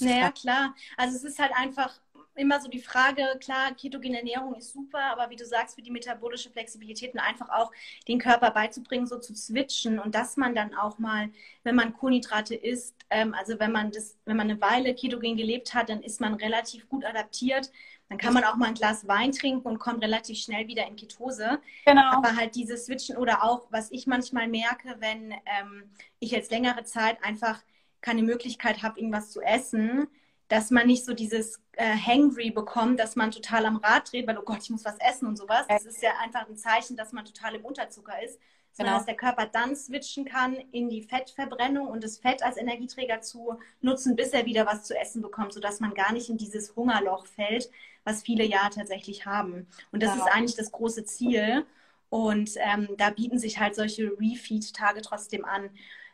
Naja, 0.00 0.32
klar. 0.32 0.74
Also 0.96 1.16
es 1.16 1.24
ist 1.24 1.38
halt 1.38 1.52
einfach 1.54 2.00
immer 2.34 2.60
so 2.60 2.68
die 2.68 2.80
Frage, 2.80 3.24
klar, 3.40 3.74
ketogene 3.74 4.18
Ernährung 4.18 4.54
ist 4.54 4.72
super, 4.72 5.02
aber 5.12 5.28
wie 5.30 5.36
du 5.36 5.44
sagst, 5.44 5.74
für 5.74 5.82
die 5.82 5.90
metabolische 5.90 6.50
Flexibilität 6.50 7.12
und 7.12 7.20
einfach 7.20 7.50
auch 7.50 7.70
den 8.08 8.18
Körper 8.18 8.50
beizubringen, 8.50 9.06
so 9.06 9.18
zu 9.18 9.34
switchen 9.34 9.98
und 9.98 10.14
dass 10.14 10.36
man 10.36 10.54
dann 10.54 10.74
auch 10.74 10.98
mal, 10.98 11.28
wenn 11.62 11.74
man 11.74 11.92
Kohlenhydrate 11.92 12.54
isst, 12.54 12.96
ähm, 13.10 13.34
also 13.34 13.58
wenn 13.60 13.72
man 13.72 13.90
das, 13.90 14.16
wenn 14.24 14.36
man 14.36 14.50
eine 14.50 14.60
Weile 14.60 14.94
ketogen 14.94 15.36
gelebt 15.36 15.74
hat, 15.74 15.90
dann 15.90 16.02
ist 16.02 16.20
man 16.20 16.34
relativ 16.34 16.88
gut 16.88 17.04
adaptiert. 17.04 17.70
Dann 18.12 18.18
kann 18.18 18.34
man 18.34 18.44
auch 18.44 18.56
mal 18.56 18.66
ein 18.66 18.74
Glas 18.74 19.08
Wein 19.08 19.32
trinken 19.32 19.66
und 19.66 19.78
kommt 19.78 20.02
relativ 20.04 20.38
schnell 20.38 20.68
wieder 20.68 20.86
in 20.86 20.96
Ketose. 20.96 21.58
Genau. 21.86 22.12
Aber 22.12 22.36
halt 22.36 22.54
dieses 22.54 22.84
Switchen 22.84 23.16
oder 23.16 23.42
auch, 23.42 23.68
was 23.70 23.90
ich 23.90 24.06
manchmal 24.06 24.48
merke, 24.48 24.96
wenn 24.98 25.32
ähm, 25.32 25.90
ich 26.18 26.30
jetzt 26.30 26.50
längere 26.50 26.84
Zeit 26.84 27.24
einfach 27.24 27.62
keine 28.02 28.22
Möglichkeit 28.22 28.82
habe, 28.82 29.00
irgendwas 29.00 29.30
zu 29.30 29.40
essen, 29.40 30.08
dass 30.48 30.70
man 30.70 30.88
nicht 30.88 31.06
so 31.06 31.14
dieses 31.14 31.62
äh, 31.72 31.96
Hangry 31.96 32.50
bekommt, 32.50 33.00
dass 33.00 33.16
man 33.16 33.30
total 33.30 33.64
am 33.64 33.76
Rad 33.76 34.12
dreht, 34.12 34.26
weil, 34.26 34.36
oh 34.36 34.42
Gott, 34.42 34.58
ich 34.60 34.68
muss 34.68 34.84
was 34.84 34.98
essen 34.98 35.26
und 35.26 35.38
sowas. 35.38 35.64
Das 35.66 35.86
ist 35.86 36.02
ja 36.02 36.10
einfach 36.22 36.46
ein 36.46 36.58
Zeichen, 36.58 36.94
dass 36.94 37.12
man 37.12 37.24
total 37.24 37.54
im 37.54 37.64
Unterzucker 37.64 38.22
ist. 38.22 38.38
Sondern 38.74 38.94
genau. 38.94 38.98
dass 38.98 39.06
der 39.06 39.16
Körper 39.16 39.46
dann 39.46 39.76
switchen 39.76 40.24
kann 40.24 40.54
in 40.72 40.88
die 40.88 41.02
Fettverbrennung 41.02 41.88
und 41.88 42.02
das 42.02 42.16
Fett 42.16 42.42
als 42.42 42.56
Energieträger 42.56 43.20
zu 43.20 43.58
nutzen, 43.82 44.16
bis 44.16 44.30
er 44.30 44.46
wieder 44.46 44.64
was 44.64 44.84
zu 44.84 44.98
essen 44.98 45.20
bekommt, 45.20 45.52
sodass 45.52 45.80
man 45.80 45.92
gar 45.92 46.12
nicht 46.12 46.30
in 46.30 46.38
dieses 46.38 46.74
Hungerloch 46.74 47.26
fällt, 47.26 47.68
was 48.04 48.22
viele 48.22 48.44
ja 48.44 48.68
tatsächlich 48.68 49.26
haben. 49.26 49.66
Und 49.90 50.02
das 50.02 50.12
genau. 50.12 50.24
ist 50.24 50.32
eigentlich 50.32 50.56
das 50.56 50.72
große 50.72 51.04
Ziel. 51.04 51.64
Und 52.08 52.50
ähm, 52.56 52.88
da 52.98 53.10
bieten 53.10 53.38
sich 53.38 53.58
halt 53.58 53.74
solche 53.74 54.10
Refeed-Tage 54.18 55.00
trotzdem 55.02 55.44
an. 55.44 55.70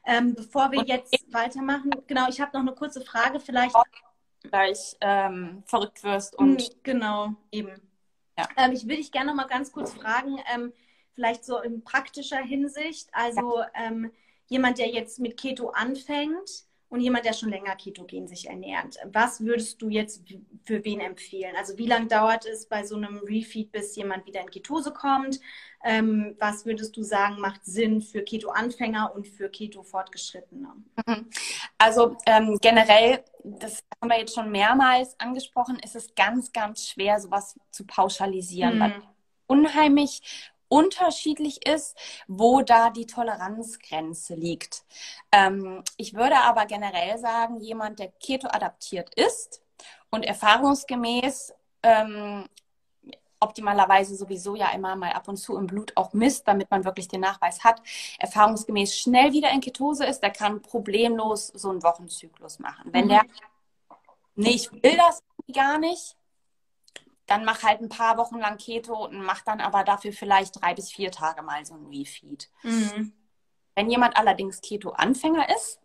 Ähm, 0.07 0.35
bevor 0.35 0.71
wir 0.71 0.85
jetzt 0.85 1.13
weitermachen, 1.33 1.91
genau, 2.07 2.29
ich 2.29 2.41
habe 2.41 2.53
noch 2.55 2.61
eine 2.61 2.75
kurze 2.75 3.01
Frage 3.01 3.41
vielleicht 3.41 3.75
gleich 4.43 4.97
ähm, 5.01 5.63
verrückt 5.67 6.05
wirst. 6.05 6.37
Und 6.37 6.63
hm, 6.63 6.69
genau, 6.83 7.35
eben. 7.51 7.83
Ja. 8.39 8.49
Ähm, 8.57 8.73
ich 8.73 8.87
will 8.87 8.97
dich 8.97 9.11
gerne 9.11 9.29
noch 9.29 9.35
mal 9.35 9.49
ganz 9.49 9.73
kurz 9.73 9.93
fragen, 9.93 10.39
ähm, 10.55 10.73
vielleicht 11.15 11.45
so 11.45 11.61
in 11.61 11.83
praktischer 11.83 12.39
Hinsicht. 12.39 13.09
Also 13.13 13.59
ja. 13.59 13.69
Ähm, 13.75 14.13
jemand, 14.47 14.79
der 14.79 14.89
jetzt 14.89 15.19
mit 15.19 15.37
Keto 15.37 15.71
anfängt, 15.71 16.65
und 16.91 17.01
jemand, 17.01 17.25
der 17.25 17.35
schon 17.35 17.51
länger 17.51 17.77
ketogen 17.77 18.27
sich 18.29 18.49
ernährt. 18.49 18.97
Was 19.13 19.41
würdest 19.41 19.83
du 19.83 19.89
jetzt 19.89 20.25
für 20.65 20.85
wen 20.85 21.01
empfehlen? 21.01 21.55
Also 21.57 21.77
wie 21.77 21.87
lange 21.87 22.07
dauert 22.07 22.47
es 22.47 22.67
bei 22.67 22.85
so 22.85 22.97
einem 22.97 23.19
Refeed, 23.19 23.73
bis 23.73 23.95
jemand 23.97 24.27
wieder 24.27 24.41
in 24.41 24.51
Ketose 24.51 24.93
kommt? 24.93 25.39
Ähm, 25.85 26.35
was 26.39 26.65
würdest 26.65 26.97
du 26.97 27.03
sagen, 27.03 27.41
macht 27.41 27.65
Sinn 27.65 28.01
für 28.01 28.23
Keto-Anfänger 28.23 29.13
und 29.15 29.29
für 29.29 29.49
Keto-Fortgeschrittene? 29.51 30.69
Mhm. 31.07 31.31
Also 31.77 32.17
ähm, 32.27 32.59
generell, 32.61 33.23
das 33.45 33.85
haben 34.01 34.11
wir 34.11 34.19
jetzt 34.19 34.35
schon 34.35 34.51
mehrmals 34.51 35.19
angesprochen, 35.21 35.79
ist 35.85 35.95
es 35.95 36.15
ganz, 36.15 36.53
ganz 36.53 36.89
schwer, 36.89 37.21
sowas 37.21 37.59
zu 37.71 37.87
pauschalisieren. 37.87 38.79
Mhm. 38.79 39.03
Unheimlich 39.47 40.51
unterschiedlich 40.69 41.67
ist, 41.67 41.97
wo 42.27 42.63
da 42.63 42.91
die 42.91 43.07
Toleranzgrenze 43.07 44.35
liegt. 44.35 44.85
Ähm, 45.33 45.83
ich 45.97 46.15
würde 46.15 46.37
aber 46.39 46.67
generell 46.67 47.19
sagen, 47.19 47.61
jemand, 47.61 47.99
der 47.99 48.09
Keto 48.09 48.49
adaptiert 48.49 49.15
ist 49.15 49.63
und 50.11 50.25
erfahrungsgemäß 50.25 51.55
ähm, 51.83 52.49
optimalerweise 53.41 54.17
sowieso 54.17 54.57
ja 54.57 54.71
immer 54.71 54.97
mal 54.97 55.13
ab 55.13 55.29
und 55.29 55.37
zu 55.37 55.57
im 55.57 55.67
Blut 55.67 55.93
auch 55.97 56.13
misst, 56.13 56.49
damit 56.49 56.71
man 56.71 56.85
wirklich 56.85 57.09
den 57.09 57.21
Nachweis 57.21 57.65
hat, 57.65 57.81
erfahrungsgemäß 58.19 58.97
schnell 58.99 59.33
wieder 59.33 59.51
in 59.51 59.61
Ketose 59.61 60.05
ist, 60.05 60.21
der 60.21 60.31
kann 60.31 60.61
problemlos 60.61 61.49
so 61.49 61.71
einen 61.71 61.83
Wochenzyklus 61.83 62.59
machen. 62.59 62.93
Wenn 62.93 63.07
mhm. 63.07 63.11
der, 63.11 63.23
nee, 64.35 64.51
ich 64.51 64.73
will 64.73 64.97
das 64.97 65.23
gar 65.53 65.79
nicht, 65.79 66.18
dann 67.29 67.45
mach 67.45 67.63
halt 67.63 67.81
ein 67.81 67.89
paar 67.89 68.17
Wochen 68.17 68.39
lang 68.39 68.57
Keto 68.57 69.05
und 69.05 69.23
mach 69.23 69.43
dann 69.43 69.61
aber 69.61 69.85
dafür 69.85 70.13
vielleicht 70.13 70.61
drei 70.61 70.75
bis 70.75 70.91
vier 70.91 71.13
Tage 71.13 71.43
mal 71.43 71.65
so 71.65 71.75
ein 71.75 71.87
Refeed. 71.87 72.51
Mhm. 72.63 73.13
Wenn 73.75 73.91
jemand 73.91 74.17
allerdings 74.17 74.61
Keto-Anfänger 74.61 75.47
ist 75.55 75.79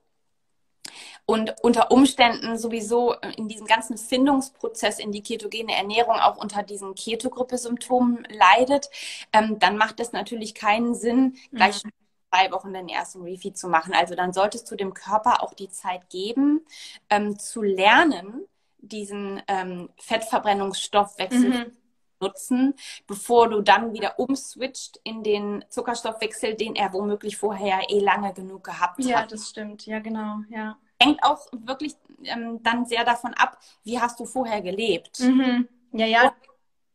und 1.25 1.53
unter 1.61 1.91
Umständen 1.91 2.57
sowieso 2.57 3.13
in 3.37 3.49
diesem 3.49 3.67
ganzen 3.67 3.97
Findungsprozess 3.97 4.99
in 4.99 5.11
die 5.11 5.21
ketogene 5.21 5.75
Ernährung 5.75 6.15
auch 6.15 6.37
unter 6.37 6.63
diesen 6.63 6.95
Ketogruppe-Symptomen 6.95 8.25
leidet, 8.29 8.89
ähm, 9.33 9.59
dann 9.59 9.77
macht 9.77 9.99
es 9.99 10.13
natürlich 10.13 10.55
keinen 10.55 10.95
Sinn, 10.95 11.35
gleich 11.51 11.83
mhm. 11.83 11.89
drei 12.31 12.51
Wochen 12.51 12.73
den 12.73 12.87
ersten 12.87 13.21
Refeed 13.21 13.57
zu 13.57 13.67
machen. 13.67 13.93
Also 13.93 14.15
dann 14.15 14.31
solltest 14.31 14.71
du 14.71 14.75
dem 14.75 14.93
Körper 14.93 15.43
auch 15.43 15.53
die 15.53 15.69
Zeit 15.69 16.09
geben, 16.09 16.65
ähm, 17.09 17.37
zu 17.37 17.61
lernen, 17.61 18.47
diesen 18.83 19.41
ähm, 19.47 19.89
Fettverbrennungsstoffwechsel 19.97 21.49
mhm. 21.49 21.77
nutzen, 22.19 22.75
bevor 23.07 23.49
du 23.49 23.61
dann 23.61 23.93
wieder 23.93 24.19
umswitcht 24.19 24.99
in 25.03 25.23
den 25.23 25.63
Zuckerstoffwechsel, 25.69 26.55
den 26.55 26.75
er 26.75 26.93
womöglich 26.93 27.37
vorher 27.37 27.81
eh 27.89 27.99
lange 27.99 28.33
genug 28.33 28.63
gehabt 28.63 28.99
hat. 28.99 29.05
Ja, 29.05 29.25
das 29.25 29.49
stimmt. 29.49 29.85
Ja, 29.85 29.99
genau. 29.99 30.37
Ja. 30.49 30.77
Hängt 30.99 31.23
auch 31.23 31.47
wirklich 31.51 31.95
ähm, 32.23 32.61
dann 32.63 32.85
sehr 32.85 33.03
davon 33.03 33.33
ab, 33.33 33.57
wie 33.83 33.99
hast 33.99 34.19
du 34.19 34.25
vorher 34.25 34.61
gelebt. 34.61 35.19
Mhm. 35.19 35.67
Ja, 35.93 36.05
ja. 36.05 36.23
Und 36.23 36.33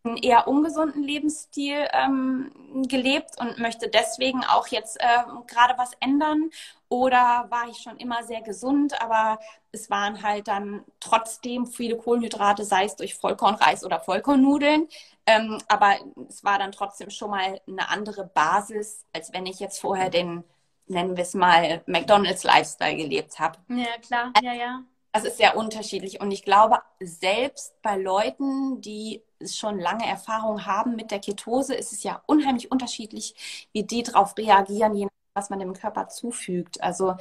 einen 0.05 0.17
eher 0.19 0.47
ungesunden 0.49 1.03
Lebensstil 1.03 1.87
ähm, 1.93 2.51
gelebt 2.89 3.41
und 3.41 3.59
möchte 3.59 3.89
deswegen 3.89 4.45
auch 4.45 4.69
jetzt 4.69 4.99
äh, 5.01 5.23
gerade 5.47 5.75
was 5.77 5.91
ändern? 6.01 6.51
Oder 6.91 7.47
war 7.51 7.69
ich 7.69 7.79
schon 7.79 7.99
immer 7.99 8.23
sehr 8.23 8.41
gesund, 8.41 9.01
aber 9.03 9.39
es 9.73 9.91
waren 9.91 10.23
halt 10.23 10.49
dann 10.49 10.85
trotzdem 11.01 11.67
viele 11.67 11.97
Kohlenhydrate, 11.97 12.65
sei 12.65 12.85
es 12.85 12.97
durch 12.97 13.15
Vollkornreis 13.15 13.85
oder 13.85 14.01
Vollkornnudeln. 14.01 14.89
Ähm, 15.27 15.59
aber 15.69 15.97
es 16.29 16.43
war 16.43 16.59
dann 16.59 16.73
trotzdem 16.73 17.11
schon 17.11 17.31
mal 17.31 17.61
eine 17.67 17.91
andere 17.91 18.25
Basis, 18.25 19.05
als 19.13 19.33
wenn 19.35 19.45
ich 19.45 19.61
jetzt 19.61 19.81
vorher 19.81 20.09
den, 20.09 20.45
nennen 20.87 21.17
wir 21.17 21.25
es 21.25 21.35
mal, 21.35 21.83
McDonalds-Lifestyle 21.87 22.97
gelebt 22.97 23.39
habe. 23.39 23.59
Ja, 23.69 23.99
klar, 24.01 24.33
ja, 24.43 24.55
ja. 24.55 24.83
Das 25.13 25.25
ist 25.25 25.37
sehr 25.37 25.57
unterschiedlich. 25.57 26.21
Und 26.21 26.31
ich 26.31 26.45
glaube, 26.45 26.79
selbst 27.01 27.75
bei 27.83 27.97
Leuten, 27.97 28.81
die 28.81 29.23
schon 29.45 29.79
lange 29.79 30.07
Erfahrung 30.07 30.65
haben 30.65 30.97
mit 30.97 31.11
der 31.11 31.19
Ketose, 31.19 31.75
ist 31.75 31.93
es 31.93 32.03
ja 32.03 32.23
unheimlich 32.27 32.71
unterschiedlich, 32.71 33.69
wie 33.73 33.83
die 33.83 34.03
darauf 34.03 34.37
reagieren, 34.39 34.95
je 34.95 35.09
was 35.39 35.51
man 35.51 35.59
dem 35.61 35.73
Körper 35.73 36.09
zufügt. 36.09 36.83
Also 36.83 37.17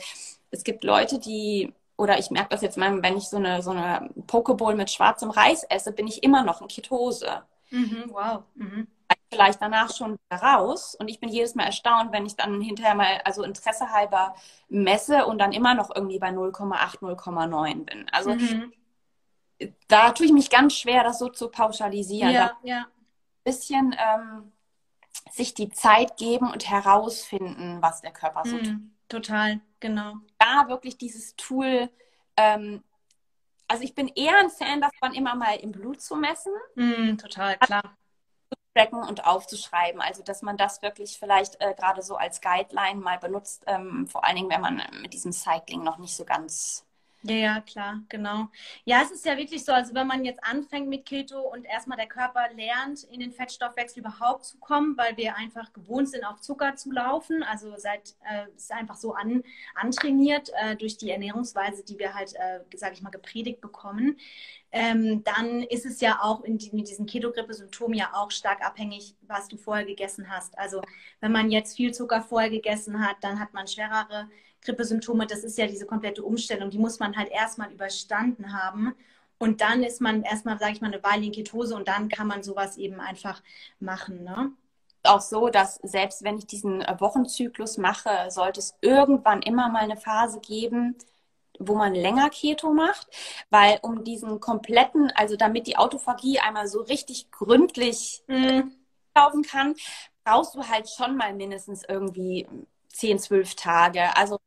es 0.52 0.64
gibt 0.64 0.84
Leute, 0.84 1.20
die, 1.20 1.74
oder 1.98 2.20
ich 2.20 2.32
merke 2.32 2.50
das 2.50 2.62
jetzt 2.62 2.78
mal, 2.78 3.02
wenn 3.02 3.18
ich 3.18 3.30
so 3.30 3.38
eine, 3.38 3.62
so 3.62 3.72
eine 3.72 4.10
Pokeball 4.28 4.76
mit 4.76 4.92
schwarzem 4.92 5.30
Reis 5.30 5.64
esse, 5.64 5.92
bin 5.92 6.08
ich 6.08 6.24
immer 6.24 6.44
noch 6.44 6.62
in 6.62 6.68
Ketose. 6.68 7.44
Mhm, 7.70 8.06
wow. 8.12 8.44
Mhm 8.56 8.88
vielleicht 9.30 9.62
danach 9.62 9.94
schon 9.94 10.18
raus. 10.32 10.96
Und 10.96 11.10
ich 11.10 11.20
bin 11.20 11.30
jedes 11.30 11.56
Mal 11.56 11.66
erstaunt, 11.66 12.12
wenn 12.12 12.26
ich 12.26 12.36
dann 12.36 12.62
hinterher 12.62 12.96
mal, 12.96 13.22
also 13.24 13.44
Interesse 13.44 13.90
halber 13.92 14.36
messe 14.70 15.26
und 15.26 15.40
dann 15.40 15.52
immer 15.52 15.74
noch 15.74 15.94
irgendwie 15.94 16.20
bei 16.20 16.30
0,8, 16.30 17.00
0,9 17.00 17.86
bin. 17.86 18.10
Also 18.12 18.34
mhm. 18.34 18.72
da 19.88 20.12
tue 20.12 20.28
ich 20.28 20.32
mich 20.32 20.50
ganz 20.50 20.74
schwer, 20.74 21.04
das 21.04 21.20
so 21.20 21.30
zu 21.30 21.50
pauschalisieren. 21.50 22.32
Ja, 22.32 22.58
ja. 22.64 22.80
Ein 22.80 22.86
bisschen 23.44 23.96
ähm, 23.98 24.52
sich 25.32 25.54
die 25.54 25.70
Zeit 25.70 26.18
geben 26.18 26.52
und 26.52 26.70
herausfinden, 26.70 27.82
was 27.82 28.02
der 28.02 28.12
Körper 28.12 28.44
so 28.46 28.58
tut. 28.58 28.80
Total, 29.10 29.60
genau. 29.80 30.16
Da 30.38 30.68
wirklich 30.68 30.98
dieses 30.98 31.36
Tool 31.36 31.90
ähm, 32.38 32.84
also 33.68 33.84
ich 33.84 33.96
bin 33.96 34.08
eher 34.08 34.38
ein 34.38 34.50
Fan 34.50 34.80
davon, 34.80 35.14
immer 35.14 35.36
mal 35.36 35.56
im 35.58 35.72
Blut 35.72 36.02
zu 36.02 36.16
messen. 36.16 36.54
Mm, 36.76 37.18
total, 37.18 37.58
klar 37.58 37.98
tracken 38.78 39.04
und 39.04 39.26
aufzuschreiben. 39.26 40.02
Also 40.02 40.24
dass 40.24 40.42
man 40.42 40.56
das 40.56 40.82
wirklich 40.82 41.18
vielleicht 41.18 41.60
äh, 41.62 41.74
gerade 41.74 42.02
so 42.02 42.16
als 42.16 42.42
Guideline 42.42 43.02
mal 43.02 43.18
benutzt, 43.18 43.64
ähm, 43.68 44.08
vor 44.08 44.24
allen 44.24 44.36
Dingen, 44.36 44.50
wenn 44.50 44.62
man 44.62 44.82
mit 45.02 45.14
diesem 45.14 45.32
Cycling 45.32 45.84
noch 45.84 45.98
nicht 45.98 46.16
so 46.16 46.26
ganz 46.26 46.86
ja, 47.30 47.36
ja, 47.36 47.62
klar, 47.62 48.04
genau. 48.10 48.48
Ja, 48.86 49.02
es 49.04 49.12
ist 49.12 49.26
ja 49.26 49.38
wirklich 49.38 49.66
so, 49.66 49.74
also 49.74 49.94
wenn 49.94 50.08
man 50.08 50.24
jetzt 50.24 50.42
anfängt 50.44 50.88
mit 50.88 51.06
Keto 51.06 51.40
und 51.42 51.66
erstmal 51.66 51.98
der 51.98 52.08
Körper 52.08 52.48
lernt, 52.56 53.04
in 53.04 53.20
den 53.20 53.34
Fettstoffwechsel 53.34 54.00
überhaupt 54.00 54.46
zu 54.46 54.58
kommen, 54.60 54.96
weil 54.98 55.18
wir 55.18 55.36
einfach 55.36 55.74
gewohnt 55.74 56.10
sind, 56.10 56.24
auf 56.24 56.40
Zucker 56.40 56.76
zu 56.76 56.92
laufen, 56.92 57.44
also 57.44 57.74
seit 57.78 58.16
äh, 58.30 58.46
ist 58.56 58.72
einfach 58.72 58.96
so 58.96 59.14
an, 59.14 59.44
antrainiert 59.76 60.52
äh, 60.62 60.76
durch 60.78 60.98
die 60.98 61.12
Ernährungsweise, 61.12 61.84
die 61.84 62.00
wir 62.00 62.14
halt, 62.14 62.34
äh, 62.36 62.60
sage 62.78 62.94
ich 62.94 63.02
mal, 63.02 63.10
gepredigt 63.10 63.60
bekommen, 63.60 64.18
ähm, 64.72 65.24
dann 65.24 65.64
ist 65.64 65.86
es 65.86 66.02
ja 66.02 66.20
auch 66.22 66.44
in 66.44 66.58
die, 66.58 66.72
mit 66.74 66.88
diesen 66.88 67.06
Ketogrippe-Symptomen 67.06 67.98
ja 67.98 68.12
auch 68.14 68.32
stark 68.32 68.62
abhängig, 68.66 69.16
was 69.22 69.48
du 69.48 69.58
vorher 69.58 69.86
gegessen 69.86 70.30
hast. 70.30 70.58
Also 70.58 70.82
wenn 71.20 71.32
man 71.32 71.52
jetzt 71.52 71.76
viel 71.76 71.94
Zucker 71.94 72.22
vorher 72.22 72.50
gegessen 72.50 73.06
hat, 73.06 73.18
dann 73.22 73.40
hat 73.40 73.54
man 73.54 73.68
schwerere 73.68 74.30
Grippesymptome, 74.68 75.26
das 75.26 75.44
ist 75.44 75.58
ja 75.58 75.66
diese 75.66 75.86
komplette 75.86 76.24
Umstellung, 76.24 76.70
die 76.70 76.78
muss 76.78 77.00
man 77.00 77.16
halt 77.16 77.32
erstmal 77.32 77.72
überstanden 77.72 78.54
haben. 78.54 78.94
Und 79.40 79.62
dann 79.62 79.84
ist 79.84 80.02
man 80.02 80.24
erstmal, 80.24 80.58
sage 80.60 80.74
ich 80.74 80.82
mal, 80.82 80.92
eine 80.92 81.04
Weile 81.04 81.26
in 81.26 81.32
Ketose 81.32 81.76
und 81.76 81.88
dann 81.88 82.10
kann 82.10 82.28
man 82.28 82.44
sowas 82.44 82.78
eben 82.78 83.00
einfach 83.00 83.42
machen. 83.80 84.24
Ne? 84.24 84.52
Auch 85.04 85.22
so, 85.22 85.50
dass 85.50 85.76
selbst 85.84 86.24
wenn 86.24 86.38
ich 86.38 86.48
diesen 86.48 86.82
Wochenzyklus 86.82 87.78
mache, 87.78 88.10
sollte 88.30 88.60
es 88.60 88.76
irgendwann 88.82 89.42
immer 89.42 89.70
mal 89.70 89.84
eine 89.84 89.98
Phase 89.98 90.40
geben, 90.40 90.96
wo 91.60 91.76
man 91.76 91.94
länger 91.96 92.30
Keto 92.30 92.74
macht, 92.74 93.08
weil 93.50 93.80
um 93.82 94.04
diesen 94.04 94.40
kompletten, 94.40 95.12
also 95.16 95.36
damit 95.36 95.68
die 95.68 95.78
Autophagie 95.78 96.40
einmal 96.40 96.68
so 96.68 96.82
richtig 96.82 97.32
gründlich 97.32 98.24
mhm. 98.28 98.72
laufen 99.16 99.44
kann, 99.44 99.76
brauchst 100.24 100.56
du 100.56 100.68
halt 100.68 100.90
schon 100.90 101.16
mal 101.16 101.34
mindestens 101.34 101.84
irgendwie 101.88 102.48
10, 102.90 103.20
12 103.20 103.56
Tage. 103.56 104.16
Also 104.16 104.40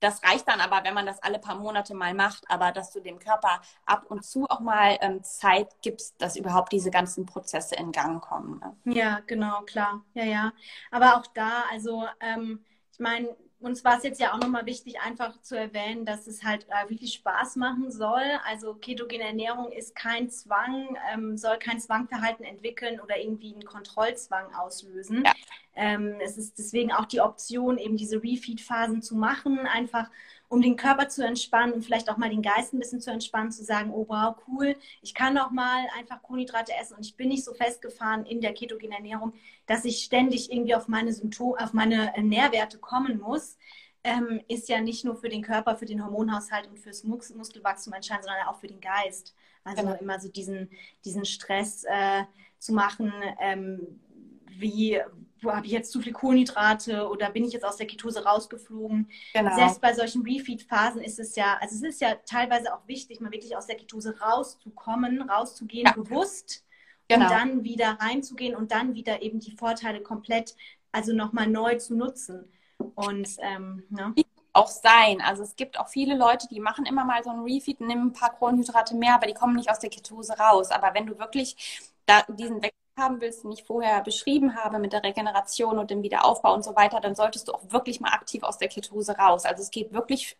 das 0.00 0.22
reicht 0.24 0.48
dann 0.48 0.60
aber, 0.60 0.84
wenn 0.84 0.94
man 0.94 1.06
das 1.06 1.22
alle 1.22 1.38
paar 1.38 1.56
Monate 1.56 1.94
mal 1.94 2.14
macht, 2.14 2.44
aber 2.48 2.72
dass 2.72 2.90
du 2.92 3.00
dem 3.00 3.18
Körper 3.18 3.60
ab 3.86 4.04
und 4.08 4.24
zu 4.24 4.46
auch 4.48 4.60
mal 4.60 4.98
ähm, 5.00 5.22
Zeit 5.22 5.68
gibst, 5.82 6.20
dass 6.20 6.36
überhaupt 6.36 6.72
diese 6.72 6.90
ganzen 6.90 7.26
Prozesse 7.26 7.76
in 7.76 7.92
Gang 7.92 8.20
kommen. 8.22 8.60
Ne? 8.84 8.94
Ja, 8.94 9.20
genau, 9.26 9.62
klar. 9.62 10.04
Ja, 10.14 10.24
ja. 10.24 10.52
Aber 10.90 11.16
auch 11.16 11.26
da, 11.28 11.64
also 11.70 12.06
ähm, 12.20 12.64
ich 12.92 12.98
meine, 12.98 13.36
uns 13.60 13.84
war 13.84 13.98
es 13.98 14.04
jetzt 14.04 14.20
ja 14.20 14.32
auch 14.32 14.38
nochmal 14.38 14.66
wichtig, 14.66 15.00
einfach 15.00 15.40
zu 15.42 15.56
erwähnen, 15.56 16.04
dass 16.06 16.26
es 16.26 16.42
halt 16.42 16.66
äh, 16.68 16.88
wirklich 16.88 17.12
Spaß 17.14 17.56
machen 17.56 17.90
soll. 17.90 18.24
Also 18.46 18.74
ketogene 18.74 19.24
Ernährung 19.24 19.70
ist 19.70 19.94
kein 19.94 20.30
Zwang, 20.30 20.96
ähm, 21.12 21.36
soll 21.36 21.58
kein 21.58 21.78
Zwangverhalten 21.78 22.44
entwickeln 22.44 23.00
oder 23.00 23.18
irgendwie 23.18 23.52
einen 23.52 23.64
Kontrollzwang 23.64 24.54
auslösen. 24.54 25.24
Ja. 25.24 25.32
Ähm, 25.76 26.16
es 26.22 26.38
ist 26.38 26.58
deswegen 26.58 26.92
auch 26.92 27.04
die 27.04 27.20
Option, 27.20 27.78
eben 27.78 27.96
diese 27.96 28.22
Refeed-Phasen 28.22 29.02
zu 29.02 29.14
machen, 29.14 29.60
einfach 29.60 30.10
um 30.50 30.60
den 30.60 30.74
Körper 30.74 31.08
zu 31.08 31.24
entspannen 31.24 31.72
und 31.72 31.84
vielleicht 31.84 32.10
auch 32.10 32.16
mal 32.16 32.28
den 32.28 32.42
Geist 32.42 32.74
ein 32.74 32.80
bisschen 32.80 33.00
zu 33.00 33.12
entspannen, 33.12 33.52
zu 33.52 33.64
sagen, 33.64 33.92
oh 33.92 34.04
wow, 34.08 34.34
cool, 34.48 34.74
ich 35.00 35.14
kann 35.14 35.38
auch 35.38 35.52
mal 35.52 35.86
einfach 35.96 36.20
Kohlenhydrate 36.22 36.72
essen 36.78 36.96
und 36.96 37.06
ich 37.06 37.16
bin 37.16 37.28
nicht 37.28 37.44
so 37.44 37.54
festgefahren 37.54 38.26
in 38.26 38.40
der 38.40 38.52
ketogenen 38.52 38.92
Ernährung, 38.92 39.32
dass 39.66 39.84
ich 39.84 40.02
ständig 40.02 40.52
irgendwie 40.52 40.74
auf 40.74 40.88
meine 40.88 41.12
Symptome, 41.12 41.56
auf 41.60 41.72
meine 41.72 42.16
äh, 42.16 42.22
Nährwerte 42.22 42.78
kommen 42.78 43.20
muss. 43.20 43.56
Ähm, 44.02 44.40
ist 44.48 44.68
ja 44.68 44.80
nicht 44.80 45.04
nur 45.04 45.14
für 45.14 45.28
den 45.28 45.42
Körper, 45.42 45.76
für 45.76 45.86
den 45.86 46.04
Hormonhaushalt 46.04 46.66
und 46.66 46.80
fürs 46.80 47.04
Mus 47.04 47.32
Muskelwachstum 47.32 47.92
entscheidend, 47.92 48.24
sondern 48.24 48.48
auch 48.48 48.58
für 48.58 48.66
den 48.66 48.80
Geist. 48.80 49.36
Also 49.62 49.82
genau. 49.82 49.96
immer 50.00 50.18
so 50.18 50.28
diesen, 50.28 50.70
diesen 51.04 51.24
Stress 51.26 51.84
äh, 51.84 52.24
zu 52.58 52.72
machen, 52.72 53.12
ähm, 53.40 54.00
wie, 54.48 55.00
habe 55.44 55.66
ich 55.66 55.72
jetzt 55.72 55.92
zu 55.92 56.00
viel 56.00 56.12
Kohlenhydrate 56.12 57.08
oder 57.08 57.30
bin 57.30 57.44
ich 57.44 57.52
jetzt 57.52 57.64
aus 57.64 57.76
der 57.76 57.86
Ketose 57.86 58.24
rausgeflogen? 58.24 59.10
Genau. 59.32 59.54
Selbst 59.54 59.80
bei 59.80 59.94
solchen 59.94 60.22
Refeed-Phasen 60.22 61.02
ist 61.02 61.18
es 61.18 61.36
ja, 61.36 61.58
also 61.60 61.74
es 61.74 61.82
ist 61.82 62.00
ja 62.00 62.16
teilweise 62.26 62.74
auch 62.74 62.86
wichtig, 62.86 63.20
mal 63.20 63.32
wirklich 63.32 63.56
aus 63.56 63.66
der 63.66 63.76
Ketose 63.76 64.18
rauszukommen, 64.20 65.22
rauszugehen, 65.22 65.86
ja. 65.86 65.92
bewusst 65.92 66.64
genau. 67.08 67.26
und 67.26 67.30
dann 67.30 67.64
wieder 67.64 67.98
reinzugehen 68.00 68.54
und 68.54 68.72
dann 68.72 68.94
wieder 68.94 69.22
eben 69.22 69.40
die 69.40 69.52
Vorteile 69.52 70.00
komplett, 70.00 70.56
also 70.92 71.12
nochmal 71.12 71.46
neu 71.46 71.76
zu 71.76 71.94
nutzen. 71.94 72.52
Und 72.94 73.28
ähm, 73.40 73.84
ne? 73.90 74.14
auch 74.52 74.68
sein. 74.68 75.20
Also 75.20 75.42
es 75.42 75.56
gibt 75.56 75.78
auch 75.78 75.88
viele 75.88 76.16
Leute, 76.16 76.48
die 76.48 76.60
machen 76.60 76.86
immer 76.86 77.04
mal 77.04 77.22
so 77.22 77.30
einen 77.30 77.42
Refeed, 77.42 77.80
nehmen 77.80 78.08
ein 78.08 78.12
paar 78.12 78.34
Kohlenhydrate 78.34 78.96
mehr, 78.96 79.14
aber 79.14 79.26
die 79.26 79.34
kommen 79.34 79.56
nicht 79.56 79.70
aus 79.70 79.78
der 79.78 79.90
Ketose 79.90 80.32
raus. 80.38 80.70
Aber 80.70 80.94
wenn 80.94 81.06
du 81.06 81.18
wirklich 81.18 81.80
da 82.06 82.22
diesen 82.28 82.62
Wechsel 82.62 82.79
haben 83.00 83.20
willst, 83.20 83.42
den 83.42 83.52
ich 83.52 83.64
vorher 83.64 84.02
beschrieben 84.02 84.54
habe 84.54 84.78
mit 84.78 84.92
der 84.92 85.02
Regeneration 85.02 85.78
und 85.78 85.90
dem 85.90 86.02
Wiederaufbau 86.02 86.54
und 86.54 86.64
so 86.64 86.76
weiter, 86.76 87.00
dann 87.00 87.14
solltest 87.14 87.48
du 87.48 87.52
auch 87.52 87.62
wirklich 87.70 88.00
mal 88.00 88.12
aktiv 88.12 88.42
aus 88.42 88.58
der 88.58 88.68
Ketose 88.68 89.16
raus. 89.16 89.44
Also 89.44 89.62
es 89.62 89.70
geht 89.70 89.92
wirklich 89.92 90.36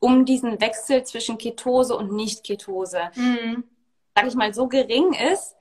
um 0.00 0.24
diesen 0.24 0.60
Wechsel 0.60 1.04
zwischen 1.04 1.38
Ketose 1.38 1.96
und 1.96 2.12
Nicht-Ketose. 2.12 3.10
Mhm. 3.14 3.64
Sag 4.14 4.26
ich 4.26 4.34
mal, 4.34 4.52
so 4.52 4.66
gering 4.66 5.12
ist, 5.12 5.54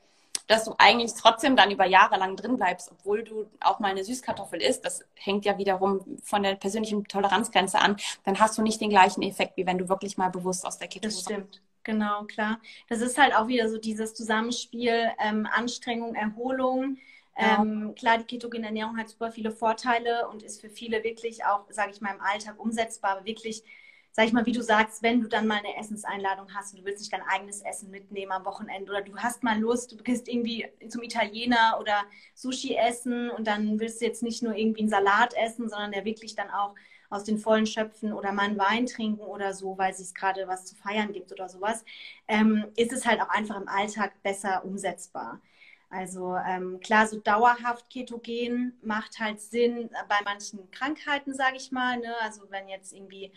dass 0.47 0.65
du 0.65 0.73
eigentlich 0.79 1.13
trotzdem 1.13 1.55
dann 1.55 1.69
über 1.69 1.85
Jahre 1.85 2.17
lang 2.17 2.35
drin 2.35 2.57
bleibst, 2.57 2.91
obwohl 2.91 3.23
du 3.23 3.45
auch 3.59 3.79
mal 3.79 3.91
eine 3.91 4.03
Süßkartoffel 4.03 4.59
isst. 4.59 4.83
Das 4.83 5.05
hängt 5.13 5.45
ja 5.45 5.59
wiederum 5.59 6.17
von 6.23 6.41
der 6.41 6.55
persönlichen 6.55 7.03
Toleranzgrenze 7.03 7.79
an. 7.79 7.97
Dann 8.23 8.39
hast 8.39 8.57
du 8.57 8.63
nicht 8.63 8.81
den 8.81 8.89
gleichen 8.89 9.21
Effekt, 9.21 9.57
wie 9.57 9.67
wenn 9.67 9.77
du 9.77 9.89
wirklich 9.89 10.17
mal 10.17 10.29
bewusst 10.29 10.65
aus 10.65 10.79
der 10.79 10.87
Ketose. 10.87 11.15
Das 11.15 11.21
stimmt. 11.21 11.61
Genau, 11.89 12.25
klar. 12.25 12.61
Das 12.87 13.01
ist 13.01 13.17
halt 13.17 13.33
auch 13.35 13.47
wieder 13.47 13.67
so 13.67 13.79
dieses 13.79 14.13
Zusammenspiel 14.13 15.09
ähm, 15.19 15.47
Anstrengung, 15.51 16.13
Erholung. 16.13 16.97
Ähm, 17.35 17.95
klar, 17.95 18.19
die 18.19 18.25
ketogene 18.25 18.67
Ernährung 18.67 18.95
hat 18.95 19.09
super 19.09 19.31
viele 19.31 19.49
Vorteile 19.49 20.27
und 20.29 20.43
ist 20.43 20.61
für 20.61 20.69
viele 20.69 21.03
wirklich 21.03 21.45
auch, 21.45 21.65
sage 21.71 21.89
ich 21.91 21.99
mal, 21.99 22.13
im 22.13 22.21
Alltag 22.21 22.59
umsetzbar. 22.59 23.13
Aber 23.17 23.25
wirklich, 23.25 23.63
sage 24.11 24.27
ich 24.27 24.33
mal, 24.33 24.45
wie 24.45 24.51
du 24.51 24.61
sagst, 24.61 25.01
wenn 25.01 25.19
du 25.21 25.27
dann 25.27 25.47
mal 25.47 25.57
eine 25.57 25.77
Essenseinladung 25.77 26.53
hast 26.53 26.73
und 26.73 26.81
du 26.81 26.85
willst 26.85 27.01
nicht 27.01 27.11
dein 27.11 27.23
eigenes 27.27 27.61
Essen 27.61 27.89
mitnehmen 27.89 28.33
am 28.33 28.45
Wochenende 28.45 28.91
oder 28.91 29.01
du 29.01 29.17
hast 29.17 29.41
mal 29.41 29.59
Lust, 29.59 29.91
du 29.91 29.97
gehst 30.03 30.27
irgendwie 30.27 30.67
zum 30.89 31.01
Italiener 31.01 31.79
oder 31.79 32.03
Sushi 32.35 32.75
essen 32.75 33.31
und 33.31 33.47
dann 33.47 33.79
willst 33.79 33.99
du 33.99 34.05
jetzt 34.05 34.21
nicht 34.21 34.43
nur 34.43 34.53
irgendwie 34.53 34.81
einen 34.81 34.89
Salat 34.89 35.33
essen, 35.33 35.69
sondern 35.69 35.91
der 35.91 36.05
wirklich 36.05 36.35
dann 36.35 36.51
auch 36.51 36.75
aus 37.09 37.23
den 37.23 37.37
vollen 37.37 37.65
Schöpfen 37.65 38.13
oder 38.13 38.31
mal 38.31 38.43
einen 38.43 38.59
Wein 38.59 38.85
trinken 38.85 39.21
oder 39.21 39.53
so, 39.53 39.77
weil 39.77 39.91
es 39.91 40.13
gerade 40.13 40.47
was 40.47 40.65
zu 40.65 40.75
feiern 40.75 41.11
gibt 41.11 41.31
oder 41.31 41.49
sowas, 41.49 41.83
ähm, 42.27 42.65
ist 42.75 42.93
es 42.93 43.05
halt 43.05 43.21
auch 43.21 43.29
einfach 43.29 43.59
im 43.59 43.67
Alltag 43.67 44.21
besser 44.23 44.63
umsetzbar. 44.63 45.41
Also 45.89 46.35
ähm, 46.35 46.79
klar, 46.81 47.07
so 47.07 47.19
dauerhaft 47.19 47.89
ketogen 47.89 48.77
macht 48.83 49.19
halt 49.19 49.41
Sinn 49.41 49.89
bei 50.07 50.17
manchen 50.23 50.69
Krankheiten, 50.69 51.33
sage 51.33 51.57
ich 51.57 51.71
mal. 51.71 51.97
Ne? 51.97 52.13
Also 52.21 52.43
wenn 52.51 52.69
jetzt 52.69 52.93
irgendwie, 52.93 53.31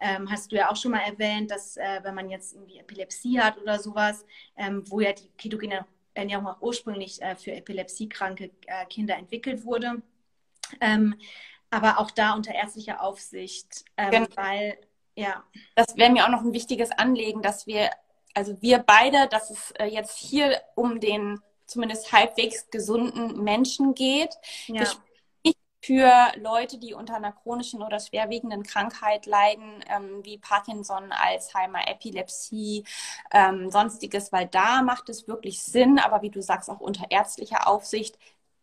ähm, 0.00 0.30
hast 0.30 0.52
du 0.52 0.56
ja 0.56 0.70
auch 0.70 0.76
schon 0.76 0.92
mal 0.92 1.00
erwähnt, 1.00 1.50
dass 1.50 1.76
äh, 1.76 2.00
wenn 2.04 2.14
man 2.14 2.30
jetzt 2.30 2.54
irgendwie 2.54 2.78
Epilepsie 2.78 3.40
hat 3.40 3.58
oder 3.58 3.80
sowas, 3.80 4.24
ähm, 4.56 4.84
wo 4.86 5.00
ja 5.00 5.12
die 5.12 5.28
ketogene 5.36 5.86
Ernährung 6.14 6.46
auch 6.46 6.60
ursprünglich 6.60 7.20
äh, 7.20 7.34
für 7.34 7.52
epilepsiekranke 7.52 8.50
äh, 8.66 8.86
Kinder 8.86 9.16
entwickelt 9.16 9.64
wurde. 9.64 10.00
Aber 11.70 11.98
auch 11.98 12.10
da 12.10 12.34
unter 12.34 12.54
ärztlicher 12.54 13.02
Aufsicht, 13.02 13.84
ähm, 13.96 14.10
genau. 14.10 14.26
weil, 14.34 14.78
ja. 15.14 15.44
Das 15.74 15.96
wäre 15.96 16.10
mir 16.10 16.24
auch 16.24 16.30
noch 16.30 16.40
ein 16.40 16.52
wichtiges 16.52 16.90
Anliegen, 16.90 17.42
dass 17.42 17.66
wir, 17.66 17.90
also 18.34 18.60
wir 18.60 18.78
beide, 18.78 19.28
dass 19.28 19.50
es 19.50 19.72
äh, 19.72 19.86
jetzt 19.86 20.16
hier 20.16 20.60
um 20.74 21.00
den 21.00 21.40
zumindest 21.66 22.12
halbwegs 22.12 22.70
gesunden 22.70 23.44
Menschen 23.44 23.94
geht. 23.94 24.34
Ja. 24.66 24.80
Nicht 24.80 24.98
für 25.80 26.32
Leute, 26.40 26.78
die 26.78 26.94
unter 26.94 27.16
einer 27.16 27.32
chronischen 27.32 27.82
oder 27.82 28.00
schwerwiegenden 28.00 28.62
Krankheit 28.62 29.26
leiden, 29.26 29.84
ähm, 29.88 30.24
wie 30.24 30.38
Parkinson, 30.38 31.12
Alzheimer, 31.12 31.86
Epilepsie, 31.88 32.84
ähm, 33.32 33.70
sonstiges, 33.70 34.32
weil 34.32 34.46
da 34.46 34.82
macht 34.82 35.08
es 35.08 35.28
wirklich 35.28 35.62
Sinn, 35.62 35.98
aber 35.98 36.22
wie 36.22 36.30
du 36.30 36.42
sagst, 36.42 36.68
auch 36.68 36.80
unter 36.80 37.10
ärztlicher 37.10 37.68
Aufsicht 37.68 38.18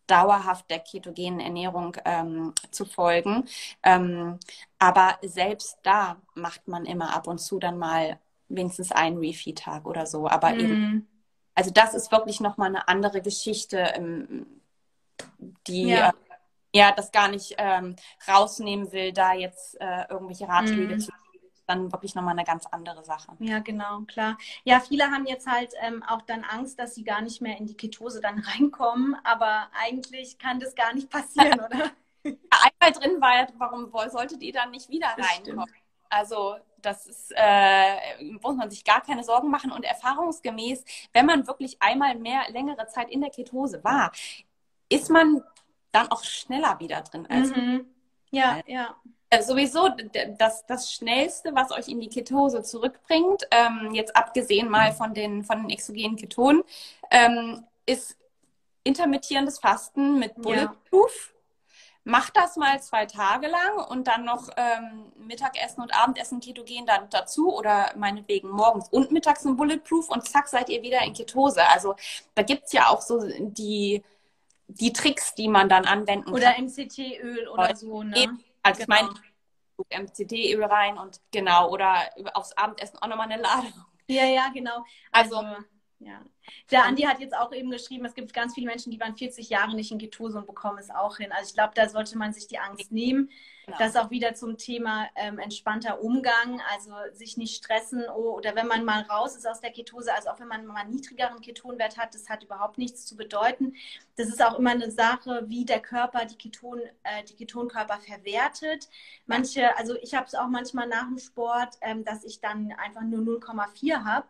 dauerhaft 0.08 0.70
der 0.70 0.80
ketogenen 0.80 1.40
Ernährung 1.40 1.98
ähm, 2.06 2.54
zu 2.72 2.86
folgen. 2.86 3.46
Ähm, 3.84 4.40
aber 4.80 5.18
selbst 5.22 5.80
da 5.84 6.18
macht 6.34 6.68
man 6.68 6.86
immer 6.86 7.16
ab 7.16 7.28
und 7.28 7.40
zu 7.40 7.60
dann 7.60 7.78
mal 7.78 8.20
wenigstens 8.48 8.92
einen 8.92 9.18
Refeed-Tag 9.18 9.86
oder 9.86 10.06
so. 10.06 10.28
Aber 10.28 10.52
mhm. 10.52 10.60
eben, 10.60 11.08
also 11.56 11.72
das 11.72 11.94
ist 11.94 12.12
wirklich 12.12 12.40
nochmal 12.40 12.70
eine 12.70 12.88
andere 12.88 13.22
Geschichte, 13.22 13.78
ähm, 13.96 14.46
die 15.68 15.90
ja. 15.90 16.10
Äh, 16.10 16.14
ja 16.74 16.92
das 16.92 17.12
gar 17.12 17.30
nicht 17.30 17.56
ähm, 17.58 17.96
rausnehmen 18.28 18.92
will, 18.92 19.14
da 19.14 19.34
jetzt 19.34 19.80
äh, 19.80 20.06
irgendwelche 20.10 20.48
Ratschläge 20.48 20.96
mhm. 20.96 21.00
zu 21.00 21.12
dann 21.68 21.92
wirklich 21.92 22.16
nochmal 22.16 22.34
eine 22.34 22.44
ganz 22.44 22.66
andere 22.68 23.04
Sache. 23.04 23.34
Ja, 23.40 23.60
genau, 23.60 24.02
klar. 24.02 24.38
Ja, 24.64 24.80
viele 24.80 25.06
haben 25.06 25.26
jetzt 25.26 25.48
halt 25.48 25.74
ähm, 25.82 26.04
auch 26.04 26.22
dann 26.22 26.44
Angst, 26.44 26.80
dass 26.80 26.96
sie 26.96 27.04
gar 27.04 27.22
nicht 27.22 27.42
mehr 27.42 27.58
in 27.58 27.66
die 27.66 27.78
Ketose 27.78 28.22
dann 28.22 28.40
reinkommen, 28.48 29.16
aber 29.24 29.68
eigentlich 29.74 30.38
kann 30.38 30.60
das 30.60 30.76
gar 30.76 30.94
nicht 30.94 31.10
passieren, 31.10 31.60
oder? 31.60 31.92
Einmal 32.24 32.92
drin 33.00 33.22
war, 33.22 33.48
warum 33.58 33.92
solltet 34.10 34.42
ihr 34.42 34.54
dann 34.54 34.72
nicht 34.72 34.90
wieder 34.90 35.10
reinkommen? 35.18 35.66
Also 36.10 36.56
das 36.86 37.08
ist, 37.08 37.34
äh, 37.36 38.24
muss 38.42 38.56
man 38.56 38.70
sich 38.70 38.84
gar 38.84 39.02
keine 39.02 39.24
Sorgen 39.24 39.50
machen. 39.50 39.72
Und 39.72 39.84
erfahrungsgemäß, 39.84 40.84
wenn 41.14 41.26
man 41.26 41.48
wirklich 41.48 41.82
einmal 41.82 42.16
mehr 42.16 42.44
längere 42.50 42.88
Zeit 42.88 43.10
in 43.10 43.22
der 43.22 43.32
Ketose 43.32 43.84
war, 43.84 44.12
ist 44.90 45.10
man 45.10 45.44
dann 45.92 46.10
auch 46.10 46.24
schneller 46.24 46.80
wieder 46.80 47.02
drin. 47.02 47.28
Also, 47.30 47.56
mhm. 47.56 47.86
Ja, 48.32 48.60
ja. 48.68 48.96
Äh, 49.30 49.42
sowieso 49.42 49.90
das, 50.38 50.66
das 50.66 50.92
Schnellste, 50.92 51.56
was 51.56 51.72
euch 51.72 51.88
in 51.88 52.00
die 52.00 52.10
Ketose 52.10 52.62
zurückbringt, 52.62 53.48
ähm, 53.52 53.94
jetzt 53.94 54.16
abgesehen 54.16 54.70
mal 54.70 54.92
von 54.92 55.14
den, 55.14 55.44
von 55.44 55.62
den 55.62 55.70
exogenen 55.72 56.16
Ketonen, 56.16 56.64
ähm, 57.10 57.66
ist 57.86 58.18
intermittierendes 58.84 59.60
Fasten 59.60 60.20
mit 60.20 60.36
Bulletproof. 60.36 61.30
Ja. 61.30 61.36
Macht 62.08 62.38
das 62.38 62.56
mal 62.56 62.80
zwei 62.84 63.08
Tage 63.08 63.48
lang 63.48 63.84
und 63.90 64.08
dann 64.08 64.26
noch 64.26 64.48
ähm, 64.58 65.12
Mittagessen 65.18 65.82
und 65.82 65.92
Abendessen 65.92 66.40
ketogen 66.40 66.86
dann 66.86 67.10
dazu 67.10 67.52
oder 67.52 67.94
meinetwegen 67.98 68.50
morgens 68.50 68.90
und 68.90 69.12
mittags 69.12 69.44
ein 69.44 69.56
Bulletproof 69.56 70.10
und 70.10 70.30
zack, 70.30 70.48
seid 70.48 70.70
ihr 70.70 70.84
wieder 70.84 71.02
in 71.02 71.14
Ketose. 71.14 71.68
Also 71.68 71.96
da 72.36 72.44
gibt 72.44 72.66
es 72.66 72.74
ja 72.74 72.90
auch 72.90 73.02
so 73.02 73.28
die, 73.40 74.04
die 74.68 74.94
Tricks, 74.94 75.34
die 75.34 75.48
man 75.48 75.68
dann 75.68 75.86
anwenden 75.86 76.30
oder 76.30 76.54
kann. 76.54 76.66
Oder 76.66 76.84
MCT-Öl 76.84 77.48
oder 77.48 77.76
so, 77.76 78.04
ne? 78.04 78.38
Also 78.66 78.84
genau. 78.84 78.96
ich 78.96 79.02
meine, 79.90 80.04
MCT-Öl 80.04 80.64
rein 80.64 80.98
und 80.98 81.20
genau, 81.32 81.70
oder 81.70 82.10
aufs 82.34 82.54
Abendessen 82.54 82.98
auch 83.00 83.08
nochmal 83.08 83.30
eine 83.32 83.42
Ladung. 83.42 83.74
Ja, 84.08 84.26
ja, 84.26 84.50
genau. 84.54 84.86
Also, 85.12 85.38
also 85.38 85.58
ja. 86.00 86.22
Der 86.72 86.86
Andi 86.86 87.04
hat 87.04 87.20
jetzt 87.20 87.36
auch 87.36 87.54
eben 87.54 87.72
geschrieben, 87.72 88.06
es 88.06 88.14
gibt 88.14 88.34
ganz 88.34 88.54
viele 88.54 88.68
Menschen, 88.68 88.92
die 88.92 89.00
waren 89.00 89.16
40 89.16 89.50
Jahre 89.50 89.76
nicht 89.76 89.92
in 89.92 89.98
Ketose 89.98 90.38
und 90.38 90.46
bekommen 90.46 90.78
es 90.78 90.90
auch 90.90 91.18
hin. 91.18 91.32
Also 91.32 91.50
ich 91.50 91.54
glaube, 91.54 91.74
da 91.74 91.88
sollte 91.88 92.18
man 92.18 92.34
sich 92.34 92.48
die 92.48 92.60
Angst 92.60 92.92
nehmen. 92.92 93.30
Genau. 93.66 93.78
Das 93.80 93.96
auch 93.96 94.12
wieder 94.12 94.36
zum 94.36 94.58
Thema 94.58 95.08
ähm, 95.16 95.40
entspannter 95.40 96.00
Umgang, 96.02 96.62
also 96.72 96.92
sich 97.14 97.36
nicht 97.36 97.56
stressen 97.56 98.04
oh, 98.16 98.36
oder 98.36 98.56
wenn 98.56 98.68
man 98.68 98.86
mal 98.86 99.02
raus 99.04 99.36
ist 99.36 99.48
aus 99.48 99.60
der 99.60 99.72
Ketose, 99.72 100.14
also 100.14 100.30
auch 100.30 100.40
wenn 100.40 100.48
man 100.48 100.68
mal 100.68 100.82
einen 100.82 100.92
niedrigeren 100.92 101.42
Ketonwert 101.42 101.98
hat, 101.98 102.14
das 102.14 102.30
hat 102.30 102.44
überhaupt 102.44 102.78
nichts 102.78 103.08
zu 103.08 103.16
bedeuten. 103.16 103.74
Das 104.18 104.28
ist 104.28 104.44
auch 104.44 104.60
immer 104.60 104.72
eine 104.72 104.92
Sache, 104.92 105.46
wie 105.48 105.66
der 105.66 105.80
Körper 105.80 106.26
die, 106.26 106.38
Keton, 106.38 106.80
äh, 107.04 107.24
die 107.24 107.36
Ketonkörper 107.36 107.98
verwertet. 107.98 108.88
Manche, 109.26 109.76
also 109.78 109.96
ich 109.96 110.14
habe 110.14 110.28
es 110.28 110.36
auch 110.36 110.48
manchmal 110.48 110.88
nach 110.88 111.08
dem 111.08 111.18
Sport, 111.18 111.76
ähm, 111.82 112.04
dass 112.04 112.24
ich 112.24 112.42
dann 112.42 112.72
einfach 112.74 113.02
nur 113.02 113.22
0,4 113.22 114.04
habe 114.04 114.28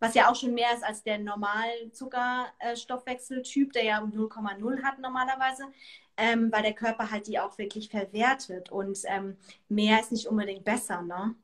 was 0.00 0.14
ja 0.14 0.30
auch 0.30 0.34
schon 0.34 0.54
mehr 0.54 0.72
ist 0.74 0.84
als 0.84 1.02
der 1.02 1.18
normale 1.18 1.90
Zuckerstoffwechseltyp, 1.92 3.72
der 3.72 3.84
ja 3.84 4.00
0,0 4.00 4.82
hat 4.82 4.98
normalerweise, 4.98 5.64
ähm, 6.16 6.52
weil 6.52 6.62
der 6.62 6.74
Körper 6.74 7.10
halt 7.10 7.26
die 7.26 7.38
auch 7.38 7.58
wirklich 7.58 7.88
verwertet 7.88 8.70
und 8.70 8.98
ähm, 9.06 9.36
mehr 9.68 10.00
ist 10.00 10.12
nicht 10.12 10.26
unbedingt 10.26 10.64
besser, 10.64 11.02
ne? 11.02 11.34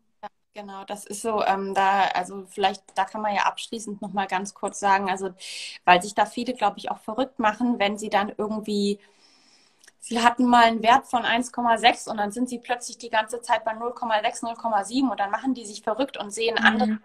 Genau, 0.53 0.84
das 0.84 1.07
ist 1.07 1.22
so, 1.22 1.44
ähm, 1.44 1.74
da, 1.74 2.07
also 2.09 2.44
vielleicht, 2.46 2.82
da 2.96 3.05
kann 3.05 3.22
man 3.22 3.34
ja 3.34 3.42
abschließend 3.42 4.03
nochmal 4.03 4.26
ganz 4.26 4.53
kurz 4.53 4.80
sagen, 4.80 5.09
also, 5.09 5.30
weil 5.84 6.03
sich 6.03 6.14
da 6.14 6.26
viele, 6.26 6.55
glaube 6.55 6.78
ich, 6.78 6.90
auch 6.90 6.98
verrückt 6.98 7.38
machen, 7.38 7.78
wenn 7.78 7.96
sie 7.96 8.11
dann 8.11 8.32
irgendwie, 8.36 8.98
sie 10.01 10.20
hatten 10.20 10.46
mal 10.46 10.64
einen 10.64 10.82
Wert 10.82 11.07
von 11.07 11.22
1,6 11.22 12.11
und 12.11 12.16
dann 12.16 12.32
sind 12.32 12.48
sie 12.48 12.59
plötzlich 12.59 12.98
die 12.98 13.11
ganze 13.11 13.40
Zeit 13.42 13.64
bei 13.64 13.72
0,6, 13.72 14.42
0,7 14.42 15.09
und 15.09 15.20
dann 15.20 15.30
machen 15.30 15.55
die 15.55 15.66
sich 15.66 15.82
verrückt 15.82 16.16
und 16.16 16.32
sehen 16.32 16.57
mhm. 16.59 16.66
andere 16.66 16.98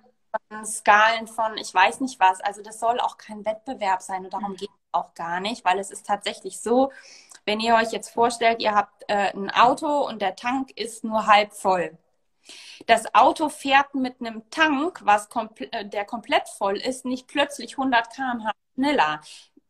Skalen 0.65 1.27
von 1.27 1.57
ich 1.57 1.73
weiß 1.73 2.01
nicht 2.01 2.19
was. 2.19 2.41
Also 2.41 2.61
das 2.61 2.79
soll 2.79 2.99
auch 2.99 3.17
kein 3.17 3.45
Wettbewerb 3.45 4.01
sein 4.01 4.25
und 4.25 4.33
darum 4.33 4.51
mhm. 4.51 4.57
geht 4.57 4.69
es 4.69 4.93
auch 4.93 5.13
gar 5.13 5.39
nicht, 5.39 5.65
weil 5.65 5.79
es 5.79 5.91
ist 5.91 6.05
tatsächlich 6.05 6.59
so, 6.59 6.91
wenn 7.45 7.59
ihr 7.59 7.75
euch 7.75 7.91
jetzt 7.91 8.09
vorstellt, 8.09 8.61
ihr 8.61 8.73
habt 8.73 9.03
äh, 9.07 9.31
ein 9.33 9.51
Auto 9.51 10.07
und 10.07 10.21
der 10.21 10.35
Tank 10.35 10.71
ist 10.75 11.03
nur 11.03 11.27
halb 11.27 11.53
voll. 11.53 11.97
Das 12.85 13.13
Auto 13.13 13.49
fährt 13.49 13.95
mit 13.95 14.19
einem 14.19 14.49
Tank, 14.49 15.01
was 15.03 15.29
kompl 15.29 15.67
äh, 15.71 15.85
der 15.85 16.05
komplett 16.05 16.47
voll 16.49 16.77
ist, 16.77 17.05
nicht 17.05 17.27
plötzlich 17.27 17.77
100 17.77 18.13
km/h 18.13 18.51
schneller. 18.75 19.21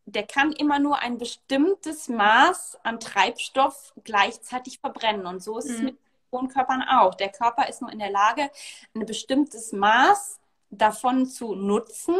Der 0.06 0.26
kann 0.26 0.52
immer 0.52 0.78
nur 0.78 0.98
ein 1.00 1.18
bestimmtes 1.18 2.08
Maß 2.08 2.78
an 2.82 3.00
Treibstoff 3.00 3.92
gleichzeitig 4.04 4.78
verbrennen. 4.78 5.26
Und 5.26 5.42
so 5.42 5.58
ist 5.58 5.68
mhm. 5.68 5.74
es 5.74 5.80
mit 5.82 5.98
Atonkörpern 6.30 6.82
auch. 6.82 7.14
Der 7.14 7.30
Körper 7.30 7.68
ist 7.68 7.80
nur 7.82 7.92
in 7.92 7.98
der 7.98 8.10
Lage, 8.10 8.50
ein 8.94 9.06
bestimmtes 9.06 9.72
Maß 9.72 10.38
davon 10.78 11.26
zu 11.26 11.54
nutzen. 11.54 12.16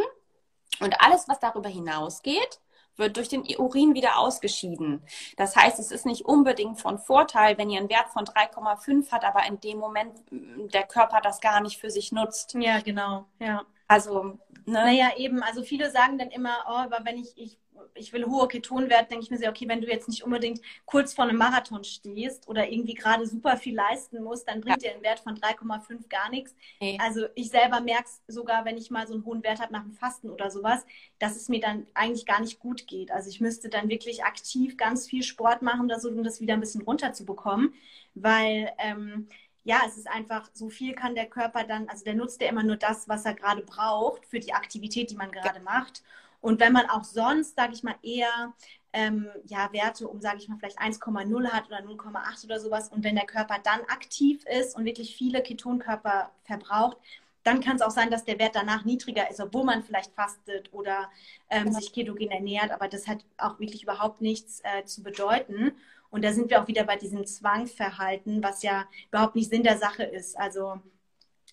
Und 0.79 1.01
alles, 1.01 1.27
was 1.27 1.39
darüber 1.39 1.69
hinausgeht, 1.69 2.59
wird 2.97 3.17
durch 3.17 3.29
den 3.29 3.43
Urin 3.57 3.93
wieder 3.93 4.17
ausgeschieden. 4.17 5.03
Das 5.37 5.55
heißt, 5.55 5.79
es 5.79 5.91
ist 5.91 6.05
nicht 6.05 6.25
unbedingt 6.25 6.79
von 6.79 6.97
Vorteil, 6.97 7.57
wenn 7.57 7.69
ihr 7.69 7.79
einen 7.79 7.89
Wert 7.89 8.09
von 8.09 8.25
3,5 8.25 9.11
hat, 9.11 9.23
aber 9.23 9.45
in 9.45 9.59
dem 9.59 9.77
Moment 9.77 10.19
mm, 10.31 10.67
der 10.69 10.83
Körper 10.83 11.21
das 11.21 11.39
gar 11.39 11.61
nicht 11.61 11.79
für 11.79 11.91
sich 11.91 12.11
nutzt. 12.11 12.55
Ja, 12.55 12.79
genau, 12.79 13.25
ja. 13.39 13.63
Also, 13.87 14.23
ne? 14.23 14.39
Naja, 14.65 15.11
eben, 15.17 15.41
also 15.43 15.63
viele 15.63 15.91
sagen 15.91 16.17
dann 16.17 16.29
immer, 16.29 16.65
oh, 16.67 16.73
aber 16.73 16.99
wenn 17.03 17.17
ich, 17.17 17.37
ich 17.37 17.57
ich 17.97 18.13
will 18.13 18.25
hohe 18.25 18.47
Ketonwerte, 18.47 19.09
denke 19.09 19.23
ich 19.23 19.31
mir 19.31 19.37
so, 19.37 19.47
okay, 19.47 19.67
wenn 19.67 19.81
du 19.81 19.87
jetzt 19.87 20.07
nicht 20.07 20.23
unbedingt 20.23 20.61
kurz 20.85 21.13
vor 21.13 21.25
einem 21.25 21.37
Marathon 21.37 21.83
stehst 21.83 22.47
oder 22.47 22.69
irgendwie 22.69 22.93
gerade 22.93 23.25
super 23.25 23.57
viel 23.57 23.75
leisten 23.75 24.23
musst, 24.23 24.47
dann 24.47 24.61
bringt 24.61 24.83
ja. 24.83 24.91
dir 24.91 24.97
ein 24.97 25.03
Wert 25.03 25.19
von 25.19 25.35
3,5 25.35 26.07
gar 26.09 26.29
nichts. 26.29 26.55
Nee. 26.79 26.97
Also 27.01 27.25
ich 27.35 27.49
selber 27.49 27.81
merke 27.81 28.05
es 28.05 28.21
sogar, 28.27 28.65
wenn 28.65 28.77
ich 28.77 28.91
mal 28.91 29.07
so 29.07 29.13
einen 29.13 29.25
hohen 29.25 29.43
Wert 29.43 29.59
habe 29.59 29.73
nach 29.73 29.83
dem 29.83 29.93
Fasten 29.93 30.29
oder 30.29 30.51
sowas, 30.51 30.85
dass 31.19 31.35
es 31.35 31.49
mir 31.49 31.59
dann 31.59 31.87
eigentlich 31.93 32.25
gar 32.25 32.41
nicht 32.41 32.59
gut 32.59 32.87
geht. 32.87 33.11
Also 33.11 33.29
ich 33.29 33.41
müsste 33.41 33.69
dann 33.69 33.89
wirklich 33.89 34.23
aktiv 34.23 34.77
ganz 34.77 35.07
viel 35.07 35.23
Sport 35.23 35.61
machen, 35.61 35.81
um 35.81 35.87
das 36.23 36.41
wieder 36.41 36.53
ein 36.53 36.59
bisschen 36.59 36.81
runterzubekommen, 36.81 37.73
weil 38.13 38.71
ähm, 38.77 39.27
ja, 39.67 39.81
es 39.85 39.97
ist 39.97 40.07
einfach, 40.07 40.49
so 40.53 40.69
viel 40.69 40.93
kann 40.93 41.13
der 41.13 41.25
Körper 41.25 41.65
dann, 41.65 41.89
also 41.89 42.05
der 42.05 42.15
nutzt 42.15 42.41
ja 42.41 42.47
immer 42.47 42.63
nur 42.63 42.77
das, 42.77 43.09
was 43.09 43.25
er 43.25 43.33
gerade 43.33 43.61
braucht 43.63 44.25
für 44.25 44.39
die 44.39 44.53
Aktivität, 44.53 45.11
die 45.11 45.17
man 45.17 45.29
gerade 45.29 45.59
macht. 45.59 46.03
Und 46.41 46.59
wenn 46.59 46.73
man 46.73 46.89
auch 46.89 47.03
sonst, 47.03 47.55
sage 47.55 47.73
ich 47.73 47.83
mal, 47.83 47.95
eher 48.01 48.53
ähm, 48.93 49.27
ja, 49.45 49.71
Werte 49.73 50.07
um, 50.07 50.21
sage 50.21 50.37
ich 50.37 50.47
mal, 50.47 50.57
vielleicht 50.57 50.79
1,0 50.79 51.49
hat 51.49 51.67
oder 51.67 51.79
0,8 51.79 52.45
oder 52.45 52.59
sowas 52.59 52.89
und 52.89 53.03
wenn 53.03 53.15
der 53.15 53.25
Körper 53.25 53.57
dann 53.63 53.81
aktiv 53.81 54.43
ist 54.45 54.75
und 54.75 54.85
wirklich 54.85 55.15
viele 55.15 55.43
Ketonkörper 55.43 56.31
verbraucht, 56.43 56.97
dann 57.43 57.61
kann 57.61 57.77
es 57.77 57.81
auch 57.81 57.91
sein, 57.91 58.11
dass 58.11 58.25
der 58.25 58.39
Wert 58.39 58.55
danach 58.55 58.83
niedriger 58.83 59.29
ist, 59.29 59.39
obwohl 59.39 59.63
man 59.63 59.81
vielleicht 59.81 60.13
fastet 60.13 60.73
oder 60.73 61.09
ähm, 61.49 61.65
genau. 61.65 61.79
sich 61.79 61.93
ketogen 61.93 62.29
ernährt. 62.29 62.71
Aber 62.71 62.89
das 62.89 63.07
hat 63.07 63.23
auch 63.37 63.57
wirklich 63.59 63.83
überhaupt 63.83 64.19
nichts 64.19 64.61
äh, 64.63 64.83
zu 64.83 65.01
bedeuten. 65.01 65.71
Und 66.09 66.25
da 66.25 66.33
sind 66.33 66.49
wir 66.49 66.61
auch 66.61 66.67
wieder 66.67 66.83
bei 66.83 66.97
diesem 66.97 67.25
Zwangverhalten, 67.25 68.43
was 68.43 68.63
ja 68.63 68.85
überhaupt 69.09 69.35
nicht 69.35 69.49
Sinn 69.49 69.63
der 69.63 69.77
Sache 69.77 70.03
ist. 70.03 70.37
Also 70.37 70.81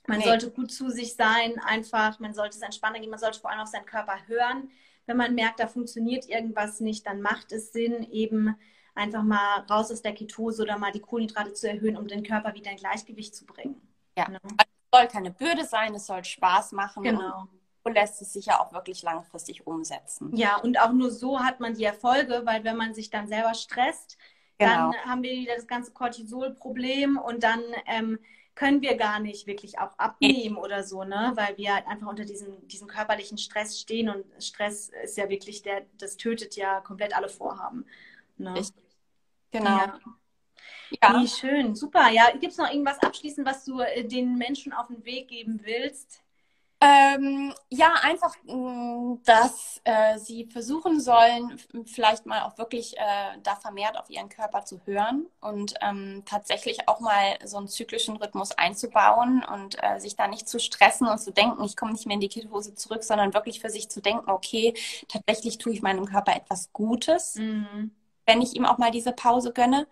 man 0.07 0.19
nee. 0.19 0.25
sollte 0.25 0.51
gut 0.51 0.71
zu 0.71 0.91
sich 0.91 1.15
sein, 1.15 1.59
einfach, 1.61 2.19
man 2.21 2.35
sollte 2.35 2.57
es 2.57 2.63
entspannter 2.63 3.01
gehen, 3.01 3.11
man 3.11 3.19
sollte 3.19 3.41
vor 3.41 3.51
allem 3.51 3.61
auf 3.61 3.69
seinen 3.69 3.87
Körper 3.87 4.17
hören. 4.27 4.71
Wenn 5.07 5.17
man 5.17 5.35
merkt, 5.35 5.61
da 5.61 5.67
funktioniert 5.67 6.29
irgendwas 6.29 6.81
nicht, 6.81 7.07
dann 7.07 7.21
macht 7.21 7.53
es 7.53 7.73
Sinn, 7.73 8.07
eben 8.11 8.57
einfach 8.95 9.23
mal 9.23 9.61
raus 9.71 9.91
aus 9.91 10.03
der 10.03 10.15
Ketose 10.15 10.63
oder 10.63 10.79
mal 10.79 10.93
die 10.93 11.01
Kohlenhydrate 11.01 11.53
zu 11.53 11.69
erhöhen, 11.69 11.97
um 11.97 12.07
den 12.07 12.23
Körper 12.23 12.55
wieder 12.55 12.71
in 12.71 12.77
Gleichgewicht 12.77 13.35
zu 13.35 13.45
bringen. 13.45 13.81
Ja, 14.17 14.27
genau. 14.27 14.39
also 14.43 14.55
es 14.59 14.99
soll 14.99 15.09
keine 15.09 15.31
Bürde 15.31 15.65
sein, 15.65 15.95
es 15.95 16.07
soll 16.07 16.25
Spaß 16.25 16.73
machen. 16.73 17.03
Genau. 17.03 17.49
Und 17.83 17.95
lässt 17.95 18.23
es 18.23 18.33
sich 18.33 18.47
ja 18.47 18.61
auch 18.61 18.73
wirklich 18.73 19.03
langfristig 19.03 19.67
umsetzen. 19.67 20.35
Ja, 20.35 20.57
und 20.57 20.81
auch 20.81 20.93
nur 20.93 21.11
so 21.11 21.41
hat 21.41 21.61
man 21.61 21.75
die 21.75 21.85
Erfolge, 21.85 22.43
weil 22.47 22.65
wenn 22.65 22.79
man 22.79 22.95
sich 22.95 23.11
dann 23.11 23.29
selber 23.29 23.53
stresst, 23.53 24.17
genau. 24.57 24.93
dann 24.93 25.05
haben 25.05 25.23
wir 25.23 25.33
wieder 25.33 25.55
das 25.55 25.67
ganze 25.67 25.93
Cortisol-Problem 25.93 27.19
und 27.19 27.43
dann 27.43 27.61
ähm, 27.87 28.19
können 28.55 28.83
wir 28.83 28.97
gar 28.97 29.19
nicht 29.19 29.47
wirklich 29.47 29.79
auch 29.79 29.99
abnehmen 29.99 30.57
oder 30.57 30.85
so, 30.85 31.05
ne? 31.05 31.33
Weil 31.35 31.57
wir 31.57 31.75
halt 31.75 31.87
einfach 31.87 32.07
unter 32.07 32.25
diesem, 32.25 32.67
diesem 32.69 32.87
körperlichen 32.87 33.39
Stress 33.39 33.81
stehen 33.81 34.09
und 34.09 34.25
Stress 34.43 34.91
ist 35.03 35.17
ja 35.17 35.29
wirklich 35.29 35.63
der, 35.63 35.87
das 35.99 36.17
tötet 36.17 36.57
ja 36.57 36.81
komplett 36.81 37.17
alle 37.17 37.29
Vorhaben. 37.29 37.85
Ne? 38.37 38.55
Genau. 39.51 39.71
Ja. 39.71 40.01
Ja. 41.03 41.21
Wie 41.21 41.29
schön, 41.29 41.75
super. 41.75 42.11
Ja, 42.11 42.31
gibt 42.31 42.53
es 42.53 42.59
noch 42.59 42.71
irgendwas 42.71 43.03
abschließend, 43.03 43.47
was 43.47 43.65
du 43.65 43.81
äh, 43.81 44.05
den 44.05 44.37
Menschen 44.37 44.73
auf 44.73 44.89
den 44.89 45.05
Weg 45.05 45.29
geben 45.29 45.61
willst? 45.65 46.24
Ähm, 46.87 47.55
ja, 47.71 47.95
einfach, 48.03 48.35
mm, 48.45 49.23
dass 49.25 49.81
äh, 49.85 50.19
sie 50.19 50.45
versuchen 50.45 51.01
sollen, 51.01 51.59
vielleicht 51.87 52.27
mal 52.27 52.43
auch 52.43 52.59
wirklich 52.59 52.95
äh, 52.99 53.39
da 53.43 53.57
vermehrt 53.57 53.97
auf 53.97 54.11
ihren 54.11 54.29
Körper 54.29 54.67
zu 54.67 54.83
hören 54.85 55.27
und 55.41 55.75
ähm, 55.81 56.25
tatsächlich 56.27 56.87
auch 56.87 57.01
mal 57.01 57.39
so 57.43 57.57
einen 57.57 57.69
zyklischen 57.69 58.19
Rhythmus 58.19 58.53
einzubauen 58.53 59.43
und 59.51 59.83
äh, 59.83 59.99
sich 59.99 60.17
da 60.17 60.29
nicht 60.29 60.47
zu 60.47 60.59
stressen 60.61 61.09
und 61.09 61.19
zu 61.19 61.33
denken, 61.33 61.65
ich 61.65 61.75
komme 61.75 61.93
nicht 61.93 62.05
mehr 62.05 62.17
in 62.17 62.21
die 62.21 62.29
Ketose 62.29 62.75
zurück, 62.75 63.03
sondern 63.03 63.33
wirklich 63.33 63.61
für 63.61 63.71
sich 63.71 63.89
zu 63.89 64.03
denken, 64.03 64.31
okay, 64.31 64.75
tatsächlich 65.09 65.57
tue 65.57 65.73
ich 65.73 65.81
meinem 65.81 66.05
Körper 66.05 66.37
etwas 66.37 66.71
Gutes, 66.75 67.37
mhm. 67.37 67.93
wenn 68.27 68.43
ich 68.43 68.57
ihm 68.57 68.67
auch 68.67 68.77
mal 68.77 68.91
diese 68.91 69.13
Pause 69.13 69.55
gönne 69.55 69.87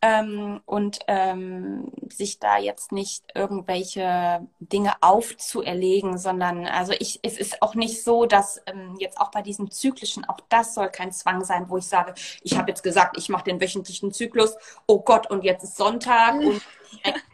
ähm, 0.00 0.60
und 0.64 1.00
ähm, 1.08 1.92
sich 2.08 2.38
da 2.38 2.58
jetzt 2.58 2.92
nicht 2.92 3.24
irgendwelche 3.34 4.46
Dinge 4.58 4.94
aufzuerlegen, 5.00 6.18
sondern 6.18 6.66
also 6.66 6.92
ich, 6.98 7.20
es 7.22 7.38
ist 7.38 7.62
auch 7.62 7.74
nicht 7.74 8.02
so, 8.02 8.26
dass 8.26 8.60
ähm, 8.66 8.96
jetzt 8.98 9.20
auch 9.20 9.30
bei 9.30 9.42
diesem 9.42 9.70
zyklischen, 9.70 10.24
auch 10.24 10.40
das 10.48 10.74
soll 10.74 10.88
kein 10.88 11.12
Zwang 11.12 11.44
sein, 11.44 11.68
wo 11.68 11.76
ich 11.76 11.86
sage, 11.86 12.14
ich 12.42 12.56
habe 12.56 12.70
jetzt 12.70 12.82
gesagt, 12.82 13.16
ich 13.18 13.28
mache 13.28 13.44
den 13.44 13.60
wöchentlichen 13.60 14.12
Zyklus, 14.12 14.56
oh 14.86 15.00
Gott, 15.00 15.30
und 15.30 15.44
jetzt 15.44 15.64
ist 15.64 15.76
Sonntag 15.76 16.34
und 16.34 16.62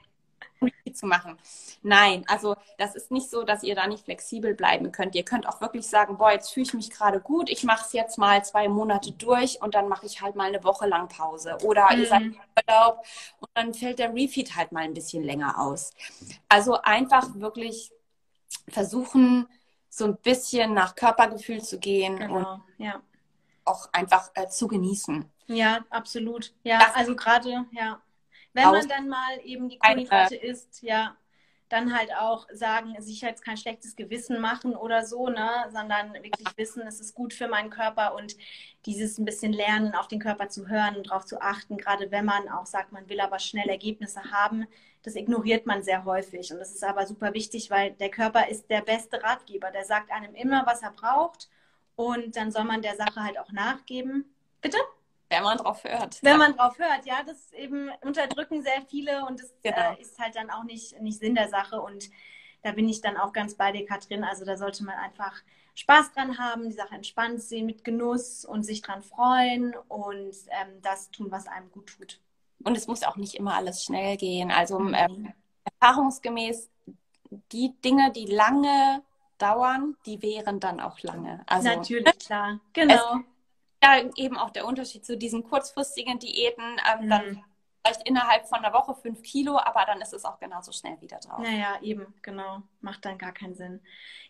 zu 0.99 1.07
machen. 1.07 1.39
Nein, 1.83 2.25
also 2.27 2.57
das 2.77 2.95
ist 2.95 3.11
nicht 3.11 3.31
so, 3.31 3.45
dass 3.45 3.63
ihr 3.63 3.75
da 3.75 3.87
nicht 3.87 4.05
flexibel 4.05 4.55
bleiben 4.55 4.93
könnt. 4.93 5.15
Ihr 5.15 5.25
könnt 5.25 5.49
auch 5.49 5.61
wirklich 5.61 5.87
sagen, 5.87 6.19
boah, 6.19 6.33
jetzt 6.33 6.53
fühle 6.53 6.67
ich 6.67 6.75
mich 6.75 6.91
gerade 6.91 7.21
gut, 7.21 7.49
ich 7.49 7.65
mache 7.65 7.85
es 7.87 7.93
jetzt 7.93 8.19
mal 8.19 8.45
zwei 8.45 8.69
Monate 8.69 9.13
durch 9.13 9.63
und 9.63 9.75
dann 9.75 9.89
mache 9.89 10.07
ich 10.07 10.21
halt 10.21 10.35
mal 10.35 10.49
eine 10.49 10.63
Woche 10.65 10.87
lang 10.87 11.09
Pause. 11.09 11.57
Oder 11.63 11.93
mhm. 11.93 12.01
ihr 12.01 12.07
seid 12.07 12.23
im 12.23 12.37
Urlaub 12.57 13.05
und 13.41 13.49
dann 13.55 13.75
fällt 13.75 13.99
der 13.99 14.13
Refeed 14.13 14.57
halt 14.57 14.73
mal 14.73 14.83
ein 14.83 14.95
bisschen 14.95 15.23
länger 15.23 15.59
aus. 15.61 15.93
Also 16.49 16.81
einfach 16.83 17.35
wirklich 17.35 17.93
versuchen, 18.69 19.47
so 19.89 20.05
ein 20.05 20.17
bisschen 20.17 20.75
nach 20.75 20.95
Körpergefühl 20.95 21.63
zu 21.63 21.79
gehen 21.79 22.19
genau. 22.19 22.37
und 22.37 22.63
ja. 22.79 23.01
auch 23.65 23.89
einfach 23.93 24.31
äh, 24.35 24.49
zu 24.49 24.69
genießen. 24.69 25.25
Ja, 25.47 25.85
absolut. 25.91 26.53
Ja, 26.63 26.79
das 26.79 26.95
also 26.95 27.17
gerade, 27.17 27.65
ja. 27.73 28.01
Wenn 28.59 28.71
man 28.71 28.89
dann 28.89 29.09
mal 29.09 29.41
eben 29.45 29.69
die 29.69 29.79
Kohlenhydrate 29.79 30.37
isst, 30.37 30.83
ja, 30.83 31.17
dann 31.69 31.97
halt 31.97 32.15
auch 32.15 32.47
sagen, 32.53 33.01
sich 33.01 33.21
jetzt 33.21 33.45
kein 33.45 33.57
schlechtes 33.57 33.95
Gewissen 33.95 34.41
machen 34.41 34.75
oder 34.75 35.05
so, 35.05 35.29
ne, 35.29 35.67
sondern 35.71 36.15
wirklich 36.15 36.49
wissen, 36.57 36.83
es 36.87 36.99
ist 36.99 37.15
gut 37.15 37.35
für 37.35 37.47
meinen 37.47 37.71
Körper 37.71 38.15
und 38.15 38.37
dieses 38.87 39.19
ein 39.19 39.27
bisschen 39.27 39.53
lernen, 39.53 39.95
auf 39.95 40.09
den 40.09 40.19
Körper 40.19 40.49
zu 40.49 40.69
hören 40.69 40.97
und 40.97 41.11
darauf 41.11 41.27
zu 41.27 41.43
achten, 41.43 41.77
gerade 41.77 42.11
wenn 42.11 42.25
man 42.25 42.49
auch 42.49 42.65
sagt, 42.65 42.93
man 42.93 43.09
will 43.09 43.21
aber 43.21 43.39
schnell 43.39 43.69
Ergebnisse 43.69 44.31
haben, 44.31 44.67
das 45.03 45.15
ignoriert 45.15 45.67
man 45.67 45.83
sehr 45.83 46.05
häufig. 46.05 46.53
Und 46.53 46.59
das 46.59 46.75
ist 46.75 46.85
aber 46.85 47.07
super 47.07 47.33
wichtig, 47.35 47.71
weil 47.71 47.93
der 47.93 48.11
Körper 48.11 48.49
ist 48.49 48.69
der 48.69 48.83
beste 48.83 49.23
Ratgeber. 49.23 49.71
Der 49.71 49.85
sagt 49.85 50.11
einem 50.11 50.35
immer, 50.35 50.67
was 50.67 50.83
er 50.83 50.91
braucht. 50.91 51.49
Und 51.97 52.37
dann 52.37 52.51
soll 52.51 52.65
man 52.65 52.83
der 52.83 52.97
Sache 52.97 53.23
halt 53.23 53.39
auch 53.39 53.51
nachgeben. 53.53 54.25
Bitte? 54.61 54.79
Wenn 55.31 55.43
man 55.43 55.59
drauf 55.59 55.85
hört. 55.85 56.23
Wenn 56.23 56.39
man 56.39 56.57
drauf 56.57 56.79
hört, 56.79 57.05
ja, 57.05 57.23
das 57.23 57.53
eben 57.53 57.91
unterdrücken 58.01 58.63
sehr 58.63 58.83
viele 58.89 59.27
und 59.27 59.41
das 59.41 59.55
genau. 59.63 59.93
äh, 59.93 60.01
ist 60.01 60.19
halt 60.19 60.37
dann 60.37 60.51
auch 60.51 60.65
nicht, 60.65 61.01
nicht 61.01 61.19
Sinn 61.19 61.35
der 61.35 61.49
Sache. 61.49 61.81
Und 61.81 62.09
da 62.63 62.73
bin 62.73 62.89
ich 62.89 63.01
dann 63.01 63.17
auch 63.17 63.33
ganz 63.33 63.55
bei 63.55 63.73
dir, 63.73 63.85
Katrin. 63.85 64.25
Also 64.25 64.45
da 64.45 64.57
sollte 64.57 64.85
man 64.85 64.95
einfach 64.97 65.35
Spaß 65.75 66.13
dran 66.13 66.39
haben, 66.39 66.65
die 66.65 66.75
Sache 66.75 66.95
entspannt 66.95 67.43
sehen 67.43 67.67
mit 67.67 67.85
Genuss 67.85 68.45
und 68.45 68.65
sich 68.65 68.83
dran 68.83 69.03
freuen 69.03 69.75
und 69.89 70.35
ähm, 70.49 70.83
das 70.83 71.11
tun, 71.11 71.31
was 71.31 71.47
einem 71.47 71.71
gut 71.71 71.89
tut. 71.89 72.21
Und 72.65 72.77
es 72.77 72.87
muss 72.87 73.05
auch 73.05 73.17
nicht 73.17 73.35
immer 73.35 73.55
alles 73.55 73.85
schnell 73.85 74.17
gehen. 74.17 74.51
Also 74.51 74.79
mhm. 74.79 74.95
ähm, 74.95 75.33
erfahrungsgemäß 75.65 76.71
die 77.53 77.75
Dinge, 77.85 78.11
die 78.13 78.27
lange 78.27 79.03
dauern, 79.39 79.97
die 80.07 80.21
wären 80.23 80.59
dann 80.59 80.81
auch 80.81 80.99
lange. 81.01 81.43
Also, 81.47 81.69
Natürlich, 81.69 82.19
klar. 82.19 82.61
Genau. 82.73 83.21
Ja, 83.83 84.03
eben 84.17 84.37
auch 84.37 84.51
der 84.51 84.67
Unterschied 84.67 85.05
zu 85.07 85.17
diesen 85.17 85.45
kurzfristigen 85.45 86.19
Diäten. 86.19 86.79
Ähm, 86.93 87.05
mhm. 87.05 87.11
Dann 87.11 87.45
vielleicht 87.85 88.07
innerhalb 88.09 88.47
von 88.47 88.59
einer 88.59 88.75
Woche 88.75 88.95
fünf 88.95 89.23
Kilo, 89.23 89.59
aber 89.59 89.85
dann 89.87 90.01
ist 90.01 90.13
es 90.13 90.25
auch 90.25 90.39
genauso 90.39 90.73
schnell 90.73 91.01
wieder 91.01 91.19
drauf. 91.19 91.41
Naja, 91.41 91.79
eben, 91.81 92.15
genau. 92.23 92.63
Macht 92.81 93.05
dann 93.05 93.19
gar 93.19 93.33
keinen 93.33 93.55
Sinn. 93.55 93.81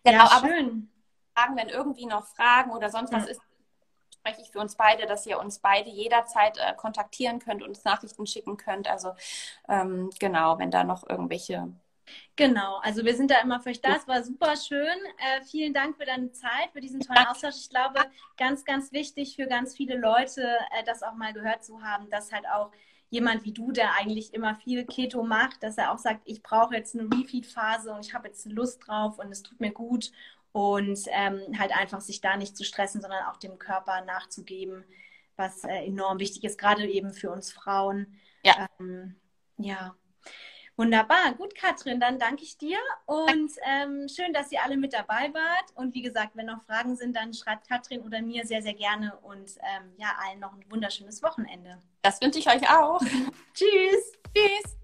Genau, 0.05 0.25
ja, 0.25 0.41
schön. 0.41 0.91
Fragen, 1.35 1.57
wenn 1.57 1.69
irgendwie 1.69 2.07
noch 2.07 2.27
Fragen 2.27 2.73
oder 2.73 2.91
sonst 2.91 3.13
was 3.13 3.25
mhm. 3.25 3.31
ist, 3.31 3.41
spreche 4.13 4.43
ich 4.43 4.51
für 4.51 4.61
uns 4.61 4.77
beide, 4.77 5.07
dass 5.07 5.27
ihr 5.27 5.39
uns 5.39 5.59
beide 5.61 5.89
jederzeit 5.91 6.59
äh, 6.59 6.75
kontaktieren 6.75 7.39
könnt, 7.39 7.63
uns 7.63 7.85
Nachrichten 7.85 8.27
schicken 8.27 8.57
könnt. 8.57 8.89
Also 8.89 9.15
ähm, 9.69 10.11
genau, 10.19 10.59
wenn 10.59 10.71
da 10.71 10.85
noch 10.85 11.09
irgendwelche 11.09 11.73
Genau, 12.37 12.79
also 12.83 13.05
wir 13.05 13.17
sind 13.17 13.31
da 13.31 13.41
immer 13.41 13.61
für 13.61 13.71
euch 13.71 13.81
da. 13.81 13.97
Es 13.97 14.07
war 14.07 14.23
super 14.23 14.55
schön. 14.57 14.97
Äh, 15.19 15.43
vielen 15.45 15.75
Dank 15.75 15.97
für 15.97 16.05
deine 16.05 16.31
Zeit, 16.33 16.71
für 16.73 16.81
diesen 16.81 17.01
tollen 17.01 17.27
Austausch. 17.27 17.57
Ich 17.57 17.71
glaube, 17.71 18.01
ganz, 18.37 18.65
ganz 18.65 18.93
wichtig 18.93 19.35
für 19.37 19.47
ganz 19.47 19.77
viele 19.77 19.97
Leute, 19.97 20.43
äh, 20.71 20.85
das 20.85 21.03
auch 21.03 21.15
mal 21.15 21.33
gehört 21.33 21.65
zu 21.65 21.83
haben, 21.83 22.09
dass 22.11 22.33
halt 22.33 22.47
auch 22.47 22.71
jemand 23.11 23.45
wie 23.45 23.53
du, 23.53 23.73
der 23.73 23.95
eigentlich 23.99 24.35
immer 24.35 24.55
viel 24.55 24.85
Keto 24.85 25.23
macht, 25.23 25.63
dass 25.63 25.79
er 25.79 25.93
auch 25.93 25.99
sagt, 25.99 26.21
ich 26.25 26.43
brauche 26.43 26.75
jetzt 26.75 26.95
eine 26.95 27.09
Refeed-Phase 27.11 27.93
und 27.93 28.05
ich 28.05 28.15
habe 28.15 28.29
jetzt 28.29 28.47
Lust 28.47 28.87
drauf 28.87 29.19
und 29.19 29.33
es 29.33 29.43
tut 29.43 29.61
mir 29.61 29.73
gut 29.73 30.13
und 30.53 30.99
ähm, 31.09 31.41
halt 31.59 31.77
einfach 31.77 32.01
sich 32.01 32.21
da 32.21 32.37
nicht 32.37 32.57
zu 32.57 32.65
stressen, 32.65 33.01
sondern 33.01 33.25
auch 33.27 33.37
dem 33.37 33.59
Körper 33.59 34.03
nachzugeben, 34.03 34.85
was 35.37 35.65
äh, 35.65 35.87
enorm 35.87 36.19
wichtig 36.19 36.45
ist, 36.45 36.59
gerade 36.59 36.87
eben 36.87 37.13
für 37.13 37.31
uns 37.31 37.53
Frauen. 37.53 38.19
Ja. 38.43 38.69
Ähm, 38.79 39.17
ja. 39.57 39.95
Wunderbar, 40.79 41.35
gut, 41.37 41.57
Katrin, 41.57 41.99
dann 41.99 42.21
danke 42.21 42.45
ich 42.45 42.57
dir 42.57 42.79
und 43.05 43.51
ähm, 43.67 44.07
schön, 44.09 44.33
dass 44.33 44.53
ihr 44.53 44.63
alle 44.63 44.77
mit 44.77 44.93
dabei 44.93 45.35
wart. 45.35 45.73
Und 45.75 45.93
wie 45.93 46.03
gesagt, 46.03 46.37
wenn 46.37 46.47
noch 46.47 46.63
Fragen 46.63 46.95
sind, 46.95 47.17
dann 47.17 47.35
schreibt 47.35 47.69
Katrin 47.69 48.01
oder 48.03 48.23
mir 48.23 48.47
sehr, 48.47 48.63
sehr 48.63 48.75
gerne 48.75 49.19
und 49.23 49.57
ähm, 49.59 49.93
ja, 49.97 50.15
allen 50.25 50.39
noch 50.39 50.53
ein 50.53 50.65
wunderschönes 50.71 51.21
Wochenende. 51.21 51.81
Das 52.03 52.21
wünsche 52.21 52.39
ich 52.39 52.49
euch 52.49 52.71
auch. 52.71 53.01
Tschüss. 53.55 54.13
Tschüss. 54.33 54.77